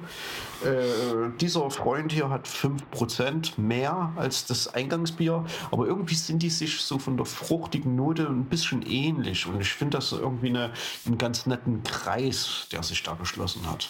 Äh, 0.64 1.30
dieser 1.40 1.70
Freund 1.72 2.12
hier 2.12 2.30
hat 2.30 2.48
5% 2.48 3.60
mehr 3.60 4.12
als 4.16 4.46
das 4.46 4.68
Eingangsbier, 4.68 5.46
aber 5.72 5.88
irgendwie 5.88 6.16
sind 6.16 6.44
die 6.44 6.50
sich 6.50 6.82
so 6.82 7.00
von 7.00 7.18
der 7.18 7.26
fruchtigen 7.26 7.96
Note 7.96 8.28
ein 8.28 8.46
bisschen 8.46 8.84
ähnlich. 8.84 9.48
Und 9.48 9.62
ich 9.62 9.74
finde 9.74 9.98
das 9.98 10.12
irgendwie 10.12 10.50
eine, 10.50 10.72
einen 11.06 11.18
ganz 11.18 11.46
netten 11.46 11.84
Kreis, 11.84 12.68
der 12.72 12.84
sich 12.84 13.02
da 13.04 13.14
geschlossen 13.14 13.70
hat. 13.70 13.90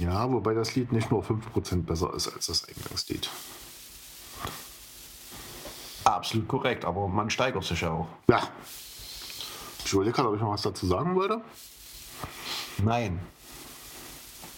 Ja, 0.00 0.30
wobei 0.30 0.54
das 0.54 0.74
Lied 0.74 0.92
nicht 0.92 1.10
nur 1.10 1.22
5% 1.22 1.82
besser 1.82 2.14
ist 2.14 2.28
als 2.32 2.46
das 2.46 2.64
Eingangslied. 2.68 3.28
Absolut 6.04 6.48
korrekt, 6.48 6.84
aber 6.84 7.08
man 7.08 7.30
steigert 7.30 7.64
sich 7.64 7.80
ja 7.80 7.90
auch. 7.90 8.06
Ja. 8.28 8.40
Ich 9.84 9.92
überlege 9.92 10.14
gerade, 10.14 10.28
ob 10.28 10.34
ich 10.36 10.40
noch 10.40 10.52
was 10.52 10.62
dazu 10.62 10.86
sagen 10.86 11.14
wollte. 11.14 11.40
Nein, 12.78 13.20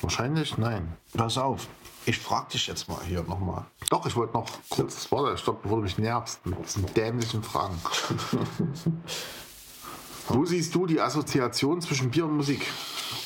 Wahrscheinlich 0.00 0.58
nein. 0.58 0.92
pass 1.16 1.38
auf. 1.38 1.66
Ich 2.06 2.18
frage 2.18 2.50
dich 2.52 2.66
jetzt 2.66 2.88
mal 2.88 2.98
hier 3.06 3.22
nochmal. 3.22 3.64
Doch, 3.88 4.04
ich 4.06 4.14
wollte 4.14 4.34
noch 4.34 4.46
kurz, 4.68 5.10
warte, 5.10 5.38
stopp, 5.38 5.62
bevor 5.62 5.78
du 5.78 5.84
mich 5.84 5.96
nervst 5.96 6.44
mit 6.44 6.62
diesen 6.62 6.92
dämlichen 6.92 7.42
Fragen. 7.42 7.80
Wo 10.28 10.44
siehst 10.44 10.74
du 10.74 10.84
die 10.86 11.00
Assoziation 11.00 11.80
zwischen 11.80 12.10
Bier 12.10 12.26
und 12.26 12.36
Musik? 12.36 12.66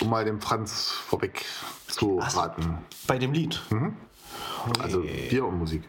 Um 0.01 0.11
mal 0.11 0.25
dem 0.25 0.41
Franz 0.41 0.91
vorweg 1.09 1.45
zu 1.89 2.21
Also, 2.21 2.41
raten. 2.41 2.79
Bei 3.09 3.19
dem 3.19 3.33
Lied. 3.33 3.61
Also 4.79 5.01
Bier 5.01 5.47
und 5.47 5.59
Musik. 5.59 5.83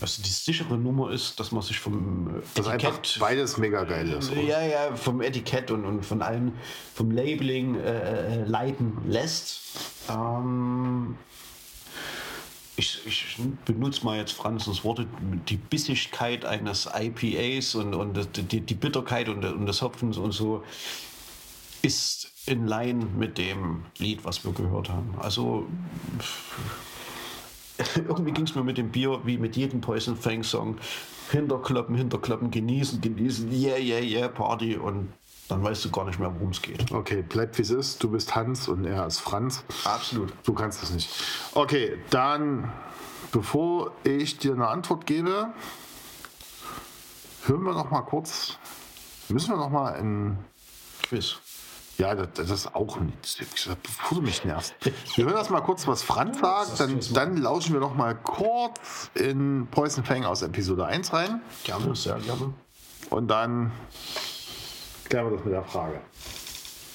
Also 0.00 0.22
die 0.22 0.28
sichere 0.30 0.78
Nummer 0.78 1.10
ist, 1.10 1.40
dass 1.40 1.50
man 1.50 1.62
sich 1.62 1.78
vom 1.80 2.28
äh, 2.28 2.40
Das 2.54 2.66
ist 2.66 2.72
einfach 2.72 2.98
Etikett. 2.98 3.18
beides 3.20 3.56
mega 3.56 3.82
geil 3.84 4.08
ist. 4.12 4.30
oder? 4.30 4.40
Ja, 4.40 4.62
ja, 4.62 4.96
vom 4.96 5.20
Etikett 5.20 5.70
und, 5.70 5.84
und 5.84 6.04
von 6.06 6.22
allem, 6.22 6.52
vom 6.94 7.10
Labeling 7.10 7.74
äh, 7.80 8.42
äh, 8.42 8.44
leiten 8.44 8.96
lässt. 9.06 9.60
Ähm, 10.08 11.16
ich, 12.76 13.00
ich 13.06 13.36
benutze 13.64 14.04
mal 14.04 14.18
jetzt 14.18 14.32
Franzens 14.32 14.84
Worte, 14.84 15.06
die 15.48 15.56
Bissigkeit 15.56 16.44
eines 16.44 16.88
IPAs 16.94 17.74
und, 17.74 17.92
und 17.94 18.52
die, 18.52 18.60
die 18.60 18.74
Bitterkeit 18.74 19.28
und, 19.28 19.44
und 19.44 19.66
des 19.66 19.82
Hopfens 19.82 20.16
und 20.16 20.30
so 20.30 20.62
ist 21.82 22.30
in 22.46 22.66
Line 22.66 23.04
mit 23.04 23.36
dem 23.36 23.84
Lied, 23.98 24.24
was 24.24 24.44
wir 24.44 24.52
gehört 24.52 24.88
haben. 24.90 25.14
Also 25.18 25.66
irgendwie 27.96 28.32
ging 28.32 28.44
es 28.44 28.54
mir 28.54 28.64
mit 28.64 28.78
dem 28.78 28.90
Bier 28.90 29.20
wie 29.24 29.38
mit 29.38 29.56
jedem 29.56 29.80
Poison 29.80 30.16
Fang 30.16 30.42
Song. 30.42 30.78
Hinterkloppen, 31.30 31.94
hinterkloppen, 31.94 32.50
genießen, 32.50 33.00
genießen, 33.00 33.52
yeah, 33.52 33.76
yeah, 33.76 34.00
yeah, 34.00 34.28
Party 34.28 34.76
und 34.76 35.12
dann 35.48 35.62
weißt 35.62 35.84
du 35.84 35.90
gar 35.90 36.04
nicht 36.04 36.18
mehr, 36.18 36.32
worum 36.34 36.50
es 36.50 36.60
geht. 36.60 36.92
Okay, 36.92 37.22
bleibt 37.22 37.56
wie 37.58 37.62
es 37.62 37.70
ist. 37.70 38.02
Du 38.02 38.10
bist 38.10 38.34
Hans 38.34 38.68
und 38.68 38.84
er 38.84 39.06
ist 39.06 39.18
Franz. 39.18 39.64
Absolut. 39.84 40.32
Du 40.44 40.52
kannst 40.52 40.82
es 40.82 40.90
nicht. 40.90 41.10
Okay, 41.54 41.98
dann, 42.10 42.70
bevor 43.32 43.92
ich 44.04 44.38
dir 44.38 44.52
eine 44.52 44.68
Antwort 44.68 45.06
gebe, 45.06 45.52
hören 47.46 47.62
wir 47.62 47.72
noch 47.72 47.90
mal 47.90 48.02
kurz. 48.02 48.58
Müssen 49.28 49.50
wir 49.50 49.56
noch 49.56 49.70
mal 49.70 49.92
in. 49.92 50.38
Quiz. 51.02 51.38
Ja, 51.98 52.14
das, 52.14 52.28
das 52.34 52.50
ist 52.50 52.74
auch 52.76 53.00
nicht. 53.00 53.38
Bevor 53.82 54.18
du 54.18 54.22
mich 54.22 54.44
nervst. 54.44 54.72
Wir 55.16 55.24
hören 55.24 55.36
erst 55.36 55.50
mal 55.50 55.60
kurz, 55.60 55.86
was 55.88 56.02
Franz 56.02 56.38
sagt. 56.38 56.78
Dann, 56.78 57.00
dann 57.12 57.36
lauschen 57.36 57.72
wir 57.72 57.80
noch 57.80 57.96
mal 57.96 58.14
kurz 58.14 59.10
in 59.14 59.66
Poison 59.70 60.04
Fang 60.04 60.24
aus 60.24 60.42
Episode 60.42 60.86
1 60.86 61.12
rein. 61.12 61.42
Gerne, 61.64 61.96
sehr 61.96 62.18
gerne. 62.20 62.54
Und 63.10 63.26
dann 63.28 63.72
klären 65.08 65.26
wir 65.26 65.36
das 65.36 65.44
mit 65.44 65.54
der 65.54 65.64
Frage. 65.64 66.00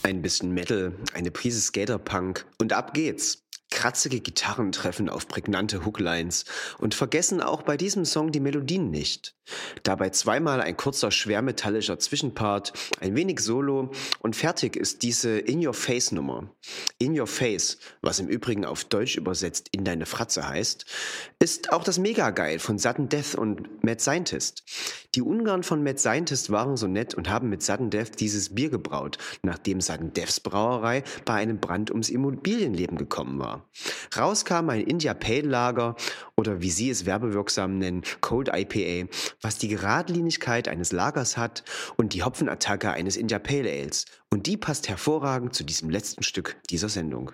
Ein 0.04 0.22
bisschen 0.22 0.54
Metal, 0.54 0.94
eine 1.14 1.32
Prise 1.32 1.60
Skaterpunk 1.60 2.46
und 2.58 2.72
ab 2.72 2.94
geht's. 2.94 3.43
Kratzige 3.74 4.20
Gitarren 4.20 4.72
treffen 4.72 5.10
auf 5.10 5.28
prägnante 5.28 5.84
Hooklines 5.84 6.46
und 6.78 6.94
vergessen 6.94 7.42
auch 7.42 7.64
bei 7.64 7.76
diesem 7.76 8.06
Song 8.06 8.32
die 8.32 8.40
Melodien 8.40 8.92
nicht. 8.92 9.36
Dabei 9.82 10.10
zweimal 10.12 10.62
ein 10.62 10.78
kurzer 10.78 11.12
schwermetallischer 11.12 12.00
Zwischenpart, 12.00 12.72
ein 13.02 13.16
wenig 13.16 13.40
Solo 13.42 13.92
und 14.20 14.36
fertig 14.36 14.78
ist 14.78 15.02
diese 15.02 15.38
In-Your-Face-Nummer. 15.40 16.50
In 17.00 17.20
Your 17.20 17.28
Face, 17.28 17.80
was 18.02 18.20
im 18.20 18.28
Übrigen 18.28 18.64
auf 18.64 18.86
Deutsch 18.86 19.18
übersetzt 19.18 19.70
in 19.72 19.84
deine 19.84 20.06
Fratze 20.06 20.48
heißt, 20.48 20.86
ist 21.40 21.74
auch 21.74 21.84
das 21.84 21.98
Mega-Geil 21.98 22.60
von 22.60 22.78
Sudden 22.78 23.10
Death 23.10 23.36
und 23.36 23.84
Mad 23.84 24.00
Scientist. 24.00 24.64
Die 25.16 25.22
Ungarn 25.22 25.64
von 25.64 25.84
Mad 25.84 26.00
Scientist 26.00 26.52
waren 26.52 26.78
so 26.78 26.88
nett 26.88 27.16
und 27.16 27.30
haben 27.30 27.50
mit 27.50 27.64
Sudden 27.64 27.90
Death 27.90 28.20
dieses 28.20 28.56
Bier 28.56 28.70
gebraut, 28.70 29.18
nachdem 29.42 29.82
Sudden 29.82 30.14
Deaths 30.14 30.40
Brauerei 30.40 31.04
bei 31.26 31.34
einem 31.34 31.60
Brand 31.60 31.92
ums 31.92 32.10
Immobilienleben 32.10 32.98
gekommen 32.98 33.40
war. 33.40 33.63
Raus 34.18 34.46
kam 34.46 34.70
ein 34.70 34.82
India 34.82 35.14
Pale 35.14 35.42
Lager 35.42 35.96
oder 36.36 36.62
wie 36.62 36.72
sie 36.72 36.90
es 36.90 37.06
werbewirksam 37.06 37.78
nennen, 37.78 38.04
Cold 38.22 38.50
IPA, 38.54 39.10
was 39.42 39.58
die 39.58 39.68
Geradlinigkeit 39.68 40.68
eines 40.68 40.92
Lagers 40.92 41.38
hat 41.38 41.64
und 41.98 42.14
die 42.14 42.24
Hopfenattacke 42.24 42.92
eines 42.92 43.18
India 43.18 43.40
Pale 43.40 43.70
Ales. 43.70 44.06
Und 44.30 44.48
die 44.48 44.58
passt 44.58 44.90
hervorragend 44.90 45.54
zu 45.54 45.64
diesem 45.64 45.90
letzten 45.90 46.24
Stück 46.24 46.56
dieser 46.70 46.90
Sendung. 46.90 47.32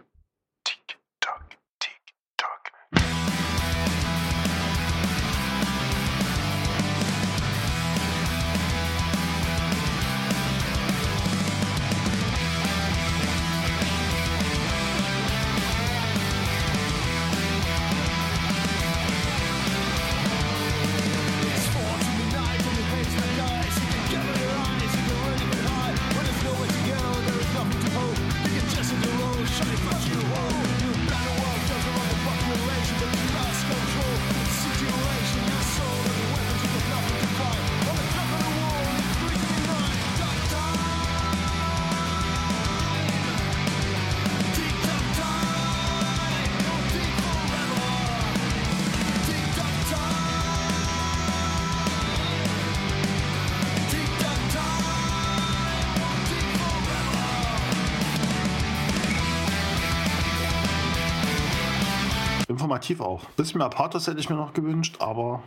Informativ 62.90 63.02
auch. 63.02 63.24
Bisschen 63.36 63.60
mehr 63.60 63.70
Pathos 63.70 64.07
hätte 64.07 64.20
ich 64.20 64.30
mir 64.30 64.36
noch 64.36 64.53
gewünscht, 64.53 64.98
aber 64.99 65.41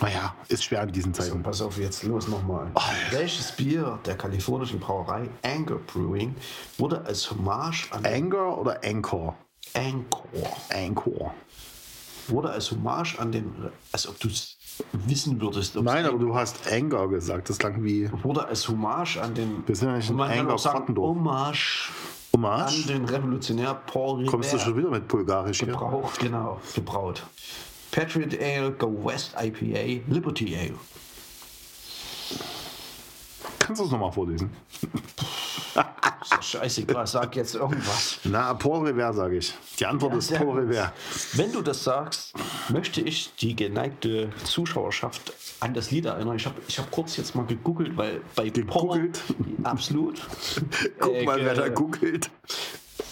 naja, 0.00 0.34
ist 0.48 0.64
schwer 0.64 0.82
in 0.82 0.92
diesen 0.92 1.14
So, 1.14 1.22
Zeiten. 1.22 1.42
pass 1.42 1.62
auf, 1.62 1.78
jetzt 1.78 2.02
los 2.02 2.28
nochmal. 2.28 2.70
Welches 3.10 3.52
Bier 3.52 3.98
der 4.04 4.16
kalifornischen 4.16 4.80
Brauerei 4.80 5.28
Anchor 5.42 5.78
Brewing 5.78 6.34
wurde 6.78 7.04
als 7.06 7.30
Hommage 7.30 7.88
an 7.92 8.04
Anger 8.04 8.58
oder 8.58 8.80
Anchor? 8.84 9.34
Anchor 9.74 10.56
Anchor. 10.70 11.34
wurde 12.28 12.50
als 12.50 12.70
Hommage 12.70 13.18
an 13.18 13.32
den, 13.32 13.54
als 13.92 14.06
ob 14.08 14.18
du 14.20 14.28
es 14.28 14.56
wissen 14.92 15.40
würdest. 15.40 15.76
Nein, 15.76 16.04
aber 16.04 16.18
du 16.18 16.34
hast 16.34 16.70
Anger 16.70 17.08
gesagt. 17.08 17.48
Das 17.48 17.58
klang 17.58 17.82
wie 17.82 18.10
wurde 18.22 18.46
als 18.46 18.68
Hommage 18.68 19.18
an 19.18 19.34
den. 19.34 19.66
Wir 19.66 19.76
sind 19.76 19.88
ja 19.88 19.96
nicht 19.96 20.10
in 20.10 20.16
man 20.16 20.28
kann 20.28 20.40
Anger 20.40 20.54
auch 20.54 20.58
sagen, 20.58 20.78
Krottendorf. 20.78 21.16
Hommage 21.16 21.90
Hommage. 22.34 22.82
an 22.82 22.86
den 22.88 23.04
Revolutionär 23.04 23.74
Paul 23.86 24.16
Revere. 24.16 24.30
Kommst 24.30 24.52
du 24.52 24.58
schon 24.58 24.76
wieder 24.76 24.90
mit 24.90 25.06
Bulgarisch 25.08 25.60
hier? 25.60 25.68
gebraucht, 25.68 26.18
genau, 26.18 26.60
gebraut. 26.74 27.22
Patriot 27.92 28.36
Ale, 28.40 28.72
Go 28.72 28.92
West 29.04 29.34
IPA, 29.40 30.02
Liberty 30.12 30.56
Ale. 30.56 30.74
Kannst 33.64 33.80
du 33.80 33.86
es 33.86 33.90
nochmal 33.90 34.12
vorlesen? 34.12 34.50
Ist 36.38 36.44
scheißegal, 36.44 37.06
sag 37.06 37.34
jetzt 37.34 37.54
irgendwas. 37.54 38.18
Na, 38.24 38.52
Paul 38.52 38.86
Revere, 38.86 39.14
sage 39.14 39.38
ich. 39.38 39.54
Die 39.78 39.86
Antwort 39.86 40.14
ist 40.16 40.28
sehr 40.28 40.38
Paul 40.38 40.48
gut. 40.48 40.56
Revere. 40.70 40.92
Wenn 41.32 41.50
du 41.50 41.62
das 41.62 41.82
sagst, 41.82 42.34
möchte 42.68 43.00
ich 43.00 43.34
die 43.36 43.56
geneigte 43.56 44.28
Zuschauerschaft 44.44 45.32
an 45.60 45.72
das 45.72 45.90
Lied 45.90 46.04
erinnern. 46.04 46.36
Ich 46.36 46.44
habe 46.44 46.60
ich 46.68 46.78
hab 46.78 46.90
kurz 46.90 47.16
jetzt 47.16 47.34
mal 47.34 47.46
gegoogelt, 47.46 47.96
weil 47.96 48.20
bei 48.36 48.50
Gegoogelt? 48.50 49.22
Paul, 49.26 49.46
absolut. 49.64 50.20
Guck 51.00 51.14
Äh, 51.14 51.24
mal, 51.24 51.42
wer 51.42 51.54
da 51.54 51.68
googelt. 51.68 52.30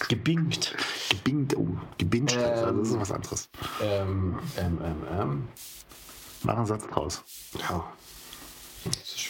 Gebingt. 0.07 0.75
Gebingt, 1.09 1.57
oh, 1.57 1.67
gebinged. 1.97 2.37
also 2.37 2.71
das 2.79 2.89
ist 2.89 2.99
was 2.99 3.11
anderes. 3.11 3.49
Ähm, 3.81 4.37
ähm, 4.57 4.77
ähm, 4.83 4.95
ähm. 5.19 5.47
Mach 6.43 6.57
einen 6.57 6.65
Satz 6.67 6.85
draus. 6.87 7.23
Ja. 7.59 7.85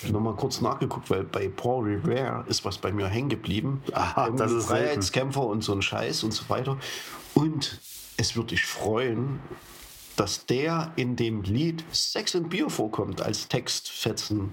Ich 0.04 0.10
habe 0.10 0.20
nochmal 0.20 0.36
kurz 0.36 0.60
nachgeguckt, 0.60 1.10
weil 1.10 1.24
bei 1.24 1.48
Paul 1.48 1.86
Revere 1.86 2.44
ist 2.50 2.66
was 2.66 2.78
bei 2.78 2.92
mir 2.92 3.08
hängen 3.08 3.30
geblieben. 3.30 3.82
Aha, 3.94 4.26
Irgendwie 4.26 4.44
das 4.44 4.52
ist 4.52 4.68
selten. 4.68 4.84
Freiheitskämpfer 4.86 5.46
und 5.46 5.64
so 5.64 5.72
ein 5.74 5.82
Scheiß 5.82 6.24
und 6.24 6.34
so 6.34 6.50
weiter. 6.50 6.78
Und 7.34 7.80
es 8.18 8.36
würde 8.36 8.50
dich 8.50 8.66
freuen, 8.66 9.40
dass 10.18 10.46
der 10.46 10.92
in 10.98 11.16
dem 11.16 11.44
Lied 11.44 11.86
Sex 11.94 12.36
and 12.36 12.50
Beer 12.50 12.70
vorkommt 12.70 13.22
als 13.22 13.48
Textfetzen. 13.48 14.52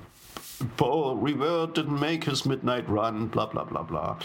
Paul 0.77 1.19
Revere 1.19 1.67
didn't 1.67 1.99
make 1.99 2.31
his 2.31 2.45
midnight 2.45 2.89
run, 2.89 3.29
bla 3.29 3.47
bla 3.47 3.65
bla 3.65 3.83
bla. 3.83 4.19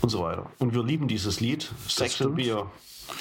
Und 0.00 0.10
so 0.10 0.20
weiter. 0.22 0.48
Und 0.60 0.74
wir 0.74 0.84
lieben 0.84 1.08
dieses 1.08 1.40
Lied, 1.40 1.72
Sex 1.88 2.22
and. 2.22 2.36
Beer. 2.36 2.70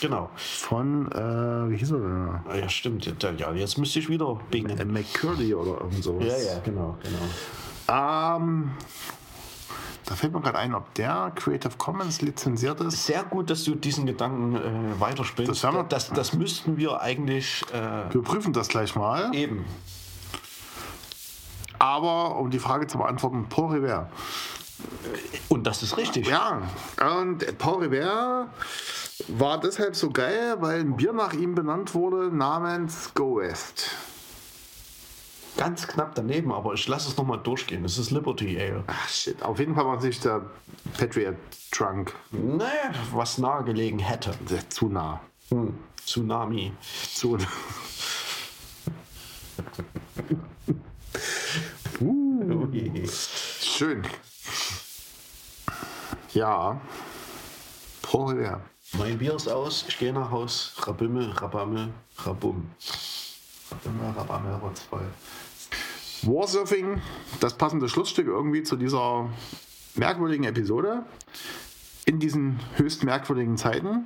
Genau. 0.02 0.30
Von, 0.36 1.12
äh, 1.12 1.70
wie 1.72 1.78
hieß 1.78 1.92
er 1.92 2.00
denn? 2.00 2.30
Ah 2.50 2.56
Ja, 2.56 2.70
stimmt. 2.70 3.06
Ja, 3.22 3.32
ja, 3.32 3.52
jetzt 3.54 3.78
müsste 3.78 4.00
ich 4.00 4.10
wieder 4.10 4.40
bingen. 4.50 4.92
McCurdy 4.92 5.54
oder 5.54 5.82
irgend 5.82 6.04
sowas. 6.04 6.26
Ja, 6.28 6.54
ja, 6.54 6.60
genau, 6.60 6.98
genau. 7.04 8.36
Ähm, 8.38 8.72
da 10.06 10.16
fällt 10.16 10.34
mir 10.34 10.42
gerade 10.42 10.58
ein, 10.60 10.74
ob 10.74 10.94
der 10.96 11.32
Creative 11.36 11.74
Commons 11.78 12.22
lizenziert 12.22 12.80
ist. 12.82 13.06
Sehr 13.06 13.24
gut, 13.24 13.50
dass 13.50 13.64
du 13.64 13.76
diesen 13.76 14.06
Gedanken 14.06 14.56
äh, 14.56 15.00
weiterspinnst. 15.00 15.52
Das 15.52 15.64
haben 15.64 15.78
wir- 15.78 15.84
das, 15.84 16.10
das 16.10 16.34
müssten 16.34 16.78
wir 16.78 17.02
eigentlich 17.02 17.64
äh, 17.74 18.14
Wir 18.14 18.22
prüfen 18.22 18.54
das 18.54 18.68
gleich 18.70 18.96
mal. 18.96 19.34
eben. 19.36 19.66
Aber 21.80 22.38
um 22.38 22.50
die 22.52 22.60
Frage 22.60 22.88
zu 22.88 22.98
beantworten, 22.98 23.48
Paul 23.50 23.74
Revere. 23.74 24.10
Und 25.50 25.66
das 25.68 25.84
ist 25.84 25.98
richtig. 25.98 26.28
Ja, 26.28 26.62
und 27.22 27.58
Paul 27.58 27.84
Revere 27.84 28.48
war 29.28 29.60
deshalb 29.60 29.96
so 29.96 30.10
geil, 30.10 30.58
weil 30.60 30.82
ein 30.82 30.96
Bier 30.96 31.14
nach 31.14 31.34
ihm 31.34 31.56
benannt 31.56 31.94
wurde 31.94 32.36
namens 32.36 33.14
Go 33.14 33.38
West. 33.38 33.92
Ganz 35.58 35.88
knapp 35.88 36.16
daneben, 36.16 36.52
aber 36.52 36.74
ich 36.74 36.88
lasse 36.88 37.10
es 37.10 37.18
nochmal 37.18 37.40
durchgehen. 37.40 37.86
Es 37.86 37.98
ist 37.98 38.10
Liberty 38.12 38.60
Ale. 38.60 38.84
Ach 38.88 39.08
shit, 39.08 39.42
auf 39.44 39.60
jeden 39.60 39.76
Fall 39.76 39.86
war 39.86 40.02
sich 40.02 40.20
der 40.20 40.42
Patriot 40.98 41.36
Trunk 41.72 42.14
Naja, 42.32 42.92
was 43.12 43.38
nahegelegen 43.38 44.00
hätte. 44.00 44.34
sehr 44.48 44.68
zu 44.70 44.88
nah. 44.88 45.22
Hm. 45.50 45.76
Tsunami. 46.06 46.74
Zu 47.14 47.38
Schön. 53.62 54.04
Ja. 56.34 56.82
Revere. 58.14 58.62
Mein 58.96 59.18
Bier 59.18 59.36
ist 59.36 59.48
aus, 59.48 59.86
ich 59.88 59.98
gehe 59.98 60.14
nach 60.14 60.30
Haus. 60.30 60.76
Rabimmel, 60.78 61.32
Rabammel, 61.32 61.90
Rabum. 62.20 62.70
Immer 63.86 64.16
Rabammel, 64.16 64.54
rotzvoll. 64.56 65.08
Warsurfing, 66.22 67.02
das 67.40 67.56
passende 67.56 67.90
Schlussstück 67.90 68.28
irgendwie 68.28 68.62
zu 68.62 68.76
dieser 68.76 69.30
merkwürdigen 69.96 70.44
Episode 70.44 71.04
in 72.06 72.20
diesen 72.20 72.60
höchst 72.76 73.04
merkwürdigen 73.04 73.58
Zeiten. 73.58 74.06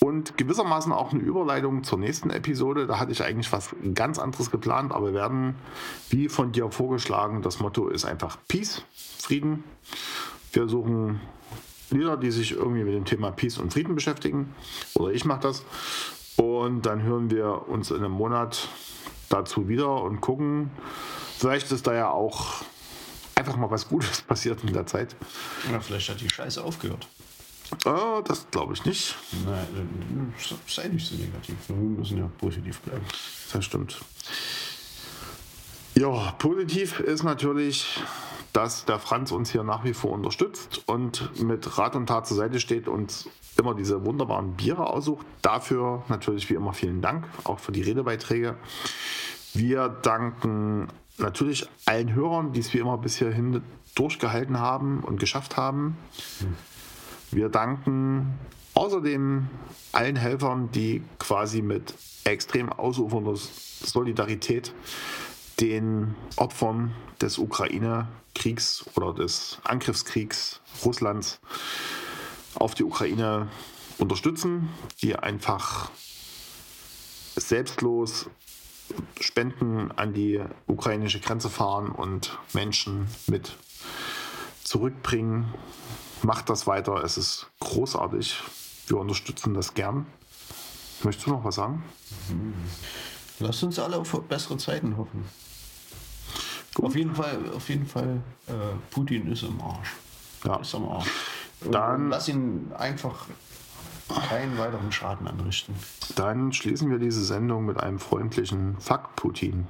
Und 0.00 0.36
gewissermaßen 0.36 0.92
auch 0.92 1.12
eine 1.12 1.22
Überleitung 1.22 1.84
zur 1.84 1.98
nächsten 1.98 2.30
Episode. 2.30 2.88
Da 2.88 2.98
hatte 2.98 3.12
ich 3.12 3.22
eigentlich 3.22 3.52
was 3.52 3.70
ganz 3.94 4.18
anderes 4.18 4.50
geplant, 4.50 4.92
aber 4.92 5.06
wir 5.06 5.14
werden, 5.14 5.54
wie 6.10 6.28
von 6.28 6.50
dir 6.50 6.72
vorgeschlagen, 6.72 7.42
das 7.42 7.60
Motto 7.60 7.88
ist 7.88 8.04
einfach 8.04 8.36
Peace, 8.48 8.82
Frieden. 9.18 9.62
Wir 10.52 10.68
suchen 10.68 11.20
Lieder, 11.90 12.16
die 12.16 12.30
sich 12.30 12.52
irgendwie 12.52 12.84
mit 12.84 12.94
dem 12.94 13.04
Thema 13.04 13.30
Peace 13.30 13.58
und 13.58 13.72
Frieden 13.72 13.94
beschäftigen. 13.94 14.54
Oder 14.94 15.12
ich 15.12 15.24
mache 15.24 15.40
das. 15.40 15.64
Und 16.36 16.82
dann 16.82 17.02
hören 17.02 17.30
wir 17.30 17.68
uns 17.68 17.90
in 17.90 17.98
einem 17.98 18.12
Monat 18.12 18.68
dazu 19.28 19.68
wieder 19.68 20.02
und 20.02 20.20
gucken. 20.20 20.70
Vielleicht 21.38 21.70
ist 21.72 21.86
da 21.86 21.94
ja 21.94 22.10
auch 22.10 22.62
einfach 23.34 23.56
mal 23.56 23.70
was 23.70 23.88
Gutes 23.88 24.22
passiert 24.26 24.62
in 24.64 24.72
der 24.72 24.86
Zeit. 24.86 25.16
Ja, 25.70 25.80
vielleicht 25.80 26.08
hat 26.08 26.20
die 26.20 26.28
Scheiße 26.28 26.62
aufgehört. 26.62 27.08
Äh, 27.84 28.22
das 28.24 28.46
glaube 28.50 28.74
ich 28.74 28.84
nicht. 28.84 29.16
Nein, 29.44 30.32
äh, 30.38 30.54
sei 30.66 30.88
nicht 30.88 31.06
so 31.06 31.16
negativ. 31.16 31.56
Wir 31.68 31.76
müssen 31.76 32.18
ja 32.18 32.30
positiv 32.38 32.80
bleiben. 32.80 33.04
Das 33.52 33.64
stimmt. 33.64 33.98
Ja, 35.94 36.32
positiv 36.32 37.00
ist 37.00 37.22
natürlich, 37.22 38.00
dass 38.56 38.86
der 38.86 38.98
Franz 38.98 39.32
uns 39.32 39.50
hier 39.50 39.64
nach 39.64 39.84
wie 39.84 39.92
vor 39.92 40.12
unterstützt 40.12 40.88
und 40.88 41.42
mit 41.42 41.76
Rat 41.76 41.94
und 41.94 42.06
Tat 42.06 42.26
zur 42.26 42.38
Seite 42.38 42.58
steht 42.58 42.88
und 42.88 43.28
immer 43.58 43.74
diese 43.74 44.06
wunderbaren 44.06 44.54
Biere 44.54 44.86
aussucht. 44.86 45.26
Dafür 45.42 46.04
natürlich 46.08 46.48
wie 46.48 46.54
immer 46.54 46.72
vielen 46.72 47.02
Dank, 47.02 47.26
auch 47.44 47.58
für 47.58 47.72
die 47.72 47.82
Redebeiträge. 47.82 48.56
Wir 49.52 49.90
danken 49.90 50.88
natürlich 51.18 51.68
allen 51.84 52.14
Hörern, 52.14 52.54
die 52.54 52.60
es 52.60 52.72
wie 52.72 52.78
immer 52.78 52.96
bis 52.96 53.16
hierhin 53.16 53.60
durchgehalten 53.94 54.58
haben 54.58 55.00
und 55.00 55.20
geschafft 55.20 55.58
haben. 55.58 55.98
Wir 57.30 57.50
danken 57.50 58.38
außerdem 58.72 59.48
allen 59.92 60.16
Helfern, 60.16 60.70
die 60.72 61.02
quasi 61.18 61.60
mit 61.60 61.92
extrem 62.24 62.72
ausufernder 62.72 63.34
Solidarität 63.36 64.72
den 65.60 66.14
Opfern 66.36 66.92
des 67.20 67.38
Ukraine-Kriegs 68.36 68.84
oder 68.94 69.12
des 69.14 69.58
Angriffskriegs 69.64 70.60
Russlands 70.84 71.40
auf 72.54 72.74
die 72.74 72.84
Ukraine 72.84 73.48
unterstützen, 73.98 74.68
die 75.02 75.16
einfach 75.16 75.90
selbstlos 77.36 78.28
Spenden 79.20 79.90
an 79.92 80.14
die 80.14 80.40
ukrainische 80.66 81.20
Grenze 81.20 81.50
fahren 81.50 81.90
und 81.90 82.38
Menschen 82.52 83.08
mit 83.26 83.56
zurückbringen. 84.62 85.52
Macht 86.22 86.48
das 86.48 86.66
weiter, 86.66 87.02
es 87.02 87.18
ist 87.18 87.46
großartig. 87.60 88.42
Wir 88.86 88.98
unterstützen 88.98 89.54
das 89.54 89.74
gern. 89.74 90.06
Möchtest 91.02 91.26
du 91.26 91.30
noch 91.30 91.44
was 91.44 91.56
sagen? 91.56 91.82
Lasst 93.38 93.62
uns 93.64 93.78
alle 93.78 93.98
auf 93.98 94.12
bessere 94.28 94.56
Zeiten 94.56 94.96
hoffen. 94.96 95.24
Auf 96.82 96.94
jeden 96.94 97.14
Fall, 97.14 97.38
auf 97.54 97.68
jeden 97.68 97.86
Fall, 97.86 98.20
äh, 98.48 98.52
Putin 98.90 99.30
ist 99.32 99.42
im 99.42 99.60
Arsch. 99.60 99.94
Ja. 100.44 100.56
Ist 100.56 100.74
am 100.74 100.88
Arsch. 100.88 101.10
Dann- 101.70 102.10
lass 102.10 102.28
ihn 102.28 102.70
einfach 102.76 103.26
keinen 104.28 104.56
weiteren 104.58 104.92
Schaden 104.92 105.26
anrichten. 105.26 105.74
Dann 106.14 106.52
schließen 106.52 106.90
wir 106.90 106.98
diese 106.98 107.24
Sendung 107.24 107.64
mit 107.64 107.80
einem 107.80 107.98
freundlichen 107.98 108.76
Fuck 108.78 109.16
Putin. 109.16 109.66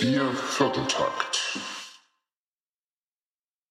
Ihr 0.00 0.28
Vierteltakt. 0.34 1.31